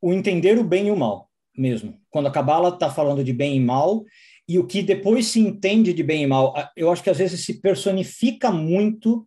[0.00, 1.98] o entender o bem e o mal mesmo.
[2.10, 4.04] Quando a Kabbalah está falando de bem e mal
[4.48, 7.44] e o que depois se entende de bem e mal, eu acho que às vezes
[7.44, 9.26] se personifica muito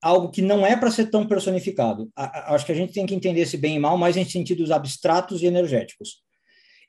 [0.00, 2.08] algo que não é para ser tão personificado.
[2.14, 5.42] Acho que a gente tem que entender esse bem e mal mais em sentidos abstratos
[5.42, 6.22] e energéticos.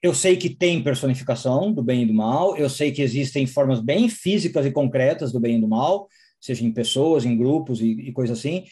[0.01, 3.81] Eu sei que tem personificação do bem e do mal, eu sei que existem formas
[3.81, 6.07] bem físicas e concretas do bem e do mal,
[6.39, 8.63] seja em pessoas, em grupos e, e coisa assim.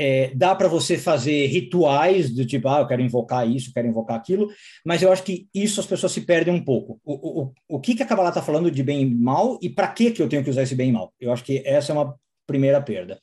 [0.00, 4.16] É, dá para você fazer rituais do tipo, ah, eu quero invocar isso, quero invocar
[4.16, 4.48] aquilo,
[4.86, 7.00] mas eu acho que isso as pessoas se perdem um pouco.
[7.04, 9.88] O, o, o que, que a Kabbalah está falando de bem e mal e para
[9.88, 11.12] que, que eu tenho que usar esse bem e mal?
[11.20, 12.14] Eu acho que essa é uma
[12.46, 13.18] primeira perda.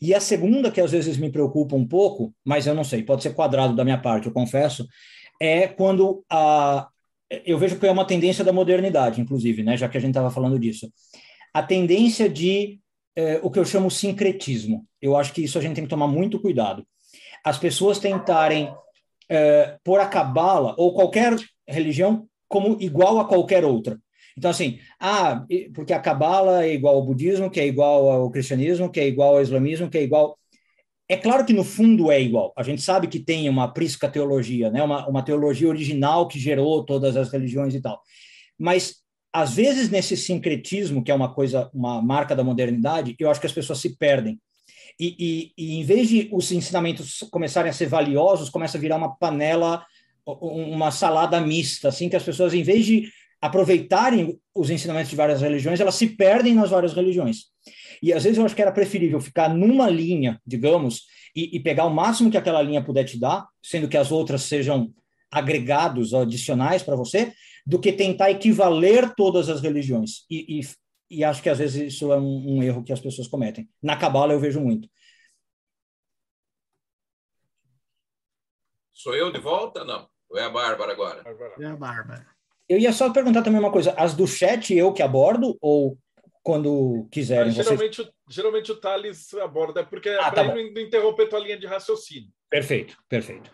[0.00, 3.24] E a segunda, que às vezes me preocupa um pouco, mas eu não sei, pode
[3.24, 4.86] ser quadrado da minha parte, eu confesso,
[5.40, 6.88] é quando a.
[7.44, 10.30] Eu vejo que é uma tendência da modernidade, inclusive, né, já que a gente estava
[10.30, 10.90] falando disso.
[11.52, 12.78] A tendência de
[13.16, 14.86] eh, o que eu chamo sincretismo.
[15.00, 16.86] Eu acho que isso a gente tem que tomar muito cuidado.
[17.42, 18.72] As pessoas tentarem
[19.28, 21.34] eh, pôr a cabala ou qualquer
[21.66, 23.98] religião como igual a qualquer outra.
[24.36, 28.90] Então, assim, ah, porque a cabala é igual ao budismo, que é igual ao cristianismo,
[28.90, 30.38] que é igual ao islamismo, que é igual.
[31.08, 32.52] É claro que no fundo é igual.
[32.56, 34.82] A gente sabe que tem uma prisca teologia, né?
[34.82, 38.00] uma, uma teologia original que gerou todas as religiões e tal.
[38.58, 38.96] Mas,
[39.32, 43.46] às vezes, nesse sincretismo, que é uma coisa, uma marca da modernidade, eu acho que
[43.46, 44.40] as pessoas se perdem.
[44.98, 48.96] E, e, e em vez de os ensinamentos começarem a ser valiosos, começa a virar
[48.96, 49.84] uma panela
[50.26, 53.08] uma salada mista, assim, que as pessoas, em vez de
[53.40, 57.44] aproveitarem os ensinamentos de várias religiões, elas se perdem nas várias religiões.
[58.02, 61.02] E às vezes eu acho que era preferível ficar numa linha, digamos,
[61.34, 64.42] e, e pegar o máximo que aquela linha puder te dar, sendo que as outras
[64.42, 64.92] sejam
[65.30, 67.32] agregados adicionais para você,
[67.66, 70.24] do que tentar equivaler todas as religiões.
[70.30, 73.28] E, e, e acho que às vezes isso é um, um, erro que as pessoas
[73.28, 73.68] cometem.
[73.82, 74.88] Na Cabala eu vejo muito.
[78.92, 79.84] Sou eu de volta?
[79.84, 80.08] Não.
[80.30, 81.22] Ou é a Bárbara agora?
[81.60, 82.26] É a Bárbara.
[82.68, 83.92] Eu ia só perguntar também uma coisa.
[83.92, 85.98] As do chat eu que abordo ou
[86.46, 87.46] quando quiserem?
[87.46, 88.14] Mas, geralmente, vocês...
[88.28, 92.30] geralmente o Thales aborda, porque é ah, para tá não interromper tua linha de raciocínio.
[92.48, 93.50] Perfeito, perfeito.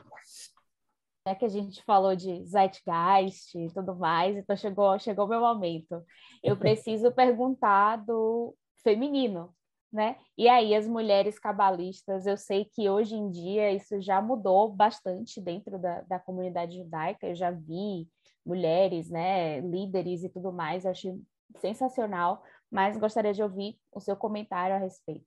[1.27, 5.41] É que a gente falou de Zeitgeist e tudo mais, então chegou chegou o meu
[5.41, 6.05] momento.
[6.45, 9.55] Eu preciso perguntar do feminino,
[9.91, 10.17] né?
[10.37, 15.41] E aí as mulheres cabalistas, eu sei que hoje em dia isso já mudou bastante
[15.41, 17.27] dentro da, da comunidade judaica.
[17.27, 18.07] Eu já vi
[18.45, 20.85] mulheres, né, líderes e tudo mais.
[20.85, 21.15] Eu achei
[21.59, 22.43] sensacional,
[22.73, 25.27] mas gostaria de ouvir o seu comentário a respeito.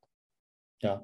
[0.81, 1.01] Tá.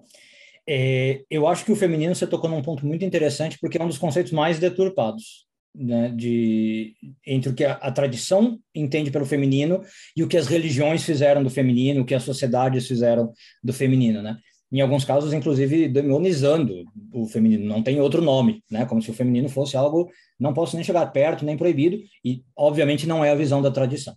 [0.67, 3.87] É, eu acho que o feminino você tocou num ponto muito interessante, porque é um
[3.87, 6.93] dos conceitos mais deturpados, né, de,
[7.25, 9.81] entre o que a, a, tradição entende pelo feminino
[10.17, 13.31] e o que as religiões fizeram do feminino, o que as sociedades fizeram
[13.63, 14.37] do feminino, né?
[14.71, 18.85] Em alguns casos, inclusive, demonizando o feminino, não tem outro nome, né?
[18.85, 23.07] Como se o feminino fosse algo, não posso nem chegar perto, nem proibido, e obviamente
[23.07, 24.15] não é a visão da tradição.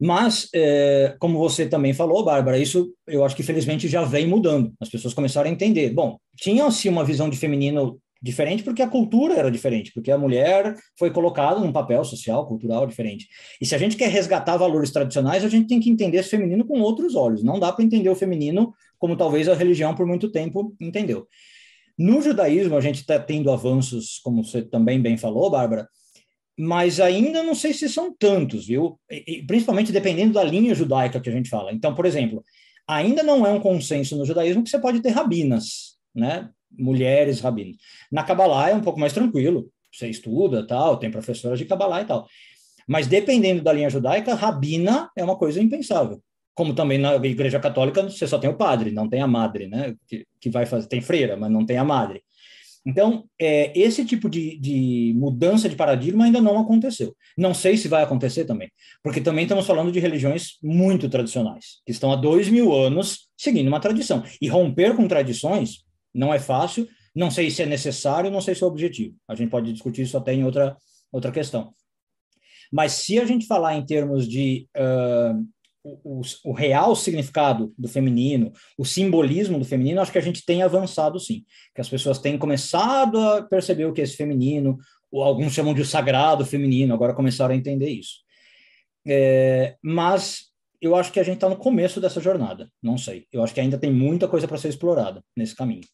[0.00, 4.72] Mas, é, como você também falou, Bárbara, isso eu acho que felizmente já vem mudando.
[4.80, 5.90] As pessoas começaram a entender.
[5.90, 10.74] Bom, tinha-se uma visão de feminino diferente porque a cultura era diferente, porque a mulher
[10.98, 13.28] foi colocada num papel social, cultural diferente.
[13.60, 16.64] E se a gente quer resgatar valores tradicionais, a gente tem que entender esse feminino
[16.64, 17.42] com outros olhos.
[17.42, 21.26] Não dá para entender o feminino como talvez a religião por muito tempo entendeu.
[21.98, 25.86] No judaísmo, a gente está tendo avanços, como você também bem falou, Bárbara,
[26.62, 29.00] mas ainda não sei se são tantos, viu?
[29.10, 31.72] E, principalmente dependendo da linha judaica que a gente fala.
[31.72, 32.44] Então, por exemplo,
[32.86, 36.50] ainda não é um consenso no judaísmo que você pode ter rabinas, né?
[36.70, 37.76] Mulheres rabinas.
[38.12, 42.04] Na Kabbalah é um pouco mais tranquilo, você estuda, tal, tem professoras de Kabbalah e
[42.04, 42.28] tal.
[42.86, 46.22] Mas dependendo da linha judaica, rabina é uma coisa impensável.
[46.54, 49.94] Como também na Igreja Católica, você só tem o padre, não tem a madre, né?
[50.06, 52.22] Que, que vai fazer, tem freira, mas não tem a madre.
[52.84, 57.14] Então, é, esse tipo de, de, mudança de paradigma ainda não aconteceu.
[57.36, 58.70] Não sei se vai acontecer também,
[59.02, 63.68] porque também estamos falando de religiões muito tradicionais, que estão há dois mil anos seguindo
[63.68, 64.22] uma tradição.
[64.40, 68.62] E romper com tradições não é fácil, não sei se é necessário, não sei se
[68.62, 69.14] é objetivo.
[69.28, 70.76] A gente pode discutir isso até em outra,
[71.12, 71.74] outra questão.
[72.72, 75.44] Mas se a gente falar em termos de uh,
[75.82, 80.62] o, o, real significado do feminino, o simbolismo do feminino, acho que a gente tem
[80.62, 81.44] avançado sim.
[81.74, 84.78] Que as pessoas têm começado a perceber o que é esse feminino,
[85.10, 88.20] ou alguns chamam de sagrado feminino, agora começaram a entender isso.
[89.06, 90.50] É, mas
[90.80, 93.26] eu acho que a gente está no começo dessa jornada, não sei.
[93.32, 95.86] Eu acho que ainda tem muita coisa para ser explorada nesse caminho.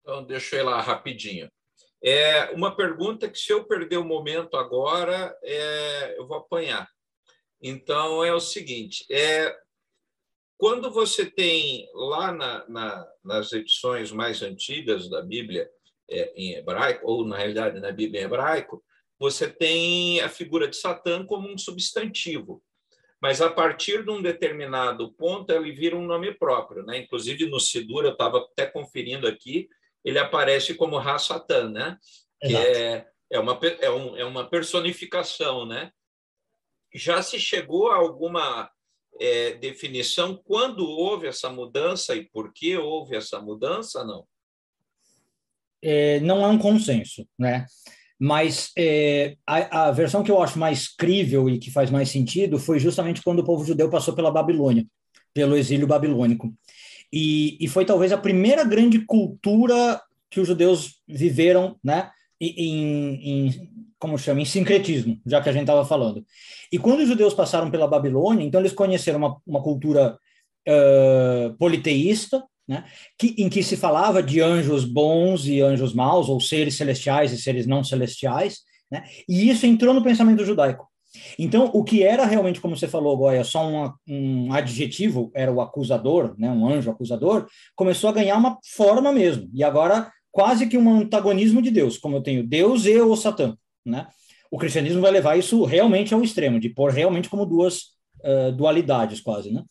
[0.00, 1.50] Então, deixa eu ir lá rapidinho.
[2.02, 6.88] É uma pergunta que, se eu perder o momento agora, é, eu vou apanhar.
[7.60, 9.54] Então, é o seguinte: é,
[10.58, 15.68] quando você tem lá na, na, nas edições mais antigas da Bíblia
[16.08, 18.82] é, em hebraico, ou na realidade na Bíblia em hebraico,
[19.18, 22.62] você tem a figura de Satã como um substantivo.
[23.20, 26.84] Mas a partir de um determinado ponto, ele vira um nome próprio.
[26.84, 26.98] Né?
[26.98, 29.68] Inclusive, no Sidur, eu estava até conferindo aqui,
[30.04, 31.96] ele aparece como Ra-Satã, né?
[32.40, 35.64] que é, é, uma, é, um, é uma personificação.
[35.66, 35.90] Né?
[36.96, 38.70] Já se chegou a alguma
[39.20, 44.24] é, definição quando houve essa mudança e por que houve essa mudança, não?
[45.82, 47.66] É, não é um consenso, né?
[48.18, 52.58] Mas é, a, a, versão que eu acho mais crível e que faz mais sentido
[52.58, 54.86] foi justamente quando o povo judeu passou pela Babilônia,
[55.34, 56.52] pelo exílio babilônico.
[57.12, 62.10] E, e foi talvez a primeira grande cultura que os judeus viveram, né?
[62.40, 66.24] Em, em, como chama, em sincretismo, já que a gente estava falando.
[66.70, 70.18] E quando os judeus passaram pela Babilônia, então eles conheceram uma, uma cultura
[70.68, 72.84] uh, politeísta, né,
[73.18, 77.38] que, em que se falava de anjos bons e anjos maus, ou seres celestiais e
[77.40, 78.58] seres não celestiais,
[78.90, 80.86] né, e isso entrou no pensamento judaico.
[81.38, 85.62] Então, o que era realmente, como você falou, Goya, só um, um adjetivo, era o
[85.62, 90.76] acusador, né, um anjo acusador, começou a ganhar uma forma mesmo, e agora quase que
[90.76, 93.56] um antagonismo de Deus, como eu tenho Deus e o Satã
[93.86, 94.06] né?
[94.50, 99.20] O cristianismo vai levar isso realmente ao extremo, de pôr realmente como duas uh, dualidades
[99.20, 99.64] quase, né?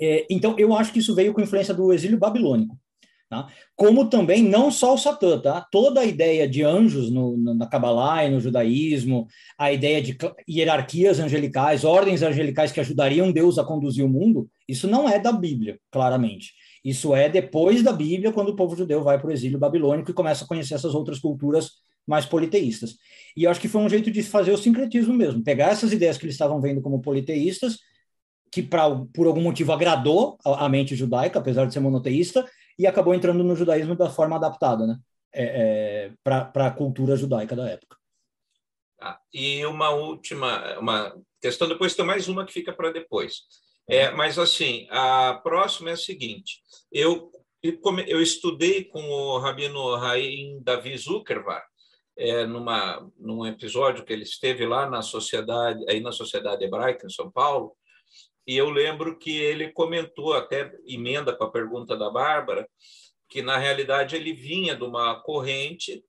[0.00, 2.78] É, então, eu acho que isso veio com influência do exílio babilônico.
[3.28, 3.46] Tá?
[3.76, 5.60] Como também não só o Satã, tá?
[5.70, 9.26] toda a ideia de anjos no, no, na Kabbalah e no judaísmo,
[9.56, 10.16] a ideia de
[10.48, 15.32] hierarquias angelicais, ordens angelicais que ajudariam Deus a conduzir o mundo, isso não é da
[15.32, 16.52] Bíblia, claramente.
[16.84, 20.14] Isso é depois da Bíblia, quando o povo judeu vai para o exílio babilônico e
[20.14, 21.70] começa a conhecer essas outras culturas
[22.06, 22.96] mais politeístas.
[23.36, 26.18] E eu acho que foi um jeito de fazer o sincretismo mesmo, pegar essas ideias
[26.18, 27.78] que eles estavam vendo como politeístas,
[28.50, 32.44] que pra, por algum motivo agradou a, a mente judaica, apesar de ser monoteísta,
[32.78, 34.98] e acabou entrando no judaísmo da forma adaptada, né?
[35.34, 37.96] É, é, para a cultura judaica da época.
[39.00, 43.42] Ah, e uma última uma questão, depois tem mais uma que fica para depois.
[43.88, 46.60] É, mas, assim, a próxima é a seguinte:
[46.90, 47.30] eu,
[48.06, 51.64] eu estudei com o Rabino Raim Davi Zuckerberg,
[52.16, 57.10] é, numa, num episódio que ele esteve lá na sociedade, aí na Sociedade Hebraica, em
[57.10, 57.74] São Paulo,
[58.46, 62.68] e eu lembro que ele comentou, até emenda com a pergunta da Bárbara,
[63.28, 66.04] que na realidade ele vinha de uma corrente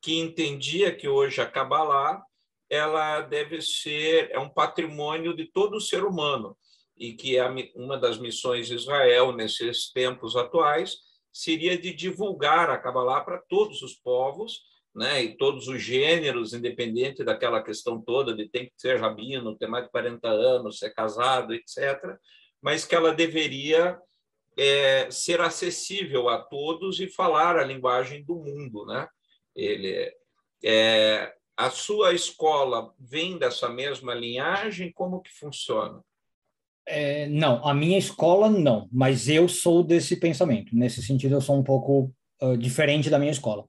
[0.00, 2.22] que entendia que hoje a Kabbalah
[2.70, 6.56] ela deve ser é um patrimônio de todo ser humano
[6.98, 10.96] e que é uma das missões de Israel nesses tempos atuais
[11.32, 14.62] seria de divulgar a Kabbalah para todos os povos
[14.94, 19.68] né, e todos os gêneros, independente daquela questão toda de tem que ser rabino, ter
[19.68, 22.18] mais de 40 anos, ser casado, etc.,
[22.60, 23.96] mas que ela deveria
[24.56, 28.84] é, ser acessível a todos e falar a linguagem do mundo.
[28.86, 29.08] Né?
[29.54, 30.12] Ele,
[30.64, 34.92] é, a sua escola vem dessa mesma linhagem?
[34.92, 36.02] Como que funciona?
[36.90, 40.74] É, não, a minha escola não, mas eu sou desse pensamento.
[40.74, 42.10] Nesse sentido, eu sou um pouco
[42.40, 43.64] uh, diferente da minha escola.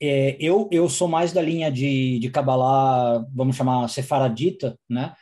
[0.00, 5.14] É, eu, eu sou mais da linha de, de Kabbalah, vamos chamar sefaradita, né?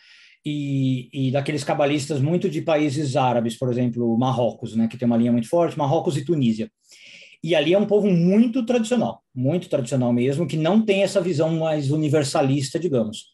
[0.45, 4.89] E, e daqueles cabalistas muito de países árabes, por exemplo, Marrocos, né?
[4.89, 6.71] Que tem uma linha muito forte, Marrocos e Tunísia.
[7.45, 11.55] E ali é um povo muito tradicional, muito tradicional mesmo, que não tem essa visão
[11.59, 13.27] mais universalista, digamos.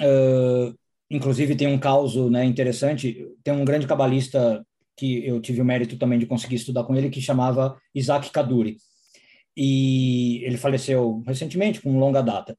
[0.00, 0.74] Uh,
[1.10, 4.64] inclusive tem um caso né, interessante, tem um grande cabalista
[4.96, 8.76] que eu tive o mérito também de conseguir estudar com ele, que chamava Isaac Kaduri
[9.56, 12.56] e ele faleceu recentemente, com longa data.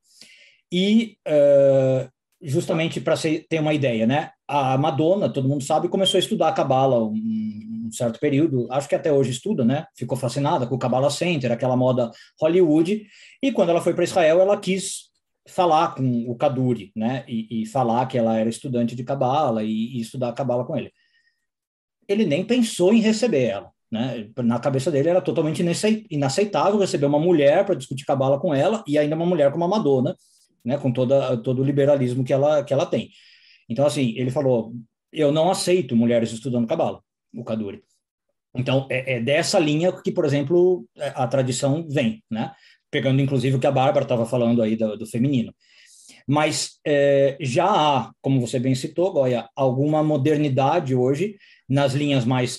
[0.72, 2.10] E uh,
[2.42, 4.32] justamente para ter uma ideia, né?
[4.48, 8.88] A Madonna, todo mundo sabe, começou a estudar a Cabala um, um, certo período, acho
[8.88, 9.86] que até hoje estuda, né?
[9.96, 13.06] Ficou fascinada com o Cabala Center, aquela moda Hollywood,
[13.42, 15.11] e quando ela foi para Israel, ela quis
[15.48, 17.24] falar com o Kaduri, né?
[17.28, 20.92] E, e falar que ela era estudante de Cabala e, e estudar Cabala com ele.
[22.08, 23.72] Ele nem pensou em receber ela.
[23.92, 24.30] Né?
[24.38, 25.62] Na cabeça dele era totalmente
[26.10, 29.68] inaceitável receber uma mulher para discutir cabala com ela e ainda uma mulher como a
[29.68, 30.16] Madonna,
[30.64, 30.78] né?
[30.78, 33.10] com toda, todo o liberalismo que ela, que ela tem.
[33.70, 34.74] Então, assim, ele falou:
[35.12, 37.02] eu não aceito mulheres estudando cabala,
[37.34, 37.84] o Kaduri.
[38.56, 42.52] Então, é, é, dessa linha que, por exemplo, é, a tradição vem, né?
[42.92, 45.54] Pegando, inclusive, o que a Bárbara estava falando aí do, do feminino.
[46.28, 51.38] Mas é, já há, como você bem citou, Goya, alguma modernidade hoje
[51.68, 52.58] nas linhas mais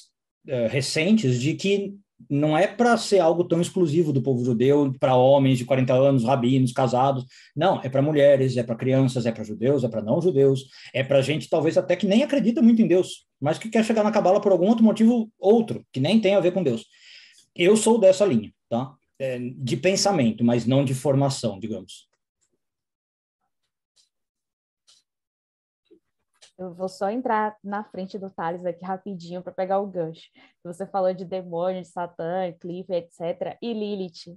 [0.49, 1.95] uh, recentes de que
[2.31, 6.25] não é para ser algo tão exclusivo do povo judeu, para homens de 40 anos,
[6.25, 7.25] rabinos, casados.
[7.55, 11.03] Não, é para mulheres, é para crianças, é para judeus, é para não judeus, é
[11.03, 14.13] para gente talvez até que nem acredita muito em Deus, mas que quer chegar na
[14.13, 16.87] cabala por algum outro motivo outro, que nem tem a ver com Deus.
[17.55, 18.95] Eu sou dessa linha, tá?
[19.25, 22.09] É, de pensamento, mas não de formação, digamos.
[26.59, 30.23] Eu vou só entrar na frente do Thales aqui rapidinho para pegar o gancho.
[30.65, 33.57] Você falou de demônio, de Satã, Cliff, etc.
[33.63, 34.37] E Lilith.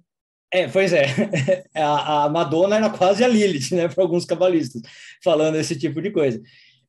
[0.54, 1.06] É, pois é.
[1.74, 4.84] A, a Madonna era quase a Lilith, né, para alguns cabalistas,
[5.24, 6.40] falando esse tipo de coisa.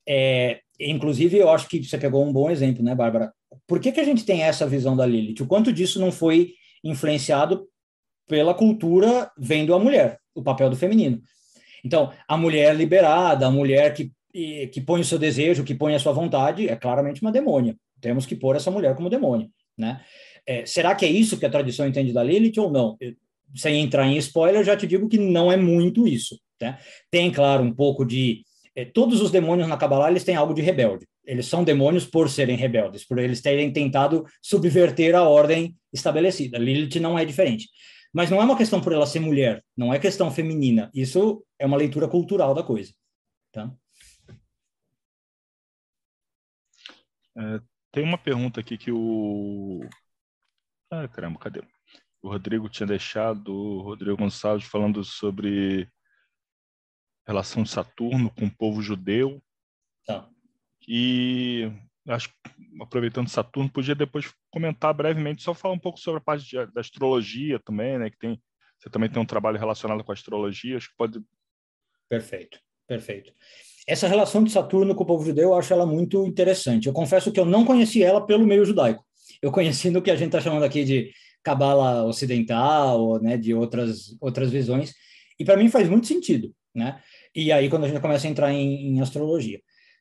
[0.07, 3.33] É, inclusive, eu acho que você pegou um bom exemplo, né, Bárbara?
[3.67, 5.43] Por que, que a gente tem essa visão da Lilith?
[5.43, 6.53] O quanto disso não foi
[6.85, 7.67] influenciado
[8.27, 11.21] pela cultura vendo a mulher, o papel do feminino?
[11.85, 14.11] Então, a mulher liberada, a mulher que
[14.71, 17.75] que põe o seu desejo, que põe a sua vontade, é claramente uma demônia.
[18.03, 19.49] Temos que pôr essa mulher como demônia,
[19.79, 20.03] né?
[20.47, 22.97] É, será que é isso que a tradição entende da Lilith ou não?
[23.01, 23.15] Eu,
[23.55, 26.39] sem entrar em spoiler, já te digo que não é muito isso.
[26.61, 26.79] Né?
[27.11, 28.43] Tem, claro, um pouco de.
[28.75, 31.07] É, todos os demônios na Kabbalah eles têm algo de rebelde.
[31.25, 36.59] Eles são demônios por serem rebeldes, por eles terem tentado subverter a ordem estabelecida.
[36.59, 37.69] Lilith não é diferente.
[38.13, 40.91] Mas não é uma questão por ela ser mulher, não é questão feminina.
[40.95, 42.93] Isso é uma leitura cultural da coisa.
[43.53, 43.75] Tá?
[47.37, 47.61] É,
[47.93, 49.81] tem uma pergunta aqui que o.
[50.91, 51.63] Ah, caramba, cadê?
[52.23, 55.89] O Rodrigo tinha deixado, o Rodrigo Gonçalves falando sobre
[57.27, 59.43] relação de Saturno com o povo judeu.
[60.07, 60.29] Tá.
[60.89, 61.71] E
[62.09, 62.31] acho
[62.81, 66.81] aproveitando Saturno, podia depois comentar brevemente, só falar um pouco sobre a parte de, da
[66.81, 68.11] astrologia também, né?
[68.11, 68.41] Que tem,
[68.79, 71.21] você também tem um trabalho relacionado com a astrologia, acho que pode.
[72.09, 73.33] Perfeito, perfeito.
[73.87, 76.87] Essa relação de Saturno com o povo judeu, eu acho ela muito interessante.
[76.87, 79.05] Eu confesso que eu não conheci ela pelo meio judaico.
[79.41, 84.17] Eu conheci no que a gente está chamando aqui de cabala ocidental, né, de outras
[84.21, 84.93] outras visões,
[85.39, 87.01] e para mim faz muito sentido, né?
[87.33, 89.61] E aí quando a gente começa a entrar em, em astrologia.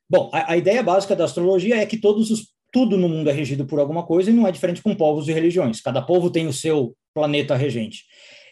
[0.10, 3.34] Bom, a, a, ideia básica da astrologia é que todos os, tudo no mundo é
[3.34, 5.82] regido por alguma coisa e não é diferente com povos e religiões.
[5.82, 8.04] Cada povo tem o seu planeta regente.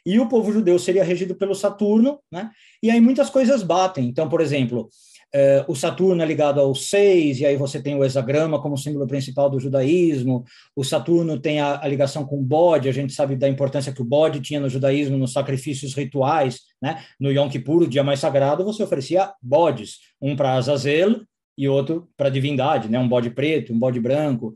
[0.06, 2.50] E o povo judeu seria regido pelo Saturno, né?
[2.82, 4.06] E aí muitas coisas batem.
[4.06, 4.90] Então, por exemplo,
[5.34, 9.08] eh, o Saturno é ligado ao seis, e aí você tem o hexagrama como símbolo
[9.08, 10.44] principal do judaísmo.
[10.76, 14.02] O Saturno tem a, a, ligação com o bode, a gente sabe da importância que
[14.02, 16.60] o bode tinha no judaísmo, nos sacrifícios rituais.
[16.82, 17.04] Né?
[17.20, 21.22] No Yom Kippur, o dia mais sagrado, você oferecia bodes, um para Azazel
[21.58, 23.00] e outro para divindade, né?
[23.00, 24.54] um bode preto, um bode branco.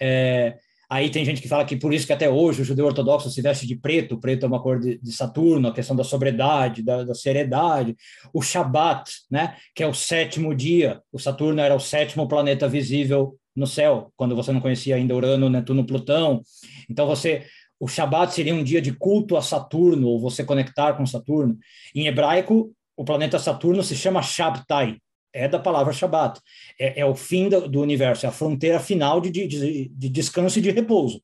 [0.00, 0.56] É,
[0.88, 3.42] aí tem gente que fala que por isso que até hoje o judeu ortodoxo se
[3.42, 7.04] veste de preto, preto é uma cor de, de Saturno, a questão da sobriedade, da,
[7.04, 7.96] da, seriedade.
[8.32, 9.56] O Shabat, né?
[9.74, 14.36] que é o sétimo dia, o Saturno era o sétimo planeta visível no céu, quando
[14.36, 16.40] você não conhecia ainda Urano, Netuno, Plutão.
[16.88, 17.44] Então você
[17.80, 21.58] o Shabat seria um dia de culto a Saturno, ou você conectar com Saturno.
[21.94, 24.98] Em hebraico, o planeta Saturno se chama Shabtai,
[25.32, 26.40] é da palavra Shabat.
[26.78, 30.58] É, é o fim do, do, universo, é a fronteira final de, de, de, descanso
[30.58, 31.22] e de repouso.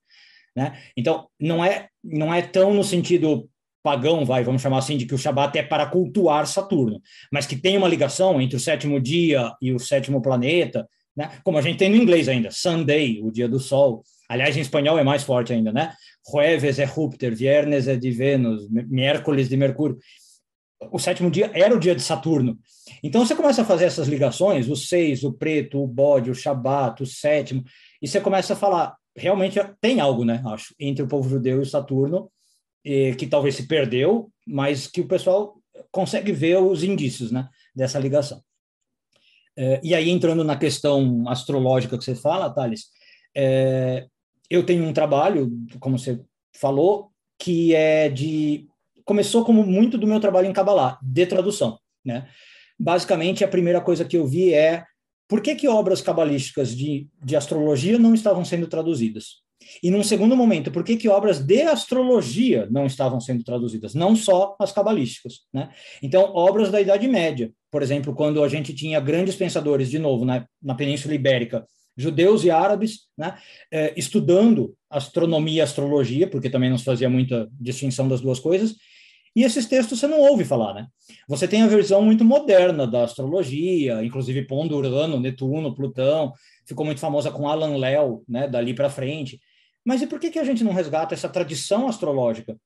[0.54, 0.78] Né?
[0.96, 3.48] Então, não é, não é tão no sentido
[3.82, 7.00] pagão, vai, vamos chamar assim, de que o Shabat é para cultuar Saturno,
[7.30, 11.30] mas que tem uma ligação entre o sétimo dia e o sétimo planeta, né?
[11.44, 14.02] como a gente tem no inglês ainda, Sunday, o dia do sol.
[14.28, 15.92] Aliás, em espanhol é mais forte ainda, né?
[16.28, 19.96] Jueves é Júpiter, Viernes é de Vênus, miércoles de Mercúrio
[20.90, 22.58] o sétimo dia era o dia de Saturno.
[23.02, 27.02] Então você começa a fazer essas ligações, o seis, o preto, o bode, o shabat,
[27.02, 27.64] o sétimo,
[28.00, 31.66] e você começa a falar, realmente tem algo, né, acho, entre o povo judeu e
[31.66, 32.30] Saturno,
[32.84, 35.56] que talvez se perdeu, mas que o pessoal
[35.90, 38.40] consegue ver os indícios, né, dessa ligação.
[39.56, 42.86] É, e aí, entrando na questão astrológica que você fala, Thales,
[43.34, 44.06] é,
[44.50, 45.50] eu tenho um trabalho,
[45.80, 46.20] como você
[46.54, 48.68] falou, que é de
[49.06, 52.28] começou como muito do meu trabalho em Kabbalah, de tradução, né?
[52.78, 54.84] Basicamente, a primeira coisa que eu vi é
[55.26, 59.46] por que, que obras cabalísticas de, de astrologia não estavam sendo traduzidas?
[59.82, 63.94] E num segundo momento, por que, que obras de astrologia não estavam sendo traduzidas?
[63.94, 65.40] Não só as cabalísticas.
[65.52, 65.70] Né?
[66.02, 70.24] Então, obras da Idade Média, por exemplo, quando a gente tinha grandes pensadores, de novo,
[70.24, 73.38] na, na Península Ibérica, judeus e árabes, né,
[73.72, 78.76] eh, estudando astronomia e astrologia, porque também não se fazia muita distinção das duas coisas,
[79.36, 80.86] e esses textos você não ouve falar, né?
[81.28, 86.32] Você tem a versão muito moderna da astrologia, inclusive pondo Urano, Netuno, Plutão,
[86.66, 89.38] ficou muito famosa com Alan Léo, né, dali para frente.
[89.84, 92.56] Mas e por que, que a gente não resgata essa tradição astrológica?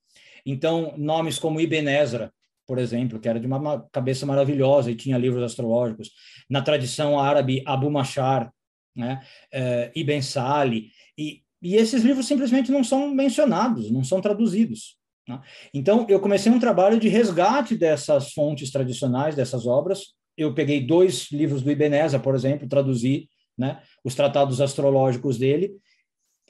[0.46, 2.32] Então, nomes como Ibn Ezra,
[2.68, 6.12] por exemplo, que era de uma cabeça maravilhosa e tinha livros astrológicos.
[6.48, 8.52] Na tradição árabe, Abu Mashar,
[8.94, 9.20] né?
[9.52, 10.92] Uh, Ibn Sali.
[11.18, 14.99] E, e esses livros simplesmente não são mencionados, não são traduzidos.
[15.30, 15.40] Né?
[15.72, 20.14] Então, eu comecei um trabalho de resgate dessas fontes tradicionais, dessas obras.
[20.36, 25.72] Eu peguei dois livros do Ibeneza, por exemplo, traduzi né, os tratados astrológicos dele.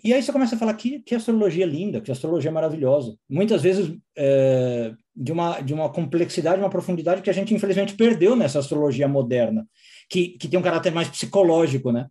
[0.02, 3.14] E aí você começa a falar que, que astrologia linda, que astrologia maravilhosa.
[3.28, 8.34] Muitas vezes é, de, uma, de uma complexidade, uma profundidade que a gente infelizmente perdeu
[8.34, 9.66] nessa astrologia moderna,
[10.08, 12.06] que, que tem um caráter mais psicológico, né?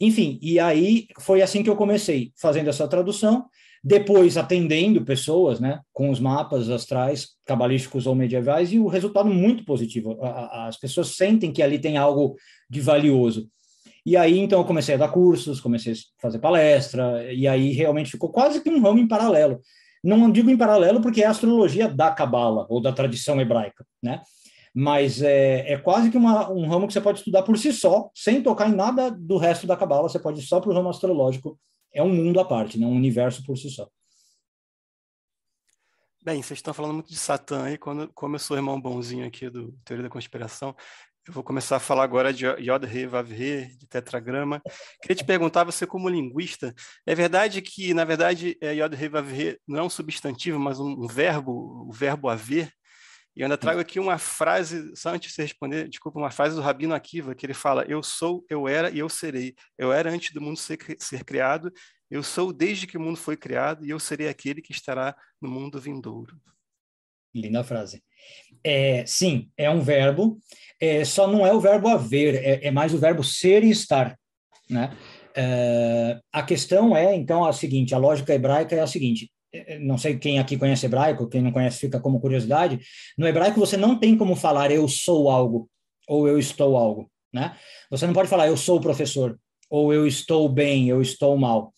[0.00, 3.46] Enfim, e aí foi assim que eu comecei, fazendo essa tradução
[3.88, 9.64] depois atendendo pessoas, né, com os mapas astrais, cabalísticos ou medievais, e o resultado muito
[9.64, 10.18] positivo.
[10.22, 12.36] As pessoas sentem que ali tem algo
[12.68, 13.48] de valioso.
[14.04, 18.10] E aí, então, eu comecei a dar cursos, comecei a fazer palestra, e aí realmente
[18.10, 19.58] ficou quase que um ramo em paralelo.
[20.04, 24.20] Não digo em paralelo porque é a astrologia da cabala, ou da tradição hebraica, né?
[24.74, 28.10] Mas é, é quase que uma, um ramo que você pode estudar por si só,
[28.14, 30.90] sem tocar em nada do resto da cabala, você pode ir só para o ramo
[30.90, 31.58] astrológico
[31.92, 32.86] é um mundo à parte, né?
[32.86, 33.88] um universo por si só.
[36.22, 39.48] Bem, vocês estão falando muito de Satã aí, quando, como eu sou irmão bonzinho aqui
[39.48, 40.74] do Teoria da Conspiração,
[41.26, 44.62] eu vou começar a falar agora de Yod He Vav He, de tetragrama.
[45.02, 46.74] Queria te perguntar, você como linguista,
[47.06, 51.06] é verdade que, na verdade, Yod He Vav He não é um substantivo, mas um
[51.06, 52.72] verbo, o verbo haver?
[53.38, 56.56] E eu ainda trago aqui uma frase, só antes de você responder, desculpa, uma frase
[56.56, 59.54] do Rabino Akiva, que ele fala: Eu sou, eu era e eu serei.
[59.78, 61.72] Eu era antes do mundo ser, ser criado,
[62.10, 65.48] eu sou desde que o mundo foi criado e eu serei aquele que estará no
[65.48, 66.36] mundo vindouro.
[67.32, 68.02] Linda frase.
[68.64, 70.40] É, sim, é um verbo,
[70.80, 74.18] é, só não é o verbo haver, é, é mais o verbo ser e estar.
[74.68, 74.96] né?
[75.36, 79.30] É, a questão é, então, a seguinte, a lógica hebraica é a seguinte,
[79.80, 82.80] não sei quem aqui conhece hebraico, quem não conhece fica como curiosidade,
[83.16, 85.68] no hebraico você não tem como falar eu sou algo,
[86.06, 87.56] ou eu estou algo, né?
[87.90, 89.38] Você não pode falar eu sou professor,
[89.70, 91.72] ou eu estou bem, eu estou mal.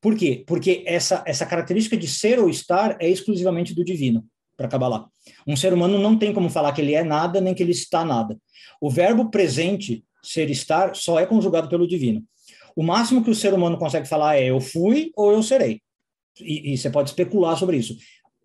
[0.00, 0.44] Por quê?
[0.46, 4.24] Porque essa, essa característica de ser ou estar é exclusivamente do divino,
[4.56, 5.08] para acabar lá.
[5.46, 8.04] Um ser humano não tem como falar que ele é nada, nem que ele está
[8.04, 8.38] nada.
[8.80, 12.22] O verbo presente, ser estar, só é conjugado pelo divino.
[12.74, 15.80] O máximo que o ser humano consegue falar é eu fui ou eu serei.
[16.40, 17.96] E, e você pode especular sobre isso.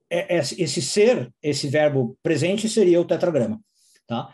[0.10, 3.60] É, é, esse ser, esse verbo presente, seria o tetragrama.
[4.08, 4.34] Tá?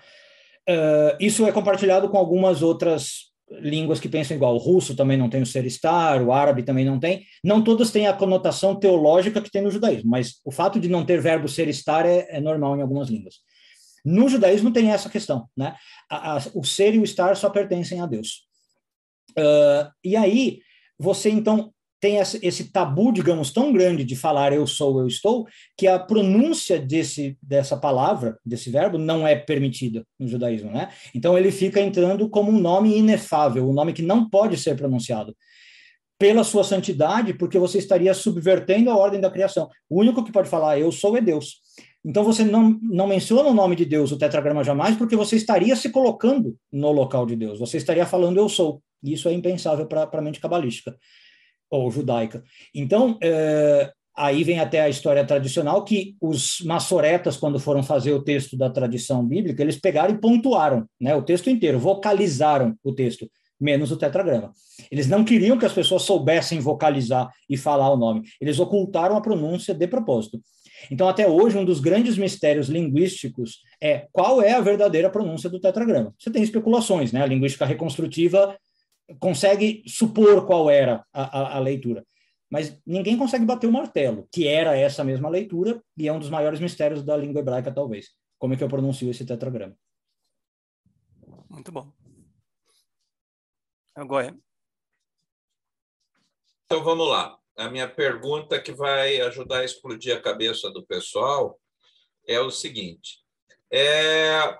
[0.67, 4.55] Uh, isso é compartilhado com algumas outras línguas que pensam igual.
[4.55, 7.25] O russo também não tem o ser estar, o árabe também não tem.
[7.43, 11.05] Não todas têm a conotação teológica que tem no judaísmo, mas o fato de não
[11.05, 13.35] ter verbo ser estar é, é normal em algumas línguas.
[14.03, 15.75] No judaísmo tem essa questão, né?
[16.09, 18.47] A, a, o ser e o estar só pertencem a Deus.
[19.37, 20.59] Uh, e aí,
[20.97, 25.87] você então tem esse tabu, digamos, tão grande de falar eu sou, eu estou, que
[25.87, 30.89] a pronúncia desse, dessa palavra, desse verbo, não é permitida no judaísmo, né?
[31.13, 35.35] Então ele fica entrando como um nome inefável, um nome que não pode ser pronunciado.
[36.19, 39.69] Pela sua santidade, porque você estaria subvertendo a ordem da criação.
[39.89, 41.61] O único que pode falar eu sou é Deus.
[42.03, 45.75] Então você não, não menciona o nome de Deus, o tetragrama jamais, porque você estaria
[45.75, 47.59] se colocando no local de Deus.
[47.59, 48.81] Você estaria falando eu sou.
[49.03, 50.95] Isso é impensável para a mente cabalística
[51.69, 52.43] ou judaica.
[52.73, 58.23] Então, é, aí vem até a história tradicional que os maçoretas, quando foram fazer o
[58.23, 63.29] texto da tradição bíblica, eles pegaram e pontuaram né, o texto inteiro, vocalizaram o texto,
[63.59, 64.51] menos o tetragrama.
[64.91, 69.21] Eles não queriam que as pessoas soubessem vocalizar e falar o nome, eles ocultaram a
[69.21, 70.41] pronúncia de propósito.
[70.91, 75.59] Então, até hoje, um dos grandes mistérios linguísticos é qual é a verdadeira pronúncia do
[75.59, 76.13] tetragrama.
[76.19, 77.23] Você tem especulações, né?
[77.23, 78.55] A linguística reconstrutiva
[79.19, 82.05] consegue supor qual era a, a, a, leitura.
[82.49, 86.29] Mas ninguém consegue bater o martelo, que era essa mesma leitura, e é um dos
[86.29, 88.09] maiores mistérios da língua hebraica, talvez.
[88.37, 89.75] Como é que eu pronuncio esse tetragrama?
[91.49, 91.91] Muito bom.
[93.95, 94.37] Agora.
[96.65, 97.37] Então vamos lá.
[97.57, 101.59] A minha pergunta que vai ajudar a explodir a cabeça do pessoal
[102.27, 103.23] é o seguinte:
[103.71, 104.59] é,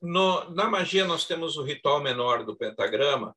[0.00, 3.34] no, na magia nós temos o ritual menor do pentagrama,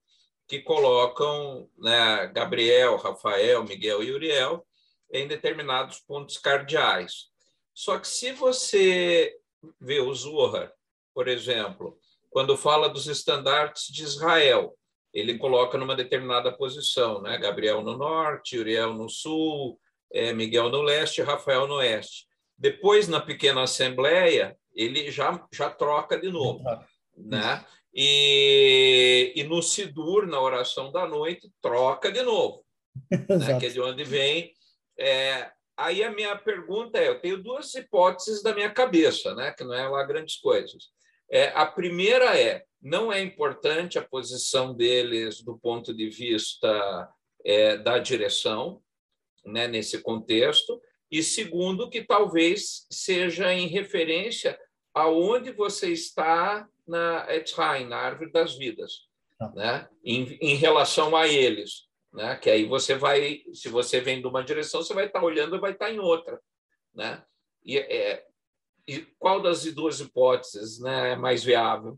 [0.52, 4.68] que colocam né, Gabriel, Rafael, Miguel e Uriel
[5.10, 7.28] em determinados pontos cardeais.
[7.74, 9.34] Só que se você
[9.80, 10.74] vê o Zohar,
[11.14, 11.98] por exemplo,
[12.30, 14.78] quando fala dos estandartes de Israel,
[15.14, 17.38] ele coloca numa determinada posição, né?
[17.38, 19.80] Gabriel no norte, Uriel no sul,
[20.12, 22.28] é, Miguel no leste, Rafael no oeste.
[22.58, 26.62] Depois, na pequena assembleia, ele já, já troca de novo,
[27.16, 27.66] né?
[27.94, 32.64] E, e no Sidur, na oração da noite, troca de novo,
[33.12, 34.54] né, que é de onde vem.
[34.98, 39.64] É, aí a minha pergunta é: eu tenho duas hipóteses da minha cabeça, né, que
[39.64, 40.90] não é lá grandes coisas.
[41.30, 47.10] É, a primeira é: não é importante a posição deles do ponto de vista
[47.44, 48.82] é, da direção,
[49.46, 50.82] né, nesse contexto,
[51.12, 54.58] e segundo, que talvez seja em referência
[54.94, 59.08] aonde você está na Etzheim, na árvore das vidas,
[59.40, 59.50] ah.
[59.56, 59.88] né?
[60.04, 62.36] Em, em, relação a eles, né?
[62.36, 65.60] Que aí você vai, se você vem de uma direção, você vai estar olhando e
[65.60, 66.38] vai estar em outra,
[66.94, 67.24] né?
[67.64, 68.26] E, é,
[68.86, 71.98] e qual das duas hipóteses, né, é mais viável?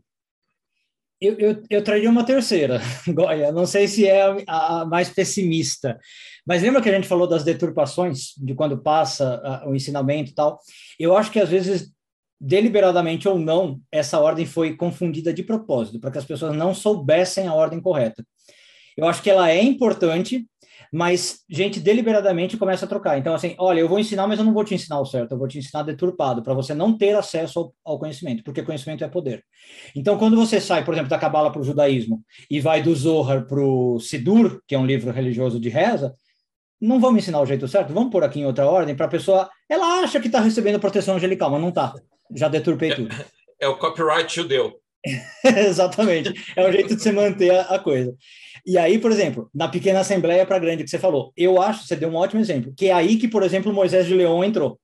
[1.20, 3.50] Eu, eu, eu traria uma terceira, Goya.
[3.50, 5.98] Não sei se é a, a, mais pessimista,
[6.46, 10.34] mas lembra que a gente falou das deturpações, de quando passa a, o ensinamento e
[10.34, 10.60] tal?
[11.00, 11.92] Eu acho que às vezes
[12.40, 17.46] deliberadamente ou não, essa ordem foi confundida de propósito, para que as pessoas não soubessem
[17.46, 18.24] a ordem correta.
[18.96, 20.46] Eu acho que ela é importante,
[20.92, 23.18] mas gente deliberadamente começa a trocar.
[23.18, 25.38] Então, assim, olha, eu vou ensinar, mas eu não vou te ensinar o certo, eu
[25.38, 29.44] vou te ensinar deturpado, para você não ter acesso ao, conhecimento, porque conhecimento é poder.
[29.96, 33.46] Então, quando você sai, por exemplo, da Cabala para o judaísmo e vai do Zohar
[33.46, 36.14] para o Sidur, que é um livro religioso de reza,
[36.80, 39.48] não vamos ensinar o jeito certo, vamos pôr aqui em outra ordem para a pessoa.
[39.68, 41.94] Ela acha que está recebendo proteção angelical, mas não está
[42.34, 43.14] já deturpei é, tudo.
[43.60, 44.80] É o copyright judeu.
[45.44, 46.32] Exatamente.
[46.56, 48.14] É o jeito de você manter a, a, coisa.
[48.64, 51.94] E aí, por exemplo, na pequena assembleia para grande que você falou, eu acho, você
[51.94, 54.78] deu um ótimo exemplo, que é aí que, por exemplo, o Moisés de Leão entrou.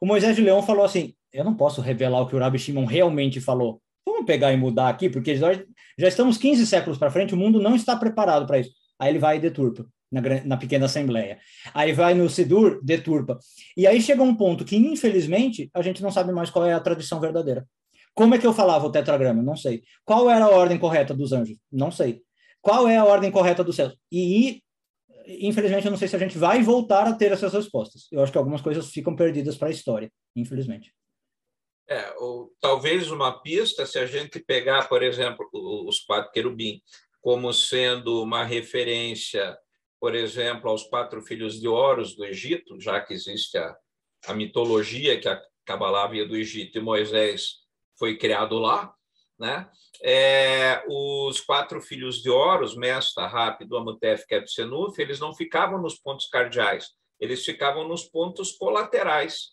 [0.00, 2.86] O Moisés de Leão falou assim: eu não posso revelar o que o Rabi Shimon
[2.86, 3.82] realmente falou.
[4.06, 5.52] Vamos pegar e mudar aqui, porque já,
[5.98, 8.70] já estamos 15 séculos para frente, o mundo não está preparado para isso.
[8.98, 11.38] Aí ele vai e deturpa na, na pequena assembleia.
[11.72, 13.38] Aí vai no Sidur, deturpa.
[13.76, 16.80] E aí chega um ponto que, infelizmente, a gente não sabe mais qual é a
[16.80, 17.66] tradição verdadeira.
[18.14, 19.42] Como é que eu falava o tetragrama?
[19.42, 19.82] Não sei.
[20.04, 21.56] Qual era a ordem correta dos anjos?
[21.70, 22.22] Não sei.
[22.60, 23.92] Qual é a ordem correta do céu?
[24.12, 24.62] E,
[25.26, 28.08] infelizmente, eu não sei se a gente vai voltar a ter essas respostas.
[28.10, 30.92] Eu acho que algumas coisas ficam perdidas para a história, infelizmente.
[31.88, 36.80] É, ou, talvez uma pista, se a gente pegar, por exemplo, os quatro querubim
[37.20, 39.56] como sendo uma referência,
[40.00, 43.76] por exemplo, aos quatro filhos de Horus do Egito, já que existe a,
[44.26, 47.58] a mitologia que a Kabbalah via do Egito e Moisés
[47.98, 48.92] foi criado lá,
[49.38, 49.70] né?
[50.02, 56.26] É, os quatro filhos de Horus, Mesta, Rápido, Amutef, Kepsenuf, eles não ficavam nos pontos
[56.26, 56.88] cardeais,
[57.20, 59.50] eles ficavam nos pontos colaterais.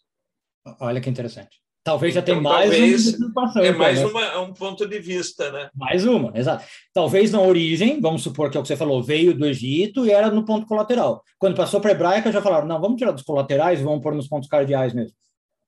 [0.79, 1.61] Olha que interessante.
[1.87, 4.31] Talvez já então, tenha mais uma É mais então, né?
[4.31, 5.69] uma, um ponto de vista, né?
[5.73, 6.65] Mais uma, exato.
[6.93, 10.11] Talvez na origem, vamos supor que é o que você falou, veio do Egito e
[10.11, 11.23] era no ponto colateral.
[11.39, 14.13] Quando passou para a hebraica, já falaram, não, vamos tirar dos colaterais e vamos pôr
[14.13, 15.15] nos pontos cardeais mesmo.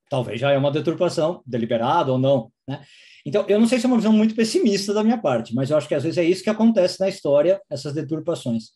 [0.09, 2.81] Talvez já é uma deturpação, deliberada ou não, né?
[3.25, 5.77] Então, eu não sei se é uma visão muito pessimista da minha parte, mas eu
[5.77, 8.71] acho que às vezes é isso que acontece na história, essas deturpações.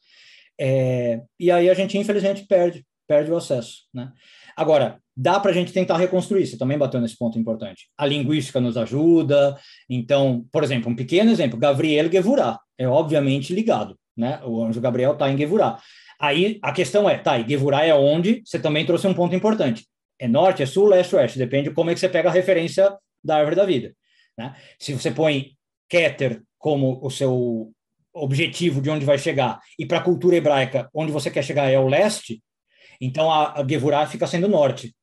[0.57, 4.13] É, e aí a gente, infelizmente, perde, perde o acesso, né?
[4.55, 7.87] Agora, dá para a gente tentar reconstruir, você também bateu nesse ponto importante.
[7.97, 9.57] A linguística nos ajuda,
[9.89, 14.39] então, por exemplo, um pequeno exemplo, Gabriel Gevurá, é obviamente ligado, né?
[14.43, 15.79] O anjo Gabriel está em Gevurá.
[16.19, 18.41] Aí a questão é, tá, e Gevurá é onde?
[18.45, 19.85] Você também trouxe um ponto importante.
[20.19, 22.95] É norte, é sul, leste, oeste, depende de como é que você pega a referência
[23.23, 23.93] da árvore da vida.
[24.37, 24.55] Né?
[24.79, 25.51] Se você põe
[25.89, 27.71] Keter como o seu
[28.13, 31.79] objetivo de onde vai chegar, e para a cultura hebraica, onde você quer chegar é
[31.79, 32.41] o leste,
[32.99, 34.95] então a, a Gevurah fica sendo norte,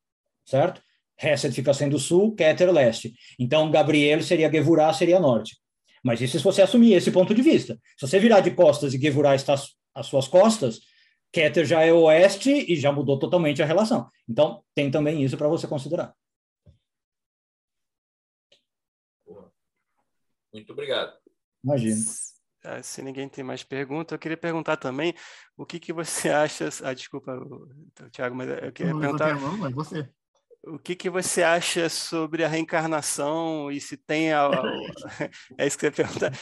[0.44, 0.82] certo?
[1.22, 3.12] Hesed fica sendo sul, Keter leste.
[3.38, 5.58] Então Gabriel seria Gevurah, seria norte.
[6.02, 7.78] Mas isso se você assumir esse ponto de vista.
[7.98, 9.54] Se você virar de costas e Gevurah está
[9.94, 10.80] às suas costas,
[11.32, 14.10] Keter já é oeste e já mudou totalmente a relação.
[14.28, 16.14] Então tem também isso para você considerar.
[20.52, 21.16] Muito obrigado.
[21.62, 22.29] Imagino.
[22.62, 25.14] Ah, se ninguém tem mais pergunta, eu queria perguntar também
[25.56, 26.68] o que, que você acha.
[26.82, 27.32] Ah, desculpa,
[28.12, 29.40] Tiago, mas eu queria não, perguntar.
[29.40, 30.08] Não, é você.
[30.62, 34.32] O que, que você acha sobre a reencarnação e se tem.
[34.32, 34.50] A, a,
[35.58, 36.32] é isso que você ia perguntar.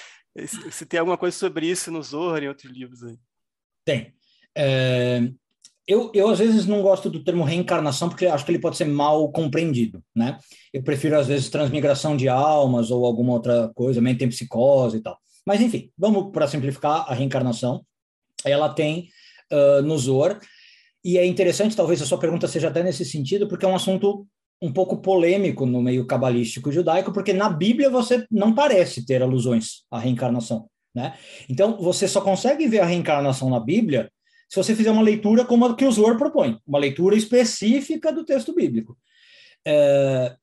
[0.71, 3.19] Se tem alguma coisa sobre isso no Zohar e em outros livros aí?
[3.85, 4.15] Tem.
[4.57, 5.21] É,
[5.89, 8.85] eu, eu, às vezes, não gosto do termo reencarnação, porque acho que ele pode ser
[8.85, 10.39] mal compreendido, né?
[10.71, 15.19] Eu prefiro, às vezes, transmigração de almas ou alguma outra coisa, psicose e tal.
[15.49, 17.83] Mas, enfim, vamos para simplificar a reencarnação.
[18.45, 19.09] Ela tem
[19.51, 20.39] uh, no Zor,
[21.03, 24.29] e é interessante, talvez a sua pergunta seja até nesse sentido, porque é um assunto
[24.61, 29.87] um pouco polêmico no meio cabalístico judaico, porque na Bíblia você não parece ter alusões
[29.91, 31.17] à reencarnação, né?
[31.49, 34.13] Então, você só consegue ver a reencarnação na Bíblia
[34.51, 38.23] se você fizer uma leitura como a que o Zohar propõe, uma leitura específica do
[38.23, 38.99] texto bíblico.
[39.67, 40.37] É,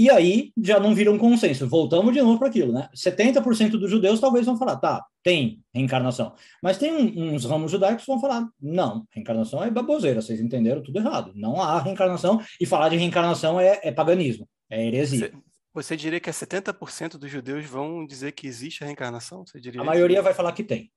[0.00, 1.68] e aí já não vira um consenso.
[1.68, 2.88] Voltamos de novo para aquilo, né?
[2.94, 6.34] 70% dos judeus talvez vão falar, tá, tem reencarnação.
[6.62, 10.98] Mas tem uns ramos judaicos que vão falar, não, reencarnação é baboseira, vocês entenderam tudo
[10.98, 11.32] errado.
[11.34, 15.30] Não há reencarnação, e falar de reencarnação é, é paganismo, é heresia.
[15.30, 15.42] Você,
[15.74, 19.44] você diria que 70% dos judeus vão dizer que existe a reencarnação?
[19.44, 20.90] Você diria a maioria vai falar que tem.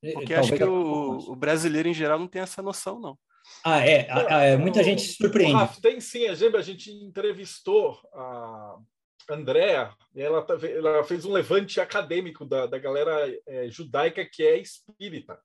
[0.00, 3.18] Porque Talvez acho que o, o, brasileiro em geral não tem essa noção, não.
[3.64, 4.08] Ah, é.
[4.10, 5.54] Ah, é muita gente se surpreende.
[5.54, 6.26] Rafa, tem sim.
[6.26, 8.76] A gente entrevistou a
[9.28, 13.12] Andréa, ela, tá ela fez um levante acadêmico da, da galera
[13.46, 15.38] é, judaica que é espírita.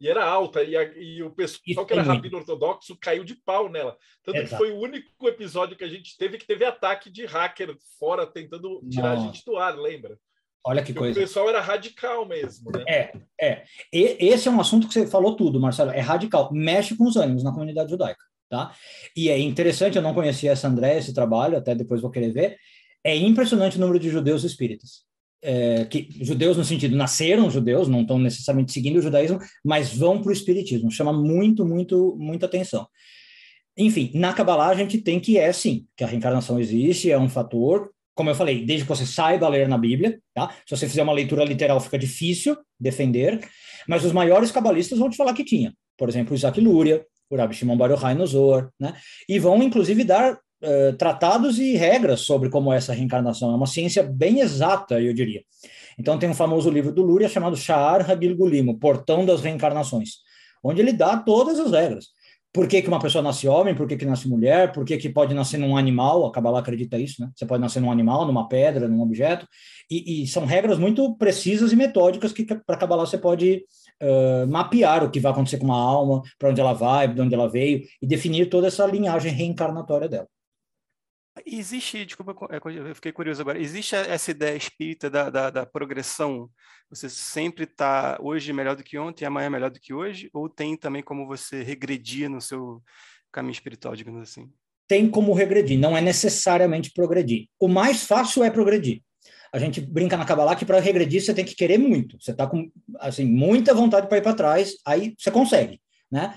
[0.00, 3.68] E era alta, e, a, e o pessoal que era rabino ortodoxo caiu de pau
[3.68, 3.98] nela.
[4.24, 4.50] Tanto Exato.
[4.50, 8.26] que foi o único episódio que a gente teve que teve ataque de hacker fora
[8.26, 9.22] tentando tirar Não.
[9.22, 10.18] a gente do ar, lembra?
[10.64, 11.18] Olha que coisa.
[11.18, 12.84] O pessoal era radical mesmo, né?
[12.86, 13.62] É, é.
[13.92, 15.90] E, esse é um assunto que você falou tudo, Marcelo.
[15.90, 16.52] É radical.
[16.52, 18.74] Mexe com os ânimos na comunidade judaica, tá?
[19.16, 22.56] E é interessante, eu não conhecia essa André, esse trabalho, até depois vou querer ver.
[23.02, 25.08] É impressionante o número de judeus espíritas.
[25.42, 30.20] É, que judeus no sentido nasceram judeus, não estão necessariamente seguindo o judaísmo, mas vão
[30.20, 30.90] para o espiritismo.
[30.90, 32.86] Chama muito, muito, muita atenção.
[33.74, 37.30] Enfim, na Kabbalah a gente tem que é sim, que a reencarnação existe, é um
[37.30, 40.50] fator, como eu falei, desde que você saiba ler na Bíblia, tá?
[40.66, 43.40] Se você fizer uma leitura literal, fica difícil defender,
[43.88, 45.72] mas os maiores cabalistas vão te falar que tinha.
[45.96, 48.94] Por exemplo, Isaac Luria, o Rabbi Shimon Bar Yochai no Zohar, né?
[49.28, 53.52] E vão, inclusive, dar uh, tratados e regras sobre como é essa reencarnação.
[53.52, 55.42] É uma ciência bem exata, eu diria.
[55.98, 60.16] Então, tem um famoso livro do Luria chamado Sha'ar Hagilgulim, o Portão das Reencarnações,
[60.62, 62.06] onde ele dá todas as regras
[62.52, 65.08] por que, que uma pessoa nasce homem, por que, que nasce mulher, por que, que
[65.08, 67.30] pode nascer num animal, a Kabbalah acredita isso, né?
[67.34, 69.46] Você pode nascer num animal, numa pedra, num objeto,
[69.88, 73.64] e, e são regras muito precisas e metódicas que para Kabbalah você pode
[74.02, 77.34] uh, mapear o que vai acontecer com uma alma, para onde ela vai, de onde
[77.34, 80.26] ela veio, e definir toda essa linhagem reencarnatória dela.
[81.46, 86.50] Existe, desculpa, é, eu fiquei curioso agora, existe essa ideia espírita da, da, da progressão?
[86.90, 90.28] Você sempre está hoje melhor do que ontem, amanhã melhor do que hoje?
[90.32, 92.82] Ou tem também como você regredir no seu
[93.30, 94.50] caminho espiritual, digamos assim?
[94.88, 97.46] Tem como regredir, não é necessariamente progredir.
[97.60, 99.02] O mais fácil é progredir.
[99.52, 102.20] A gente brinca na Kabbalah que para regredir você tem que querer muito.
[102.20, 105.80] Você está com assim, muita vontade para ir para trás, aí você consegue,
[106.10, 106.34] né?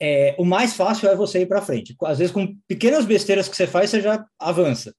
[0.00, 1.96] É, o mais fácil é você ir para frente.
[2.02, 4.94] Às vezes, com pequenas besteiras que você faz, você já avança.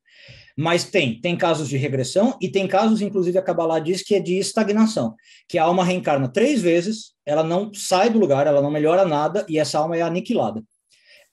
[0.57, 4.19] Mas tem, tem casos de regressão e tem casos, inclusive, a Kabbalah diz que é
[4.19, 5.15] de estagnação,
[5.47, 9.45] que a alma reencarna três vezes, ela não sai do lugar, ela não melhora nada
[9.47, 10.63] e essa alma é aniquilada.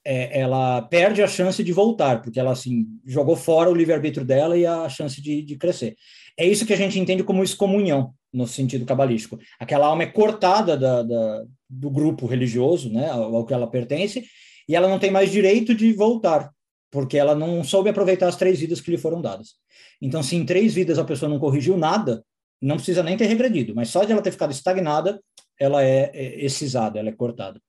[0.07, 4.59] É, ela perde a chance de voltar, porque ela assim jogou fora o livre-arbítrio dela
[4.59, 5.97] e a chance de, de crescer.
[6.39, 9.39] É isso que a gente entende como excomunhão, no sentido cabalístico.
[9.61, 14.25] Aquela alma é cortada da, da, do grupo religioso, né, ao, ao que ela pertence,
[14.69, 16.51] e ela não tem mais direito de voltar,
[16.91, 19.55] porque ela não soube aproveitar as três vidas que lhe foram dadas.
[20.03, 22.25] Então, se em três vidas a pessoa não corrigiu nada,
[22.61, 25.23] não precisa nem ter regredido, mas só de ela ter ficado estagnada,
[25.59, 27.61] ela é, é excisada, ela é cortada.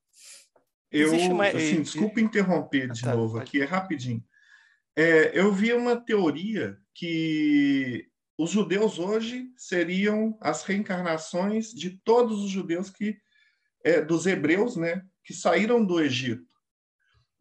[0.91, 1.47] Eu, uma...
[1.47, 4.23] assim, desculpa interromper de ah, tá, novo aqui, é rapidinho.
[4.97, 8.07] É, eu vi uma teoria que
[8.38, 13.18] os judeus hoje seriam as reencarnações de todos os judeus que
[13.84, 16.45] é, dos hebreus, né, que saíram do Egito.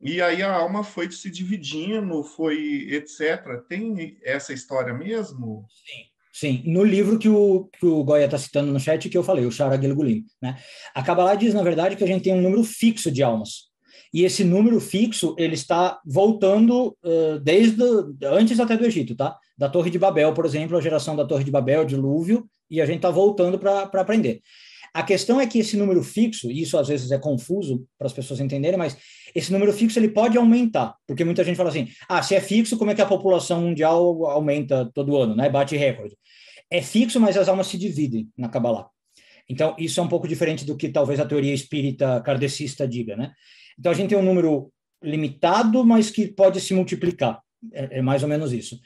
[0.00, 3.62] E aí a alma foi se dividindo, foi etc.
[3.68, 5.66] Tem essa história mesmo?
[5.68, 6.14] Sim.
[6.36, 9.46] Sim, no livro que o, que o Goya está citando no chat, que eu falei,
[9.46, 10.60] o Shara Gilgulim, né?
[10.92, 13.70] A Kabbalah diz, na verdade, que a gente tem um número fixo de almas.
[14.12, 17.80] E esse número fixo, ele está voltando uh, desde
[18.24, 19.38] antes até do Egito, tá?
[19.56, 22.86] Da Torre de Babel, por exemplo, a geração da Torre de Babel, dilúvio, e a
[22.86, 24.42] gente está voltando para aprender.
[24.92, 28.12] A questão é que esse número fixo, e isso às vezes é confuso para as
[28.12, 28.96] pessoas entenderem, mas
[29.34, 32.78] esse número fixo ele pode aumentar, porque muita gente fala assim: ah, se é fixo,
[32.78, 35.50] como é que a população mundial aumenta todo ano, né?
[35.50, 36.16] Bate recorde.
[36.70, 38.88] É fixo, mas as almas se dividem na Kabbalah.
[39.48, 43.32] Então, isso é um pouco diferente do que talvez a teoria espírita kardecista diga, né?
[43.78, 44.72] Então, a gente tem um número
[45.02, 47.40] limitado, mas que pode se multiplicar.
[47.72, 48.78] É, é mais ou menos isso.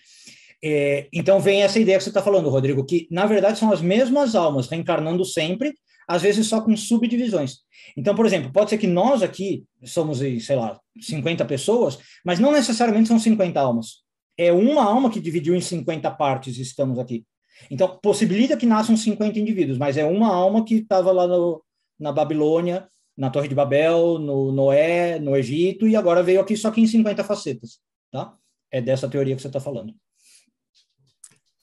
[0.62, 3.80] É, então, vem essa ideia que você está falando, Rodrigo, que na verdade são as
[3.80, 5.74] mesmas almas reencarnando sempre,
[6.08, 7.58] às vezes só com subdivisões.
[7.96, 12.50] Então, por exemplo, pode ser que nós aqui somos, sei lá, 50 pessoas, mas não
[12.50, 14.02] necessariamente são 50 almas.
[14.36, 17.24] É uma alma que dividiu em 50 partes e estamos aqui.
[17.70, 21.62] Então, possibilita que nasçam 50 indivíduos, mas é uma alma que estava lá no,
[21.98, 26.70] na Babilônia, na Torre de Babel, no Noé, no Egito, e agora veio aqui só
[26.70, 27.80] que em 50 facetas,
[28.12, 28.34] tá?
[28.70, 29.92] É dessa teoria que você está falando.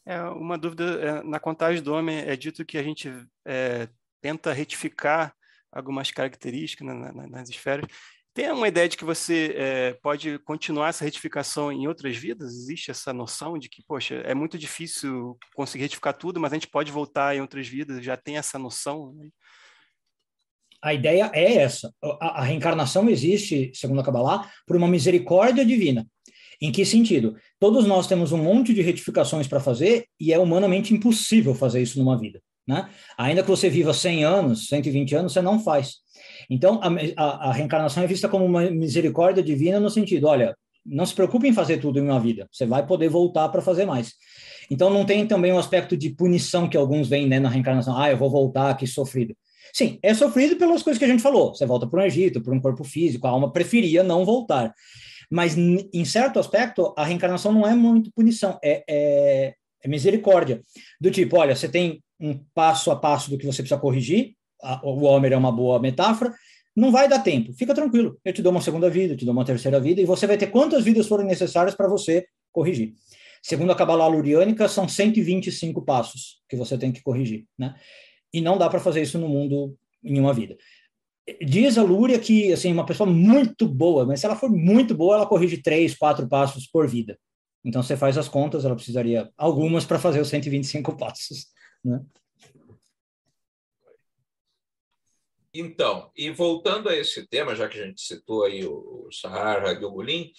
[0.06, 3.12] É, uma dúvida, é, na contagem do homem é dito que a gente
[3.46, 3.88] é,
[4.22, 5.34] tenta retificar
[5.72, 7.86] algumas características na, na, nas esferas.
[8.36, 12.54] Tem uma ideia de que você é, pode continuar essa retificação em outras vidas?
[12.54, 16.68] Existe essa noção de que, poxa, é muito difícil conseguir retificar tudo, mas a gente
[16.68, 18.04] pode voltar em outras vidas?
[18.04, 19.14] Já tem essa noção?
[19.14, 19.30] Né?
[20.84, 21.92] A ideia é essa.
[22.04, 26.06] A, a reencarnação existe, segundo a Kabbalah, por uma misericórdia divina.
[26.62, 27.36] Em que sentido?
[27.60, 32.00] Todos nós temos um monte de retificações para fazer e é humanamente impossível fazer isso
[32.00, 32.42] numa vida.
[32.68, 32.90] Né?
[33.18, 35.96] Ainda que você viva 100 anos, 120 anos, você não faz.
[36.50, 36.90] Então, a,
[37.22, 40.56] a, a, reencarnação é vista como uma misericórdia divina no sentido, olha,
[40.86, 43.86] não se preocupe em fazer tudo em uma vida, você vai poder voltar para fazer
[43.86, 44.14] mais.
[44.70, 47.98] Então, não tem também o um aspecto de punição que alguns veem né, na reencarnação,
[47.98, 49.36] ah, eu vou voltar aqui sofrido.
[49.74, 52.54] Sim, é sofrido pelas coisas que a gente falou, você volta para o Egito, para
[52.54, 54.74] um corpo físico, a alma preferia não voltar.
[55.30, 60.62] Mas, em certo aspecto, a reencarnação não é muito punição, é, é, é misericórdia.
[61.00, 64.82] Do tipo, olha, você tem um passo a passo do que você precisa corrigir, a,
[64.86, 66.34] o Homer é uma boa metáfora,
[66.76, 67.54] não vai dar tempo.
[67.54, 70.06] Fica tranquilo, eu te dou uma segunda vida, eu te dou uma terceira vida, e
[70.06, 72.94] você vai ter quantas vidas forem necessárias para você corrigir.
[73.42, 77.76] Segundo a Kabbalah Luriânica, são 125 passos que você tem que corrigir, né?
[78.34, 80.58] E não dá para fazer isso no mundo em uma vida.
[81.42, 85.16] Diz a Lúria que, assim, uma pessoa muito boa, mas se ela for muito boa,
[85.16, 87.18] ela corrige três, quatro passos por vida.
[87.64, 91.48] Então, você faz as contas, ela precisaria algumas para fazer os 125 passos.
[91.84, 92.00] Né?
[95.52, 100.32] Então, e voltando a esse tema, já que a gente citou aí o Sahar Hagiogulim,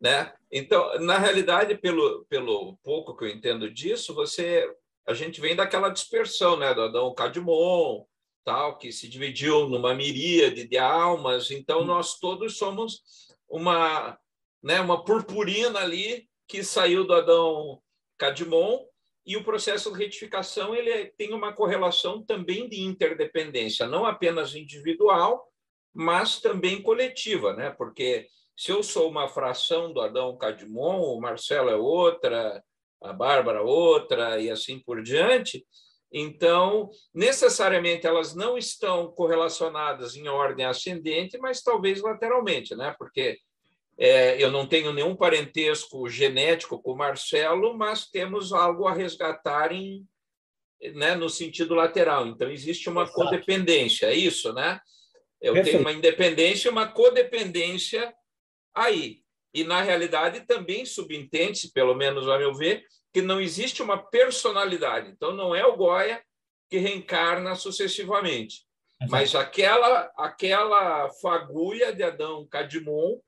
[0.00, 0.32] né?
[0.50, 4.64] Então, na realidade, pelo, pelo pouco que eu entendo disso, você
[5.06, 8.04] a gente vem daquela dispersão, né, do Adão Cadmon,
[8.44, 13.02] tal, que se dividiu numa miríade de almas, então nós todos somos
[13.48, 14.18] uma,
[14.62, 17.80] né, uma purpurina ali que saiu do Adão
[18.18, 18.84] Cadmon.
[19.26, 25.46] E o processo de retificação ele tem uma correlação também de interdependência, não apenas individual,
[25.92, 27.70] mas também coletiva, né?
[27.70, 28.28] Porque
[28.60, 32.62] Se eu sou uma fração do Adão Cadmon, o Marcelo é outra,
[33.02, 35.64] a Bárbara outra e assim por diante,
[36.12, 42.94] então, necessariamente, elas não estão correlacionadas em ordem ascendente, mas talvez lateralmente, né?
[42.98, 43.38] porque
[43.96, 50.04] é, eu não tenho nenhum parentesco genético com Marcelo, mas temos algo a resgatar em,
[50.94, 52.26] né, no sentido lateral.
[52.26, 53.14] Então, existe uma Exato.
[53.14, 54.80] codependência, é isso, né?
[55.40, 55.76] Eu Perfeito.
[55.76, 58.12] tenho uma independência e uma codependência
[58.74, 59.20] aí.
[59.52, 65.10] E, na realidade, também subentende, pelo menos a meu ver, que não existe uma personalidade.
[65.10, 66.22] Então, não é o Goya
[66.68, 68.62] que reencarna sucessivamente,
[69.00, 69.10] Exato.
[69.10, 73.18] mas aquela, aquela fagulha de Adão Cadmon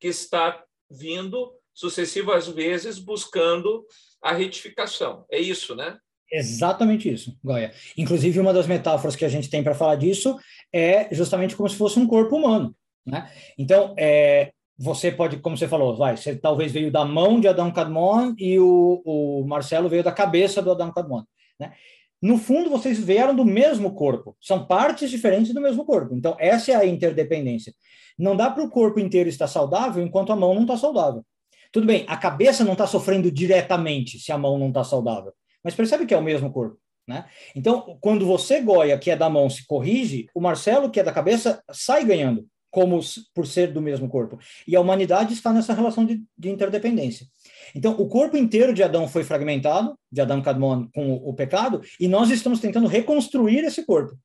[0.00, 3.84] que está vindo sucessivas vezes buscando
[4.22, 5.26] a retificação.
[5.30, 5.98] É isso, né?
[6.30, 7.72] Exatamente isso, Goya.
[7.96, 10.38] Inclusive, uma das metáforas que a gente tem para falar disso
[10.72, 12.74] é justamente como se fosse um corpo humano.
[13.04, 13.30] Né?
[13.58, 17.70] Então, é, você pode, como você falou, vai, você talvez veio da mão de Adão
[17.70, 21.22] Cadmon e o, o Marcelo veio da cabeça do Adão Cadmon.
[21.58, 21.72] Né?
[22.20, 26.14] No fundo, vocês vieram do mesmo corpo, são partes diferentes do mesmo corpo.
[26.14, 27.72] Então, essa é a interdependência.
[28.18, 31.24] Não dá para o corpo inteiro estar saudável enquanto a mão não está saudável.
[31.70, 35.32] Tudo bem, a cabeça não está sofrendo diretamente se a mão não está saudável,
[35.62, 36.78] mas percebe que é o mesmo corpo.
[37.06, 37.26] Né?
[37.54, 41.12] Então, quando você, Goya, que é da mão, se corrige, o Marcelo, que é da
[41.12, 42.98] cabeça, sai ganhando como
[43.32, 44.36] por ser do mesmo corpo.
[44.66, 47.24] E a humanidade está nessa relação de, de interdependência.
[47.72, 51.80] Então, o corpo inteiro de Adão foi fragmentado, de Adão Cadmon com o, o, pecado,
[52.00, 54.18] e nós estamos tentando reconstruir esse corpo.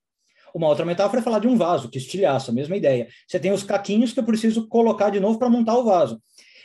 [0.51, 3.07] Uma outra metáfora é falar de um vaso, que estilhaça, mesma ideia.
[3.27, 6.19] Você tem os caquinhos que eu preciso colocar de novo para montar o vaso.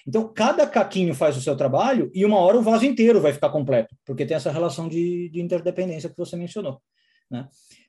[0.09, 3.51] Então, cada caquinho faz o seu trabalho e uma hora o vaso inteiro vai ficar
[3.51, 6.81] completo, porque tem essa relação de, de interdependência que você mencionou.
[7.31, 7.47] Né?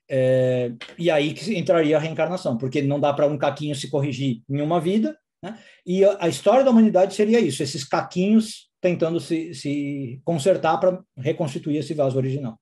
[0.08, 4.42] É, e aí que entraria a reencarnação, porque não dá para um caquinho se corrigir
[4.48, 5.58] em uma vida, né?
[5.84, 11.78] e a, história da humanidade seria isso: esses caquinhos tentando se, se consertar para reconstituir
[11.78, 12.58] esse vaso original.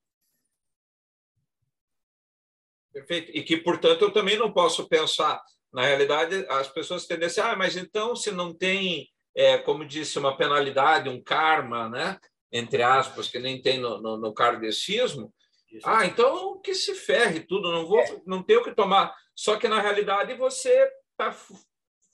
[2.93, 3.33] Perfeito.
[3.35, 5.43] E que, portanto, eu também não posso pensar.
[5.73, 9.85] Na realidade, as pessoas tendem a dizer, ah, mas então, se não tem, é, como
[9.85, 12.19] disse, uma penalidade, um karma, né?
[12.53, 15.35] entre aspas, que nem tem no, no, no kardecismo,
[15.83, 18.23] ah, então que se ferre tudo, não vou, é.
[18.27, 19.15] não tenho que tomar.
[19.35, 21.35] Só que na realidade você está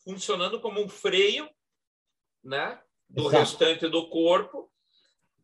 [0.04, 1.48] funcionando como um freio,
[2.42, 3.36] né, do Exato.
[3.36, 4.70] restante do corpo.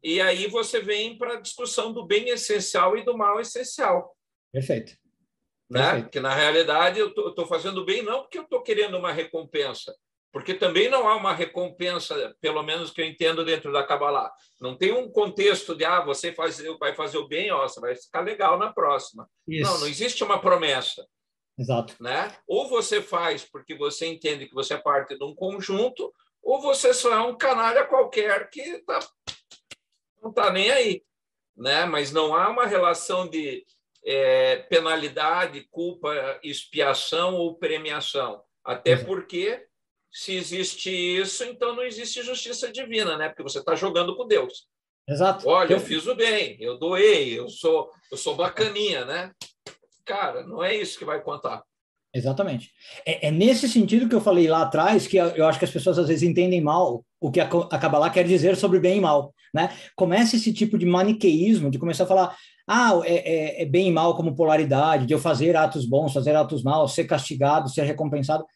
[0.03, 4.17] E aí você vem para a discussão do bem essencial e do mal essencial.
[4.53, 4.97] Perfeito.
[5.69, 5.83] Né?
[5.83, 6.11] Perfeito.
[6.11, 9.95] Que na realidade eu estou fazendo bem não porque eu estou querendo uma recompensa,
[10.37, 14.31] porque também não há uma recompensa, pelo menos que eu entendo dentro da Kabbalah.
[14.61, 17.97] Não tem um contexto de, ah, você faz, vai fazer o bem, ó, você vai
[17.97, 19.27] ficar legal na próxima.
[19.49, 19.63] Isso.
[19.63, 21.09] Não, não existe uma promessa.
[21.59, 21.97] Exato.
[21.99, 22.37] Né?
[22.47, 26.93] Ou você faz porque você entende que você é parte de um conjunto, ou você
[26.93, 28.99] só é um canalha qualquer que tá,
[30.23, 31.03] não está nem aí.
[31.57, 31.87] Né?
[31.87, 33.65] Mas não há uma relação de
[34.05, 38.43] é, penalidade, culpa, expiação ou premiação.
[38.63, 39.67] Até porque
[40.17, 43.29] se existe isso, então não existe justiça divina, né?
[43.29, 44.67] Porque você está jogando com Deus.
[45.07, 45.47] Exato.
[45.47, 49.31] Olha, eu fiz o bem, eu doei, eu sou, eu sou bacaninha, né?
[50.07, 51.63] Cara, não é isso que vai contar.
[52.15, 52.71] Exatamente.
[53.05, 55.99] É, é, nesse sentido que eu falei lá atrás que eu acho que as pessoas
[55.99, 59.35] às vezes entendem mal o que a, a Kabbalah quer dizer sobre bem e mal.
[59.53, 59.71] Né?
[59.95, 62.37] Começa esse tipo de maniqueísmo, de começar a falar,
[62.67, 66.35] ah, é, é, é bem e mal como polaridade, de eu fazer atos bons, fazer
[66.35, 68.47] atos maus, ser castigado, ser recompensado.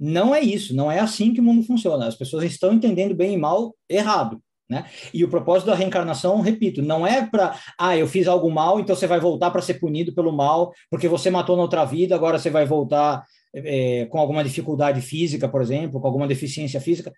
[0.00, 2.06] Não é isso, não é assim que o mundo funciona.
[2.06, 4.42] As pessoas estão entendendo bem e mal errado.
[4.70, 4.88] Né?
[5.12, 8.94] E o propósito da reencarnação, repito, não é para, ah, eu fiz algo mal, então
[8.94, 12.38] você vai voltar para ser punido pelo mal, porque você matou na outra vida, agora
[12.38, 17.12] você vai voltar é, com alguma dificuldade física, por exemplo, com alguma deficiência física.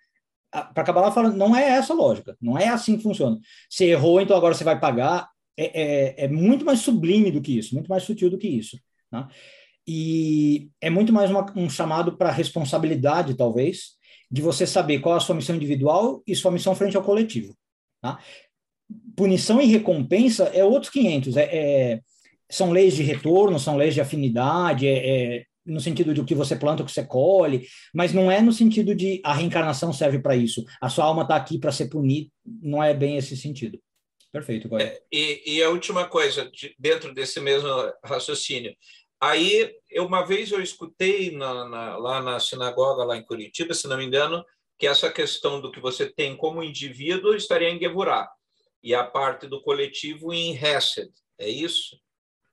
[0.51, 3.39] Para acabar lá falando, não é essa a lógica, não é assim que funciona.
[3.69, 5.29] Você errou, então agora você vai pagar.
[5.55, 8.79] É, é, é muito mais sublime do que isso, muito mais sutil do que isso.
[9.11, 9.27] Né?
[9.87, 13.97] E é muito mais uma, um chamado para responsabilidade, talvez,
[14.31, 17.55] de você saber qual é a sua missão individual e sua missão frente ao coletivo.
[18.01, 18.19] Tá?
[19.15, 21.37] Punição e recompensa é outros 500.
[21.37, 21.99] É, é,
[22.49, 26.35] são leis de retorno, são leis de afinidade, é, é, no sentido de o que
[26.35, 30.19] você planta, o que você colhe, mas não é no sentido de a reencarnação serve
[30.19, 30.63] para isso.
[30.81, 33.79] A sua alma está aqui para ser punida, não é bem esse sentido.
[34.31, 37.69] Perfeito, é, e, e, a última coisa, dentro desse mesmo
[38.03, 38.73] raciocínio,
[39.23, 43.87] Aí, eu, uma vez eu escutei na, na, lá na sinagoga, lá em Curitiba, se
[43.87, 44.43] não me engano,
[44.77, 48.29] que essa questão do que você tem como indivíduo estaria em Gevurah,
[48.83, 51.09] e a parte do coletivo em Hesed.
[51.39, 51.97] É isso?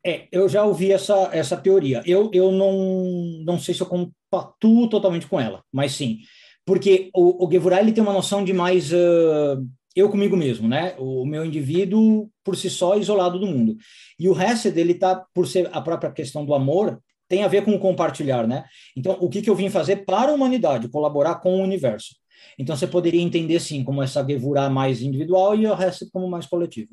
[0.07, 2.05] É, eu já ouvi essa, essa teoria.
[2.07, 6.21] Eu, eu não, não sei se eu compatuo totalmente com ela, mas sim.
[6.65, 9.61] Porque o, o ele tem uma noção de mais uh,
[9.95, 10.95] eu comigo mesmo, né?
[10.99, 13.77] O, meu indivíduo por si só isolado do mundo.
[14.19, 17.65] E o Hesed, ele tá por ser a própria questão do amor, tem a ver
[17.65, 18.65] com compartilhar, né?
[18.97, 20.89] Então, o que, que eu vim fazer para a humanidade?
[20.89, 22.17] Colaborar com o universo.
[22.59, 26.47] Então, você poderia entender, sim, como essa Gevurah mais individual e o Hesed como mais
[26.47, 26.91] coletivo.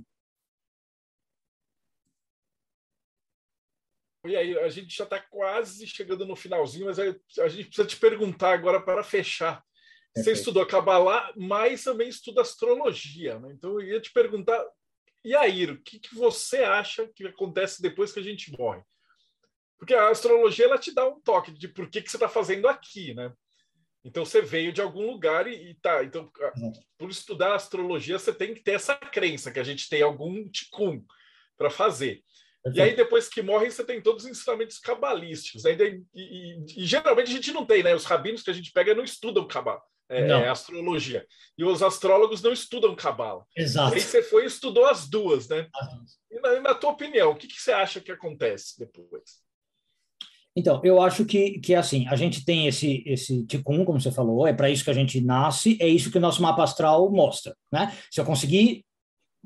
[4.25, 7.97] E aí, a gente já está quase chegando no finalzinho, mas a gente precisa te
[7.97, 9.63] perguntar agora para fechar.
[10.23, 13.39] Você estudou Kabbalah, mas também estuda astrologia.
[13.39, 13.53] Né?
[13.53, 14.63] Então, eu ia te perguntar,
[15.23, 18.81] e aí, o que, que você acha que acontece depois que a gente morre?
[19.77, 22.67] Porque a astrologia ela te dá um toque de por que, que você está fazendo
[22.67, 23.31] aqui, né?
[24.03, 26.03] Então você veio de algum lugar e, e tá.
[26.03, 26.31] Então,
[26.97, 31.03] por estudar astrologia, você tem que ter essa crença que a gente tem algum ticum
[31.57, 32.23] para fazer.
[32.73, 35.63] E aí, depois que morre, você tem todos os ensinamentos cabalísticos.
[35.63, 35.71] Né?
[35.73, 37.95] E, e, e, geralmente a gente não tem, né?
[37.95, 41.25] Os rabinos que a gente pega não estudam cabala, é, é, astrologia.
[41.57, 43.43] E os astrólogos não estudam cabala.
[43.55, 43.93] Exato.
[43.93, 45.67] Aí você foi e estudou as duas, né?
[46.31, 49.47] E na, na tua opinião, o que, que você acha que acontece depois?
[50.57, 54.47] Então, eu acho que, que assim, a gente tem esse, esse ticum, como você falou,
[54.47, 57.55] é para isso que a gente nasce, é isso que o nosso mapa astral mostra,
[57.71, 57.95] né?
[58.09, 58.83] Se eu conseguir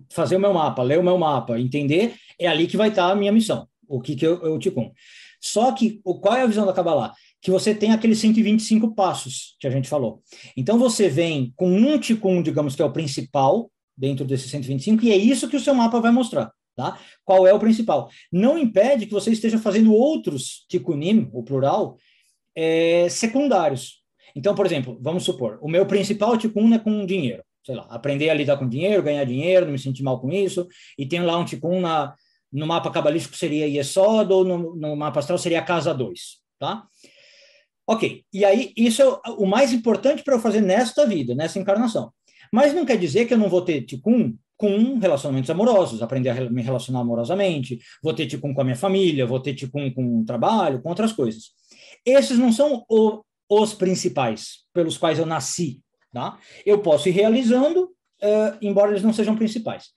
[0.10, 3.16] fazer o meu mapa, ler o meu mapa, entender, é ali que vai estar a
[3.16, 4.92] minha missão, o que, que eu, eu ticum.
[5.40, 7.14] Só que, o, qual é a visão da Kabbalah?
[7.42, 10.22] Que você tem aqueles 125 passos que a gente falou.
[10.56, 15.12] Então, você vem com um ticum, digamos que é o principal, dentro desses 125, e
[15.12, 16.52] é isso que o seu mapa vai mostrar.
[16.76, 16.98] Tá?
[17.26, 18.10] Qual é o principal?
[18.32, 21.98] Não impede que você esteja fazendo outros tikunim, o plural,
[22.56, 24.02] é, secundários.
[24.36, 27.44] Então, por exemplo, vamos supor, o meu principal tikkun é com dinheiro.
[27.64, 30.68] Sei lá, aprender a lidar com dinheiro, ganhar dinheiro, não me sentir mal com isso.
[30.98, 32.16] E tem lá um tikkun na,
[32.52, 36.20] no mapa cabalístico seria Yesod, ou no, no mapa astral seria Casa 2,
[36.60, 36.86] tá?
[37.88, 42.12] Ok, e aí isso é o mais importante para eu fazer nesta vida, nessa encarnação.
[42.52, 46.50] Mas não quer dizer que eu não vou ter tikkun com relacionamentos amorosos, aprender a
[46.50, 50.24] me relacionar amorosamente, vou ter ticum com a minha família, vou ter ticum com o
[50.24, 51.46] trabalho, com outras coisas.
[52.06, 55.82] Esses não são o, os principais pelos quais eu nasci,
[56.14, 56.38] tá?
[56.66, 57.86] Eu posso ir realizando,
[58.22, 59.90] uh, embora eles não sejam principais.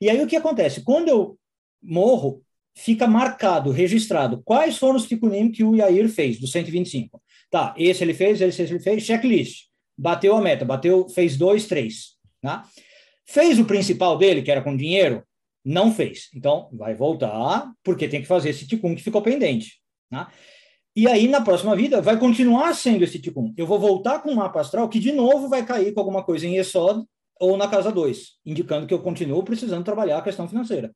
[0.00, 0.82] E aí o que acontece?
[0.82, 1.38] Quando eu
[1.82, 2.42] morro,
[2.74, 7.22] fica marcado, registrado, quais foram os ticunim que o Yair fez, do 125.
[7.50, 9.66] Tá, esse ele fez, esse ele fez, checklist.
[9.96, 12.66] Bateu a meta, bateu, fez dois, três, tá?
[13.26, 15.22] Fez o principal dele, que era com dinheiro?
[15.64, 16.28] Não fez.
[16.34, 19.80] Então, vai voltar, porque tem que fazer esse ticum que ficou pendente.
[20.10, 20.26] Né?
[20.94, 23.54] E aí, na próxima vida, vai continuar sendo esse ticum.
[23.56, 26.46] Eu vou voltar com um mapa astral que, de novo, vai cair com alguma coisa
[26.46, 27.04] em Esod
[27.40, 30.94] ou na casa 2, indicando que eu continuo precisando trabalhar a questão financeira.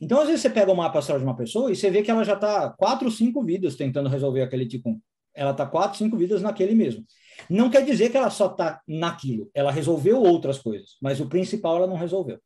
[0.00, 2.10] Então, às vezes, você pega o mapa astral de uma pessoa e você vê que
[2.10, 5.00] ela já está quatro, cinco vidas tentando resolver aquele ticum.
[5.34, 7.04] Ela está quatro, cinco vidas naquele mesmo.
[7.50, 11.76] Não quer dizer que ela só está naquilo, ela resolveu outras coisas, mas o principal
[11.76, 12.38] ela não resolveu.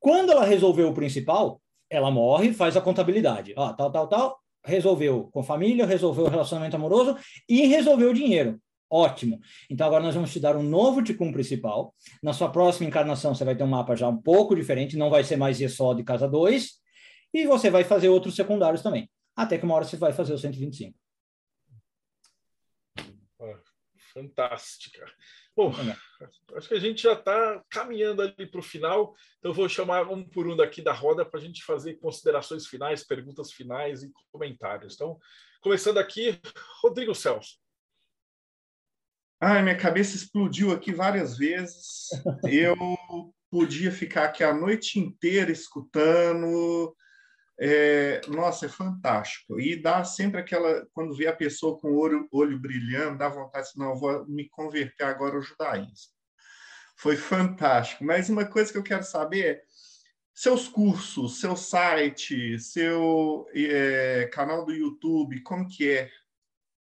[0.00, 1.60] Quando ela resolveu o principal,
[1.90, 3.52] ela morre, faz a contabilidade.
[3.56, 7.16] Ó, tal, tal, tal, resolveu com família, resolveu o relacionamento amoroso
[7.48, 8.60] e resolveu o dinheiro.
[8.90, 9.40] Ótimo.
[9.70, 11.94] Então agora nós vamos te dar um novo ticum principal.
[12.22, 15.24] Na sua próxima encarnação você vai ter um mapa já um pouco diferente, não vai
[15.24, 16.72] ser mais só de casa 2,
[17.32, 19.10] e você vai fazer outros secundários também.
[19.34, 20.94] Até que uma hora você vai fazer o 125.
[24.12, 25.04] Fantástica.
[25.56, 25.72] Bom,
[26.54, 30.22] acho que a gente já está caminhando ali para o final, então vou chamar um
[30.22, 34.94] por um daqui da roda para a gente fazer considerações finais, perguntas finais e comentários.
[34.94, 35.18] Então,
[35.62, 36.38] começando aqui,
[36.82, 37.56] Rodrigo Celso.
[39.40, 42.08] Ai, minha cabeça explodiu aqui várias vezes.
[42.44, 42.76] Eu
[43.50, 46.94] podia ficar aqui a noite inteira escutando,
[47.58, 49.58] é, nossa, é fantástico.
[49.60, 53.68] E dá sempre aquela, quando vê a pessoa com o olho, olho brilhando, dá vontade
[53.72, 56.12] de, não, vou me converter agora ao judaísmo.
[56.96, 58.04] Foi fantástico.
[58.04, 59.62] Mas uma coisa que eu quero saber é,
[60.34, 66.10] seus cursos, seu site, seu é, canal do YouTube, como que é?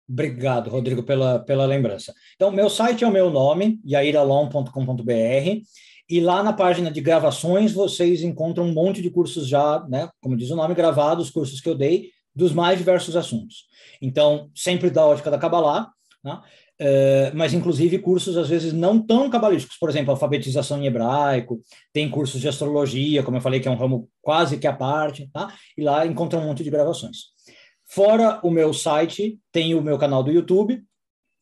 [0.09, 2.13] Obrigado, Rodrigo, pela, pela lembrança.
[2.35, 5.61] Então, meu site é o meu nome, yairalon.com.br.
[6.09, 10.35] E lá na página de gravações vocês encontram um monte de cursos já, né, como
[10.35, 13.65] diz o nome, gravados, cursos que eu dei, dos mais diversos assuntos.
[14.01, 15.91] Então, sempre da ótica da Kabbalah,
[16.23, 16.41] né,
[16.79, 21.61] é, mas inclusive cursos às vezes não tão cabalísticos, por exemplo, alfabetização em hebraico,
[21.93, 25.29] tem cursos de astrologia, como eu falei, que é um ramo quase que à parte,
[25.31, 25.53] tá?
[25.77, 27.33] e lá encontram um monte de gravações.
[27.85, 30.83] Fora o meu site, tem o meu canal do YouTube,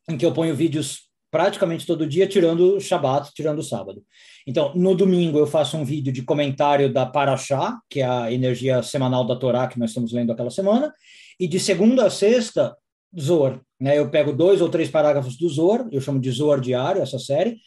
[0.10, 4.04] em que eu ponho vídeos praticamente todo dia, tirando o Shabat, tirando o sábado.
[4.48, 8.82] Então, no domingo eu faço um vídeo de comentário da Paraxá, que é a energia
[8.82, 10.94] semanal da Torá que nós estamos lendo aquela semana,
[11.40, 12.76] e de segunda a sexta,
[13.20, 13.98] Zor, Né?
[13.98, 17.58] Eu pego dois ou três parágrafos do Zor, eu chamo de Zor Diário, essa série,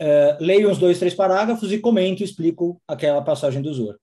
[0.00, 3.96] uh, leio uns dois, três parágrafos e comento, explico aquela passagem do Zor.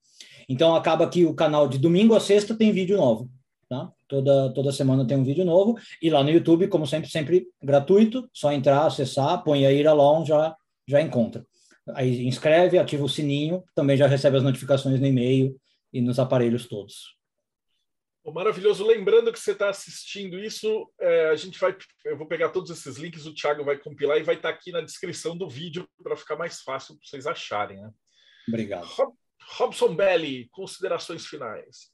[0.50, 3.30] Então, acaba que o canal de domingo a sexta tem vídeo novo.
[3.70, 3.92] Tá?
[4.08, 5.76] Toda, toda semana tem um vídeo novo.
[6.02, 8.30] E lá no YouTube, como sempre, sempre gratuito.
[8.34, 10.56] Só entrar, acessar, põe a Ira Long, já,
[10.88, 11.46] já encontra.
[11.94, 15.60] Aí inscreve, ativa o sininho, também já recebe as notificações no e-mail
[15.94, 17.18] e nos aparelhos todos.
[18.34, 18.86] Maravilhoso.
[18.86, 21.76] Lembrando que você está assistindo isso, é, a gente vai.
[22.04, 24.72] Eu vou pegar todos esses links, o Thiago vai compilar e vai estar tá aqui
[24.72, 27.82] na descrição do vídeo para ficar mais fácil para vocês acharem.
[27.82, 27.90] Né?
[28.48, 28.86] Obrigado.
[28.86, 29.14] Rob,
[29.58, 31.90] Robson Belli, considerações finais.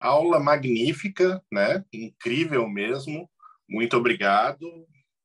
[0.00, 1.84] Aula magnífica, né?
[1.92, 3.30] Incrível mesmo.
[3.68, 4.66] Muito obrigado,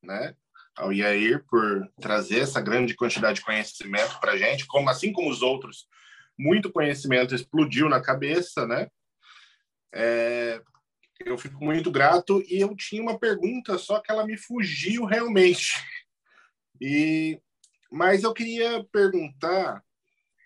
[0.00, 0.36] né?
[0.78, 5.28] Ao Iair por trazer essa grande quantidade de conhecimento para a gente, como assim como
[5.28, 5.86] os outros,
[6.38, 8.88] muito conhecimento explodiu na cabeça, né?
[9.92, 10.62] É,
[11.20, 15.72] eu fico muito grato e eu tinha uma pergunta, só que ela me fugiu realmente.
[16.80, 17.40] E
[17.90, 19.82] mas eu queria perguntar,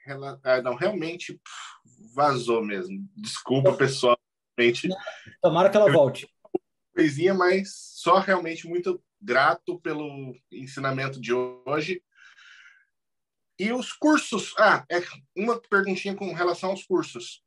[0.07, 1.41] ela, ah, não, realmente
[2.15, 3.09] vazou mesmo.
[3.17, 4.19] Desculpa, pessoal.
[4.57, 4.89] Realmente,
[5.41, 6.29] Tomara que ela volte.
[6.95, 12.03] Coisinha, mas só realmente muito grato pelo ensinamento de hoje.
[13.59, 14.55] E os cursos?
[14.59, 15.01] Ah, é
[15.37, 17.43] uma perguntinha com relação aos cursos.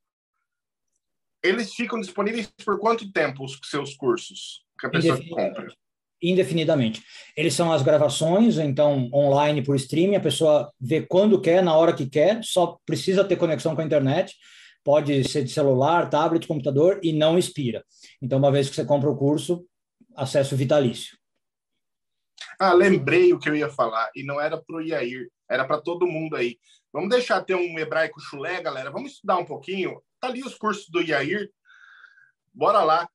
[1.43, 5.73] Eles ficam disponíveis por quanto tempo os seus cursos que a pessoa compra?
[6.21, 7.03] Indefinidamente.
[7.35, 11.93] Eles são as gravações, então online por streaming, a pessoa vê quando quer, na hora
[11.93, 14.33] que quer, só precisa ter conexão com a internet,
[14.83, 17.83] pode ser de celular, tablet, computador e não expira.
[18.21, 19.67] Então, uma vez que você compra o curso,
[20.15, 21.17] acesso vitalício.
[22.59, 25.81] Ah, lembrei o que eu ia falar, e não era para o Iair, era para
[25.81, 26.57] todo mundo aí.
[26.91, 28.89] Vamos deixar ter um hebraico chulé, galera.
[28.89, 30.01] Vamos estudar um pouquinho.
[30.19, 31.51] Tá ali os cursos do Iair.
[32.53, 33.09] Bora lá.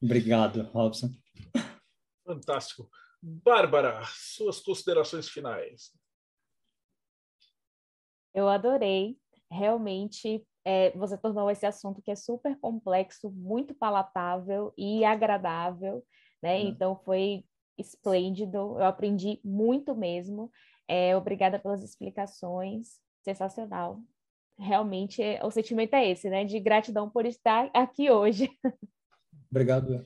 [0.00, 1.10] Obrigado, Robson.
[2.24, 2.88] Fantástico.
[3.20, 5.92] Bárbara, suas considerações finais.
[8.32, 9.18] Eu adorei.
[9.50, 16.06] Realmente, é, você tornou esse assunto que é super complexo, muito palatável e agradável,
[16.40, 16.60] né?
[16.60, 16.68] Uhum.
[16.68, 17.44] Então, foi
[17.80, 18.56] esplêndido.
[18.56, 20.50] Eu aprendi muito mesmo.
[20.86, 23.00] É, obrigada pelas explicações.
[23.22, 24.00] Sensacional.
[24.58, 26.44] Realmente, é, o sentimento é esse, né?
[26.44, 28.50] De gratidão por estar aqui hoje.
[29.50, 30.04] Obrigado.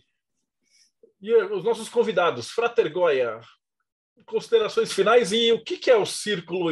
[1.21, 3.41] E eh, os nossos convidados, Frater Goya,
[4.27, 6.71] considerações finais e o que é o Círculo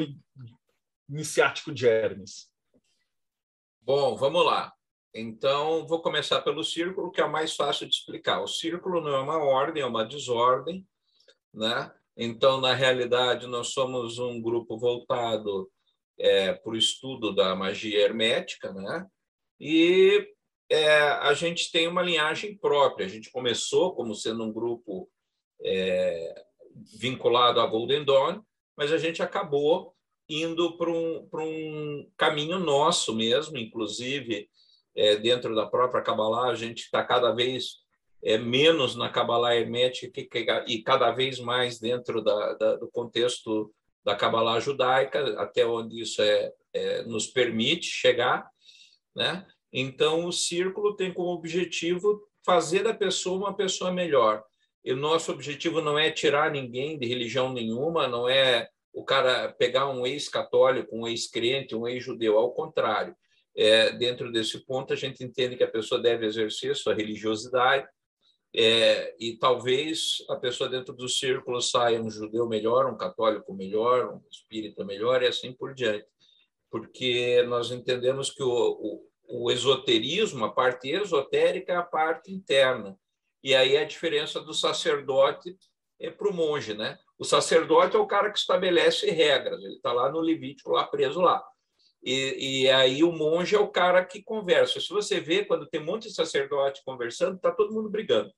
[1.08, 2.50] Iniciático de Hermes?
[3.80, 4.72] Bom, vamos lá.
[5.14, 8.40] Então, vou começar pelo círculo, que é o mais fácil de explicar.
[8.40, 10.86] O círculo não é uma ordem, é uma desordem,
[11.52, 11.92] né?
[12.16, 15.70] Então, na realidade, nós somos um grupo voltado
[16.18, 19.06] é, para o estudo da magia hermética, né?
[19.58, 20.28] E
[20.70, 23.06] é, a gente tem uma linhagem própria.
[23.06, 25.08] A gente começou como sendo um grupo
[25.64, 26.44] é,
[26.98, 28.42] vinculado à Golden Dawn,
[28.76, 29.94] mas a gente acabou
[30.28, 34.48] indo para um, um caminho nosso mesmo, inclusive
[34.96, 37.81] é, dentro da própria Kabbalah, a gente está cada vez
[38.22, 40.22] é, menos na Kabbalah hermética
[40.66, 43.72] e cada vez mais dentro da, da, do contexto
[44.04, 48.48] da Kabbalah judaica, até onde isso é, é, nos permite chegar,
[49.14, 49.46] né?
[49.72, 54.44] Então, o círculo tem como objetivo fazer da pessoa uma pessoa melhor.
[54.84, 59.52] E o nosso objetivo não é tirar ninguém de religião nenhuma, não é o cara
[59.52, 62.36] pegar um ex-católico, um ex-crente, um ex-judeu.
[62.36, 63.16] Ao contrário,
[63.56, 67.86] é, dentro desse ponto, a gente entende que a pessoa deve exercer sua religiosidade,
[68.54, 74.14] é, e talvez a pessoa dentro do círculo saia um judeu melhor, um católico melhor,
[74.14, 76.06] um espírita melhor, e assim por diante.
[76.70, 82.98] Porque nós entendemos que o, o o esoterismo, a parte esotérica é a parte interna.
[83.42, 85.56] E aí a diferença do sacerdote
[85.98, 86.98] é para o monge, né?
[87.18, 91.20] O sacerdote é o cara que estabelece regras, ele está lá no Levítico, lá preso
[91.20, 91.42] lá.
[92.04, 94.80] E, e, aí o monge é o cara que conversa.
[94.80, 98.30] Se você vê, quando tem um monte de sacerdote conversando, está todo mundo brigando.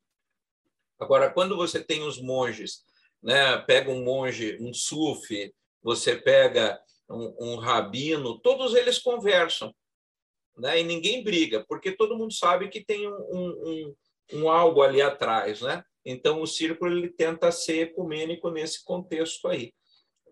[0.98, 2.84] Agora, quando você tem os monges,
[3.22, 3.58] né?
[3.58, 5.52] pega um monge, um sufi,
[5.82, 9.74] você pega um, um rabino, todos eles conversam
[10.56, 10.80] né?
[10.80, 13.94] e ninguém briga, porque todo mundo sabe que tem um, um,
[14.34, 15.60] um algo ali atrás.
[15.60, 15.82] Né?
[16.04, 19.72] Então, o círculo ele tenta ser ecumênico nesse contexto aí.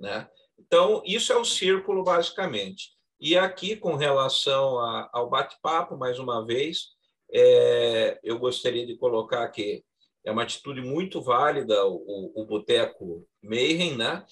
[0.00, 0.28] Né?
[0.58, 2.90] Então, isso é o círculo, basicamente.
[3.18, 6.88] E aqui, com relação a, ao bate-papo, mais uma vez,
[7.32, 9.84] é, eu gostaria de colocar que
[10.24, 14.24] é uma atitude muito válida o, o Boteco Mayhem, né?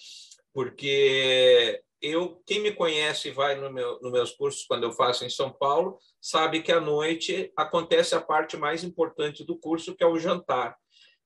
[0.52, 5.30] porque eu quem me conhece vai no meu, nos meus cursos quando eu faço em
[5.30, 10.06] São Paulo sabe que à noite acontece a parte mais importante do curso que é
[10.06, 10.76] o jantar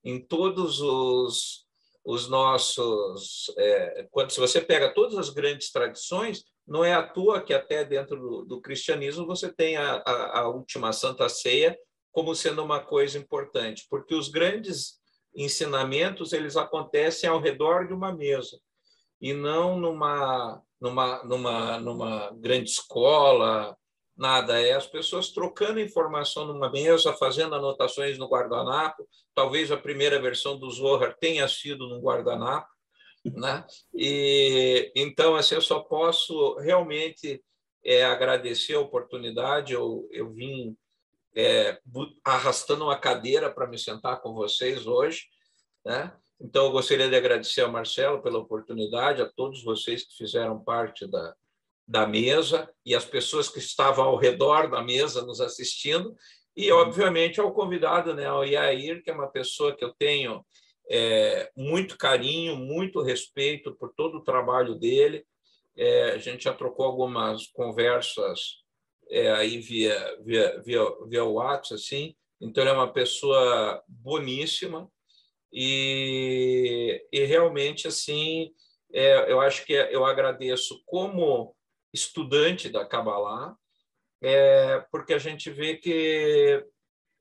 [0.04, 1.64] em todos os
[2.06, 7.40] os nossos é, quando se você pega todas as grandes tradições não é à toa
[7.40, 11.78] que até dentro do, do cristianismo você tem a, a, a última Santa Ceia
[12.14, 14.94] como sendo uma coisa importante porque os grandes
[15.36, 18.58] ensinamentos eles acontecem ao redor de uma mesa
[19.20, 23.76] e não numa numa numa numa grande escola
[24.16, 24.60] nada.
[24.60, 29.08] É as pessoas trocando informação numa mesa fazendo anotações no guardanapo.
[29.34, 32.68] Talvez a primeira versão do Zohar tenha sido no guardanapo
[33.24, 33.64] né?
[33.94, 37.42] E então assim eu só posso realmente
[37.84, 39.72] é, agradecer a oportunidade.
[39.72, 40.76] Eu eu vim
[41.36, 41.78] é,
[42.24, 45.24] arrastando uma cadeira para me sentar com vocês hoje
[45.84, 46.12] né?
[46.40, 51.06] Então, eu gostaria de agradecer ao Marcelo pela oportunidade, a todos vocês que fizeram parte
[51.06, 51.34] da,
[51.86, 56.14] da mesa e as pessoas que estavam ao redor da mesa nos assistindo,
[56.56, 60.44] e, obviamente, ao convidado, né, ao Yair, que é uma pessoa que eu tenho
[60.88, 65.26] é, muito carinho, muito respeito por todo o trabalho dele.
[65.76, 68.63] É, a gente já trocou algumas conversas
[69.10, 72.14] é, aí via, via, via, via WhatsApp, assim.
[72.40, 74.90] Então, ele é uma pessoa boníssima,
[75.56, 78.52] e, e realmente, assim,
[78.92, 81.54] é, eu acho que eu agradeço como
[81.92, 83.56] estudante da Kabbalah,
[84.20, 86.66] é, porque a gente vê que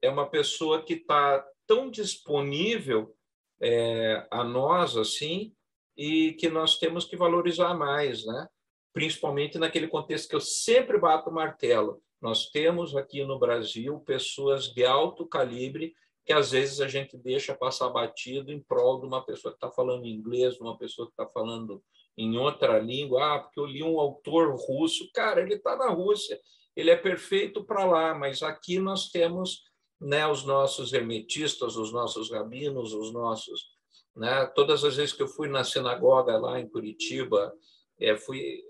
[0.02, 3.16] é uma pessoa que está tão disponível
[3.62, 5.54] é, a nós, assim,
[5.96, 8.48] e que nós temos que valorizar mais, né?
[8.94, 12.02] Principalmente naquele contexto que eu sempre bato o martelo.
[12.22, 15.94] Nós temos aqui no Brasil pessoas de alto calibre
[16.26, 19.70] que às vezes a gente deixa passar batido em prol de uma pessoa que está
[19.70, 21.84] falando inglês, de uma pessoa que está falando
[22.18, 23.36] em outra língua.
[23.36, 25.10] Ah, porque eu li um autor russo.
[25.14, 26.40] Cara, ele está na Rússia,
[26.76, 29.64] ele é perfeito para lá, mas aqui nós temos
[30.00, 33.74] né, os nossos hermetistas, os nossos rabinos, os nossos.
[34.16, 37.52] Né, todas as vezes que eu fui na sinagoga lá em Curitiba,
[38.00, 38.64] é, fui,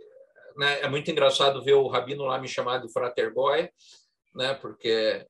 [0.58, 3.70] né, é muito engraçado ver o rabino lá me chamar de Frater Goy,
[4.34, 5.26] né, porque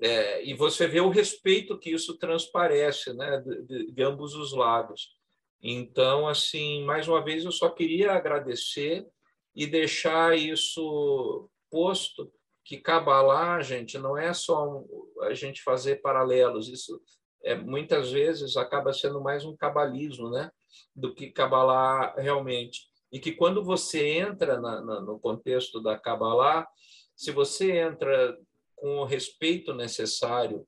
[0.00, 5.16] é, e você vê o respeito que isso transparece né, de, de, ambos os lados.
[5.62, 9.06] Então, assim, mais uma vez, eu só queria agradecer
[9.54, 12.30] e deixar isso posto
[12.62, 14.84] que Kabbalah, gente, não é só
[15.22, 17.00] a gente fazer paralelos, isso
[17.42, 20.50] é, muitas vezes acaba sendo mais um cabalismo né,
[20.94, 22.82] do que Kabbalah realmente.
[23.12, 26.66] E que quando você entra na, na, no contexto da Kabbalah,
[27.14, 28.36] se você entra
[28.74, 30.66] com o respeito necessário,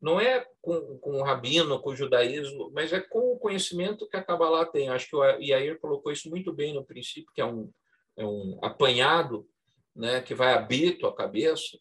[0.00, 4.16] não é com, com o rabino, com o judaísmo, mas é com o conhecimento que
[4.16, 4.88] a Kabbalah tem.
[4.88, 7.70] Acho que o Yair colocou isso muito bem no princípio, que é um,
[8.16, 9.48] é um apanhado
[9.94, 11.78] né, que vai abrir tua cabeça.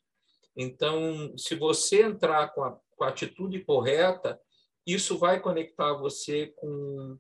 [0.56, 4.40] Então, se você entrar com a, com a atitude correta,
[4.88, 7.18] isso vai conectar você com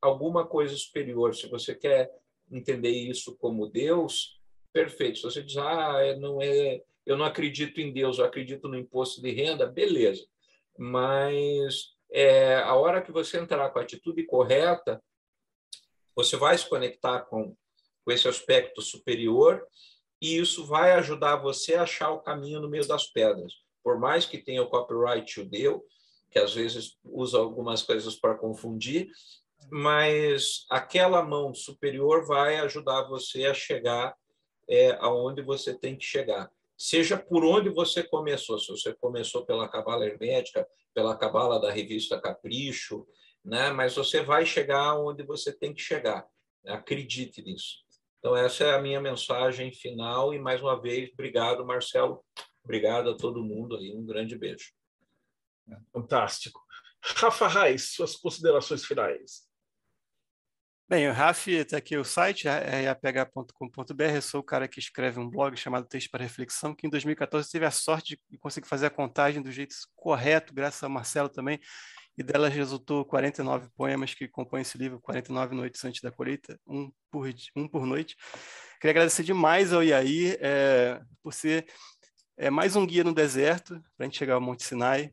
[0.00, 1.34] alguma coisa superior.
[1.34, 2.10] Se você quer
[2.50, 4.40] entender isso como Deus,
[4.72, 5.18] perfeito.
[5.18, 8.76] Se você diz, ah, é, não é eu não acredito em Deus, eu acredito no
[8.76, 10.26] imposto de renda, beleza.
[10.76, 15.00] Mas é, a hora que você entrar com a atitude correta,
[16.16, 17.56] você vai se conectar com,
[18.04, 19.64] com esse aspecto superior
[20.20, 23.52] e isso vai ajudar você a achar o caminho no meio das pedras.
[23.84, 25.84] Por mais que tenha o copyright judeu,
[26.30, 29.08] que às vezes usa algumas coisas para confundir,
[29.70, 34.14] mas aquela mão superior vai ajudar você a chegar
[34.68, 39.68] é, aonde você tem que chegar seja por onde você começou, se você começou pela
[39.68, 43.06] cabala hermética, pela cabala da revista Capricho,
[43.44, 43.70] né?
[43.70, 46.26] mas você vai chegar onde você tem que chegar.
[46.66, 47.84] Acredite nisso.
[48.18, 50.34] Então, essa é a minha mensagem final.
[50.34, 52.24] E, mais uma vez, obrigado, Marcelo.
[52.64, 53.94] Obrigado a todo mundo aí.
[53.94, 54.72] Um grande beijo.
[55.92, 56.60] Fantástico.
[57.00, 59.45] Rafa Reis, suas considerações finais.
[60.88, 64.04] Bem, o Raf está aqui o site, é aph.com.br.
[64.14, 67.50] Eu sou o cara que escreve um blog chamado Texto para Reflexão, que em 2014
[67.50, 71.58] teve a sorte de conseguir fazer a contagem do jeito correto, graças ao Marcelo também,
[72.16, 76.92] e dela resultou 49 poemas que compõem esse livro, 49 noites antes da colheita, um
[77.10, 78.16] por, um por noite.
[78.80, 81.66] Queria agradecer demais ao Iaí é, por ser
[82.36, 85.12] é, mais um guia no deserto para a gente chegar ao Monte Sinai.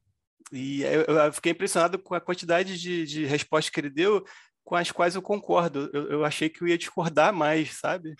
[0.51, 4.23] E eu, eu fiquei impressionado com a quantidade de, de respostas que ele deu,
[4.64, 5.90] com as quais eu concordo.
[5.94, 8.15] Eu, eu, achei que eu ia discordar mais, sabe?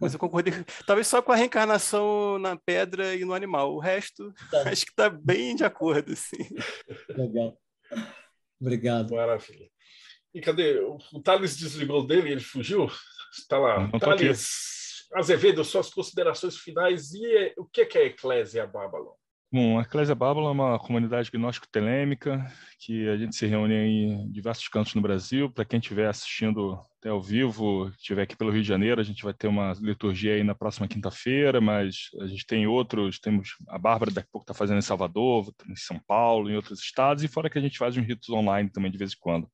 [0.00, 0.52] Mas eu concordei,
[0.86, 3.74] talvez só com a reencarnação na pedra e no animal.
[3.74, 4.62] O resto, tá.
[4.70, 6.48] acho que está bem de acordo, sim.
[7.10, 7.58] Legal.
[8.60, 9.14] Obrigado.
[9.14, 9.68] Maravilha.
[10.34, 10.80] E cadê?
[10.80, 12.90] O Thales desligou dele, ele fugiu?
[13.32, 13.88] Está lá.
[13.88, 14.72] Não Thales
[15.14, 19.12] Azevedo, suas considerações finais e o que é que é a Eclésia Babylon?
[19.54, 24.66] Bom, a Eclésia Bábula é uma comunidade gnóstico-telêmica que a gente se reúne em diversos
[24.66, 25.50] cantos no Brasil.
[25.50, 29.22] Para quem estiver assistindo até ao vivo, estiver aqui pelo Rio de Janeiro, a gente
[29.22, 33.76] vai ter uma liturgia aí na próxima quinta-feira, mas a gente tem outros, temos a
[33.76, 37.28] Bárbara daqui a pouco está fazendo em Salvador, em São Paulo, em outros estados, e
[37.28, 39.46] fora que a gente faz uns ritos online também de vez em quando.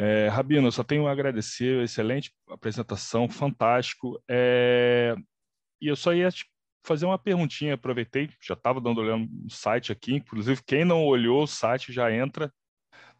[0.00, 4.20] É, Rabino, eu só tenho a agradecer, excelente apresentação, fantástico.
[4.28, 5.14] É,
[5.80, 6.44] e eu só ia te
[6.84, 11.42] fazer uma perguntinha, aproveitei, já estava dando olhando no site aqui, inclusive quem não olhou
[11.42, 12.52] o site já entra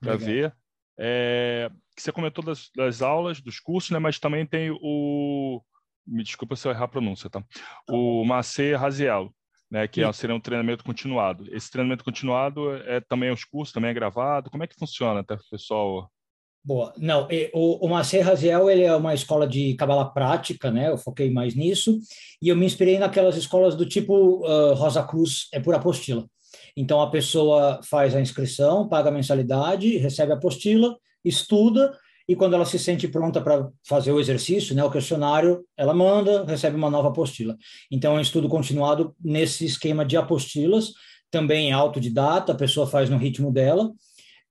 [0.01, 0.55] para ver.
[0.99, 3.99] É, que você comentou das, das, aulas, dos cursos, né?
[3.99, 5.63] Mas também tem o,
[6.07, 7.43] me desculpa se eu errar a pronúncia, tá?
[7.89, 9.33] O Macê Raziel,
[9.71, 9.87] né?
[9.89, 11.45] Que é, seria um treinamento continuado.
[11.55, 14.51] Esse treinamento continuado é também os cursos, também é gravado.
[14.51, 16.11] Como é que funciona, tá, pessoal?
[16.65, 16.93] Boa.
[16.97, 20.91] Não, o, o Macer Raziel ele é uma escola de cabala prática, né?
[20.91, 21.99] Eu foquei mais nisso
[22.41, 26.25] e eu me inspirei naquelas escolas do tipo uh, Rosa Cruz, é por apostila.
[26.77, 31.97] Então a pessoa faz a inscrição, paga a mensalidade, recebe a apostila, estuda
[32.29, 36.45] e quando ela se sente pronta para fazer o exercício, né, o questionário, ela manda,
[36.45, 37.57] recebe uma nova apostila.
[37.91, 40.93] Então é um estudo continuado nesse esquema de apostilas,
[41.31, 43.91] também autodidata, a pessoa faz no ritmo dela.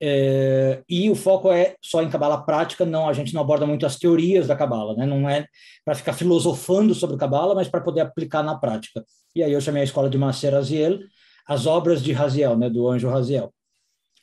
[0.04, 3.86] É, e o foco é só em cabala prática, não a gente não aborda muito
[3.86, 5.06] as teorias da cabala, né?
[5.06, 5.46] Não é
[5.84, 9.04] para ficar filosofando sobre cabala, mas para poder aplicar na prática.
[9.32, 10.98] E aí eu chamei a escola de Macer Raziel,
[11.46, 12.68] as obras de Raziel, né?
[12.68, 13.54] Do anjo Raziel.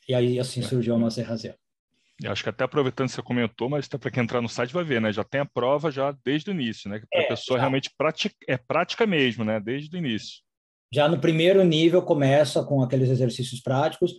[0.05, 1.55] E aí assim surgiu a Macer Raziel.
[2.21, 4.83] Eu acho que até aproveitando que você comentou, mas para quem entrar no site vai
[4.83, 5.13] ver, né?
[5.13, 7.01] Já tem a prova já desde o início, né?
[7.09, 9.61] Para a é, pessoa realmente pratica, é prática mesmo, né?
[9.61, 10.41] Desde o início.
[10.93, 14.15] Já no primeiro nível começa com aqueles exercícios práticos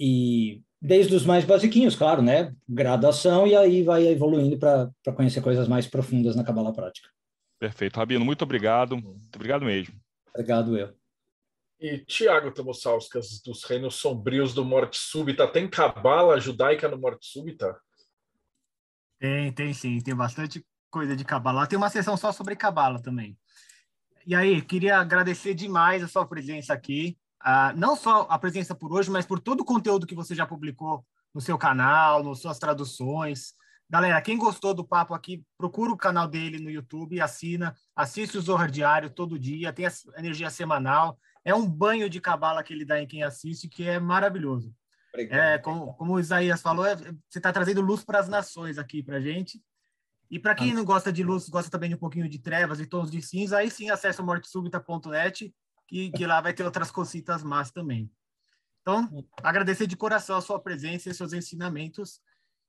[0.00, 2.54] e desde os mais basiquinhos, claro, né?
[2.68, 7.08] Graduação e aí vai evoluindo para conhecer coisas mais profundas na cabala prática.
[7.58, 7.96] Perfeito.
[7.96, 8.94] Rabino, muito obrigado.
[8.94, 9.98] Muito obrigado mesmo.
[10.28, 10.94] Obrigado eu.
[11.80, 17.74] E Tiago Tamosauskas, dos Reinos Sombrios do Morte Súbita, tem cabala judaica no Morte Súbita?
[19.18, 19.98] Tem, tem sim.
[20.00, 21.66] Tem bastante coisa de cabala.
[21.66, 23.38] Tem uma sessão só sobre cabala também.
[24.26, 27.16] E aí, queria agradecer demais a sua presença aqui.
[27.44, 30.46] Uh, não só a presença por hoje, mas por todo o conteúdo que você já
[30.46, 31.04] publicou
[31.34, 33.52] no seu canal, nas suas traduções.
[33.90, 38.40] Galera, quem gostou do papo aqui, procura o canal dele no YouTube, assina, assiste o
[38.40, 41.18] Zorra Diário todo dia, tem a energia semanal.
[41.44, 44.74] É um banho de cabala que ele dá em quem assiste, que é maravilhoso.
[45.14, 49.02] É, como, como o Isaías falou, é, você está trazendo luz para as nações aqui
[49.02, 49.62] para gente.
[50.30, 52.86] E para quem não gosta de luz, gosta também de um pouquinho de trevas e
[52.86, 55.54] tons de cinza, aí sim acessa mortesubita.net
[55.86, 58.10] que, que lá vai ter outras cositas más também.
[58.82, 62.20] Então, agradecer de coração a sua presença e seus ensinamentos.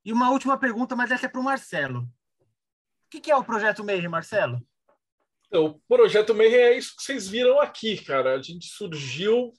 [0.03, 2.01] E uma última pergunta, mas essa é para o Marcelo.
[2.01, 4.65] O que, que é o Projeto Meir, Marcelo?
[5.47, 8.35] Então, o Projeto Meir é isso que vocês viram aqui, cara.
[8.35, 9.53] A gente surgiu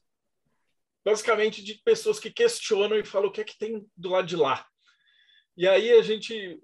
[1.04, 4.34] basicamente de pessoas que questionam e falam o que é que tem do lado de
[4.34, 4.66] lá.
[5.56, 6.60] E aí a gente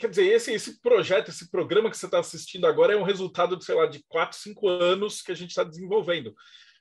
[0.00, 3.54] quer dizer, esse, esse projeto, esse programa que você está assistindo agora é um resultado
[3.54, 6.34] de, sei lá, de quatro, cinco anos que a gente está desenvolvendo.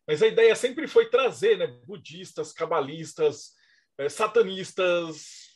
[0.07, 3.51] Mas a ideia sempre foi trazer né, budistas, cabalistas,
[3.97, 5.49] é, satanistas,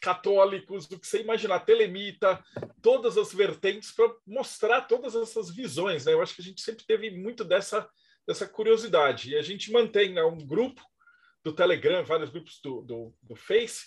[0.00, 2.42] católicos, o que você imaginar, telemita,
[2.80, 6.04] todas as vertentes para mostrar todas essas visões.
[6.04, 6.12] Né?
[6.12, 7.88] Eu acho que a gente sempre teve muito dessa,
[8.26, 9.30] dessa curiosidade.
[9.30, 10.80] E a gente mantém né, um grupo
[11.44, 13.86] do Telegram, vários grupos do, do, do Face,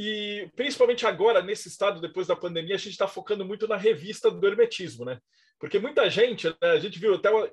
[0.00, 4.30] e principalmente agora, nesse estado, depois da pandemia, a gente está focando muito na revista
[4.30, 5.18] do hermetismo, né?
[5.58, 7.50] Porque muita gente, né, a gente viu até o,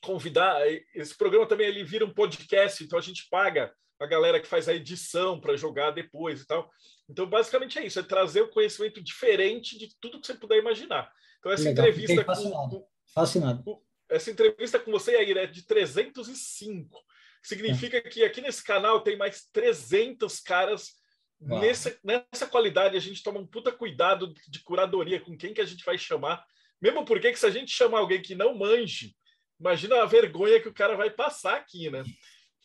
[0.02, 0.60] convidar.
[0.95, 4.68] Esse programa também ele vira um podcast, então a gente paga a galera que faz
[4.69, 6.69] a edição para jogar depois e tal.
[7.10, 11.11] Então, basicamente é isso, é trazer o conhecimento diferente de tudo que você puder imaginar.
[11.40, 12.80] Então, essa Legal, entrevista fascinado.
[12.80, 13.64] com, fascinado.
[13.64, 17.03] Com, essa entrevista com você, Yair, é de 305.
[17.44, 18.02] Significa é.
[18.02, 20.95] que aqui nesse canal tem mais 300 caras
[21.40, 22.98] nessa, nessa qualidade.
[22.98, 26.45] A gente toma um puta cuidado de curadoria com quem que a gente vai chamar.
[26.82, 29.15] Mesmo porque que se a gente chamar alguém que não manje,
[29.60, 32.03] imagina a vergonha que o cara vai passar aqui, né?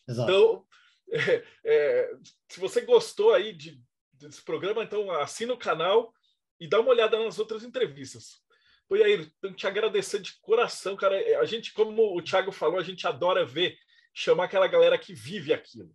[0.09, 0.31] Exato.
[0.31, 0.67] Então,
[1.13, 2.15] é, é,
[2.49, 3.81] se você gostou aí de,
[4.15, 6.13] desse programa, então assina o canal
[6.59, 8.41] e dá uma olhada nas outras entrevistas.
[8.89, 11.17] Oi, Air, tenho que te agradecer de coração, cara.
[11.41, 13.77] A gente, como o Thiago falou, a gente adora ver,
[14.13, 15.91] chamar aquela galera que vive aquilo.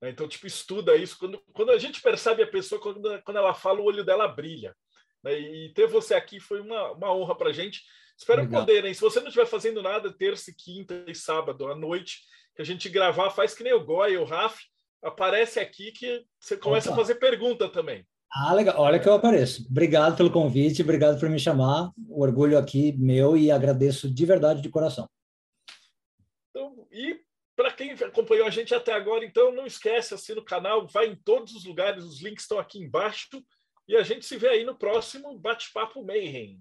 [0.00, 0.10] Né?
[0.10, 1.18] Então, tipo, estuda isso.
[1.18, 4.74] Quando, quando a gente percebe a pessoa, quando, quando ela fala, o olho dela brilha.
[5.22, 5.38] Né?
[5.38, 7.82] E ter você aqui foi uma, uma honra para a gente.
[8.16, 8.60] Espero Legal.
[8.60, 8.94] poder, hein?
[8.94, 12.22] Se você não estiver fazendo nada, terça, quinta e sábado à noite,
[12.54, 14.58] que a gente gravar, faz que nem o Goy, o Raf,
[15.02, 17.00] aparece aqui que você começa Opa.
[17.00, 18.06] a fazer pergunta também.
[18.34, 18.74] Ah, legal.
[18.78, 19.66] Olha que eu apareço.
[19.70, 21.90] Obrigado pelo convite, obrigado por me chamar.
[22.08, 25.06] O orgulho aqui meu e agradeço de verdade, de coração.
[26.50, 27.20] Então, e
[27.54, 31.16] para quem acompanhou a gente até agora, então não esquece, assina o canal, vai em
[31.16, 33.28] todos os lugares, os links estão aqui embaixo.
[33.86, 36.58] E a gente se vê aí no próximo Bate-Papo Mayhem.